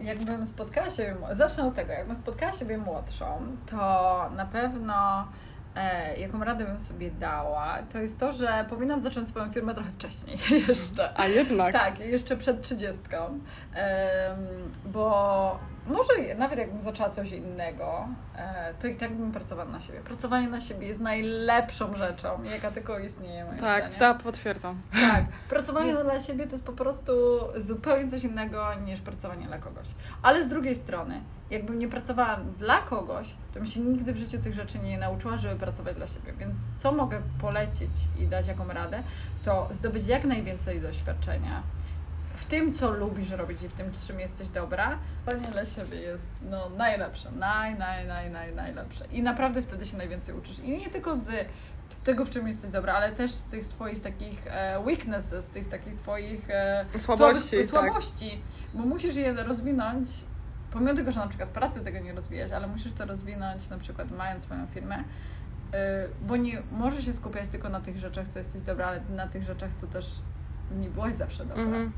Jakbym 0.00 0.46
spotkała 0.46 0.90
siebie, 0.90 1.16
zacznę 1.32 1.66
od 1.66 1.74
tego, 1.74 1.92
jakbym 1.92 2.16
spotkała 2.16 2.52
siebie 2.52 2.78
młodszą, 2.78 3.38
to 3.70 4.30
na 4.36 4.46
pewno 4.46 5.28
e, 5.76 6.16
jaką 6.16 6.44
radę 6.44 6.64
bym 6.64 6.80
sobie 6.80 7.10
dała, 7.10 7.78
to 7.92 7.98
jest 7.98 8.20
to, 8.20 8.32
że 8.32 8.66
powinnam 8.68 9.00
zacząć 9.00 9.28
swoją 9.28 9.52
firmę 9.52 9.74
trochę 9.74 9.92
wcześniej 9.92 10.38
jeszcze. 10.68 11.18
A 11.18 11.26
jednak? 11.26 11.72
Tak, 11.72 11.98
jeszcze 11.98 12.36
przed 12.36 12.62
trzydziestką, 12.62 13.40
bo 14.84 15.58
może 15.86 16.34
nawet 16.38 16.58
jakbym 16.58 16.80
zaczęła 16.80 17.10
coś 17.10 17.32
innego, 17.32 18.08
e, 18.36 18.74
to 18.74 18.86
i 18.86 18.94
tak 18.94 19.12
bym 19.12 19.32
pracowała 19.32 19.70
na 19.70 19.80
siebie. 19.80 20.00
Pracowanie 20.00 20.48
na 20.48 20.60
siebie 20.60 20.86
jest 20.86 21.00
najlepszą 21.00 21.96
rzeczą, 21.96 22.42
jaka 22.52 22.70
tylko 22.70 22.98
istnieje, 22.98 23.44
moim 23.44 23.58
Tak, 23.58 23.92
zdaniem. 23.92 24.18
potwierdzam. 24.18 24.80
Tak, 24.92 25.24
pracowanie 25.48 25.94
dla 25.94 26.20
siebie 26.20 26.46
to 26.46 26.52
jest 26.52 26.64
po 26.64 26.72
prostu 26.72 27.12
zupełnie 27.58 28.10
coś 28.10 28.24
innego 28.24 28.74
niż 28.74 29.00
pracowanie 29.00 29.46
dla 29.46 29.58
kogoś. 29.58 29.88
Ale 30.22 30.44
z 30.44 30.48
drugiej 30.48 30.76
strony, 30.76 31.20
jakbym 31.50 31.78
nie 31.78 31.88
pracowała 31.88 32.36
dla 32.58 32.80
kogoś, 32.80 33.34
to 33.52 33.60
bym 33.60 33.66
się 33.66 33.80
nigdy 33.80 34.12
w 34.12 34.16
życiu 34.16 34.38
tych 34.38 34.54
rzeczy 34.54 34.78
nie 34.78 34.98
nauczyła, 34.98 35.36
żeby 35.36 35.56
pracować 35.56 35.96
dla 35.96 36.06
siebie. 36.06 36.32
Więc 36.38 36.56
co 36.76 36.92
mogę 36.92 37.22
polecić 37.40 37.90
i 38.18 38.26
dać 38.26 38.48
jaką 38.48 38.68
radę, 38.68 39.02
to 39.44 39.68
zdobyć 39.72 40.06
jak 40.06 40.24
najwięcej 40.24 40.80
doświadczenia, 40.80 41.62
w 42.34 42.44
tym, 42.44 42.74
co 42.74 42.90
lubisz 42.90 43.30
robić 43.30 43.62
i 43.62 43.68
w 43.68 43.72
tym, 43.72 43.90
czym 44.06 44.20
jesteś 44.20 44.48
dobra, 44.48 44.98
panie 45.26 45.46
dla 45.52 45.66
siebie 45.66 45.96
jest 45.96 46.26
no, 46.50 46.68
najlepsze, 46.68 47.32
naj, 47.32 47.78
naj, 47.78 48.06
naj, 48.06 48.30
naj, 48.30 48.54
najlepsze. 48.54 49.04
I 49.06 49.22
naprawdę 49.22 49.62
wtedy 49.62 49.84
się 49.84 49.96
najwięcej 49.96 50.34
uczysz. 50.34 50.58
I 50.58 50.78
nie 50.78 50.90
tylko 50.90 51.16
z 51.16 51.30
tego, 52.04 52.24
w 52.24 52.30
czym 52.30 52.48
jesteś 52.48 52.70
dobra, 52.70 52.94
ale 52.94 53.12
też 53.12 53.32
z 53.32 53.42
tych 53.42 53.66
swoich 53.66 54.02
takich 54.02 54.46
e, 54.46 54.80
weaknesses, 54.80 55.46
tych 55.46 55.68
takich 55.68 55.94
twoich 55.94 56.50
e, 56.50 56.84
słabości, 56.98 57.64
słabości 57.64 58.30
tak. 58.30 58.80
bo 58.80 58.86
musisz 58.86 59.16
je 59.16 59.32
rozwinąć, 59.32 60.08
pomimo 60.72 60.94
tego, 60.94 61.12
że 61.12 61.20
na 61.20 61.28
przykład 61.28 61.48
pracy 61.48 61.80
tego 61.80 61.98
nie 61.98 62.12
rozwijać, 62.12 62.52
ale 62.52 62.66
musisz 62.66 62.92
to 62.92 63.06
rozwinąć, 63.06 63.68
na 63.68 63.78
przykład 63.78 64.10
mając 64.10 64.44
swoją 64.44 64.66
firmę, 64.66 65.04
bo 66.26 66.36
nie 66.36 66.62
możesz 66.72 67.04
się 67.04 67.12
skupiać 67.12 67.48
tylko 67.48 67.68
na 67.68 67.80
tych 67.80 67.98
rzeczach, 67.98 68.28
co 68.28 68.38
jesteś 68.38 68.62
dobra, 68.62 68.86
ale 68.86 69.00
na 69.00 69.26
tych 69.26 69.42
rzeczach, 69.42 69.70
co 69.80 69.86
też 69.86 70.06
nie 70.80 70.90
byłaś 70.90 71.14
zawsze 71.14 71.44
dobra. 71.44 71.62
Mm 71.62 71.88
-hmm. 71.88 71.92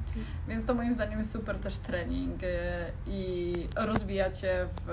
Więc 0.49 0.67
to 0.67 0.75
moim 0.75 0.95
zdaniem 0.95 1.19
jest 1.19 1.33
super 1.33 1.59
też 1.59 1.79
trening 1.79 2.43
y, 2.43 2.47
i 3.07 3.53
rozwija 3.77 4.31
cię 4.31 4.67
w 4.87 4.91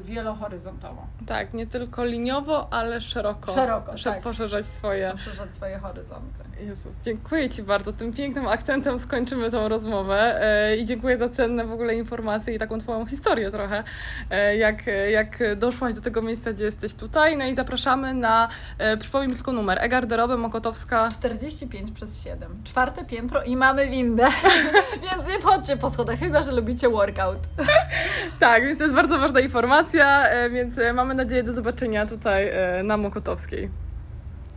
wielohoryzontowo. 0.00 1.06
Tak, 1.26 1.54
nie 1.54 1.66
tylko 1.66 2.04
liniowo, 2.04 2.72
ale 2.72 3.00
szeroko. 3.00 3.54
Szeroko, 3.54 3.92
tak. 4.04 4.22
Poszerzać 4.22 4.66
swoje... 4.66 5.12
Poszerzać 5.12 5.54
swoje 5.54 5.78
horyzonty. 5.78 6.50
Jezus, 6.60 6.94
dziękuję 7.04 7.50
Ci 7.50 7.62
bardzo. 7.62 7.92
Tym 7.92 8.12
pięknym 8.12 8.48
akcentem 8.48 8.98
skończymy 8.98 9.50
tą 9.50 9.68
rozmowę 9.68 10.42
e, 10.42 10.76
i 10.76 10.84
dziękuję 10.84 11.18
za 11.18 11.28
cenne 11.28 11.64
w 11.64 11.72
ogóle 11.72 11.94
informacje 11.94 12.54
i 12.54 12.58
taką 12.58 12.78
Twoją 12.78 13.06
historię 13.06 13.50
trochę, 13.50 13.84
jak, 14.58 14.82
jak 15.10 15.56
doszłaś 15.56 15.94
do 15.94 16.00
tego 16.00 16.22
miejsca, 16.22 16.52
gdzie 16.52 16.64
jesteś 16.64 16.94
tutaj. 16.94 17.36
No 17.36 17.44
i 17.44 17.54
zapraszamy 17.54 18.14
na, 18.14 18.48
przypomnij 18.98 19.36
tylko 19.36 19.52
numer, 19.52 19.78
e-garderoby 19.80 20.36
Mokotowska 20.36 21.08
45 21.10 21.92
przez 21.92 22.24
7. 22.24 22.62
Czwarte 22.64 23.04
piętro 23.04 23.42
i 23.42 23.56
mamy 23.56 23.90
windę, 23.90 24.28
więc 25.10 25.28
nie 25.28 25.38
wchodźcie 25.38 25.76
po 25.76 25.90
schodach, 25.90 26.18
chyba, 26.18 26.42
że 26.42 26.52
lubicie 26.52 26.88
workout. 26.88 27.38
tak, 28.38 28.64
więc 28.64 28.78
to 28.78 28.84
jest 28.84 28.96
bardzo 29.10 29.18
ważna 29.26 29.40
informacja, 29.40 30.24
więc 30.50 30.74
mamy 30.94 31.14
nadzieję 31.14 31.42
do 31.42 31.52
zobaczenia 31.52 32.06
tutaj 32.06 32.52
na 32.84 32.96
Mokotowskiej. 32.96 33.70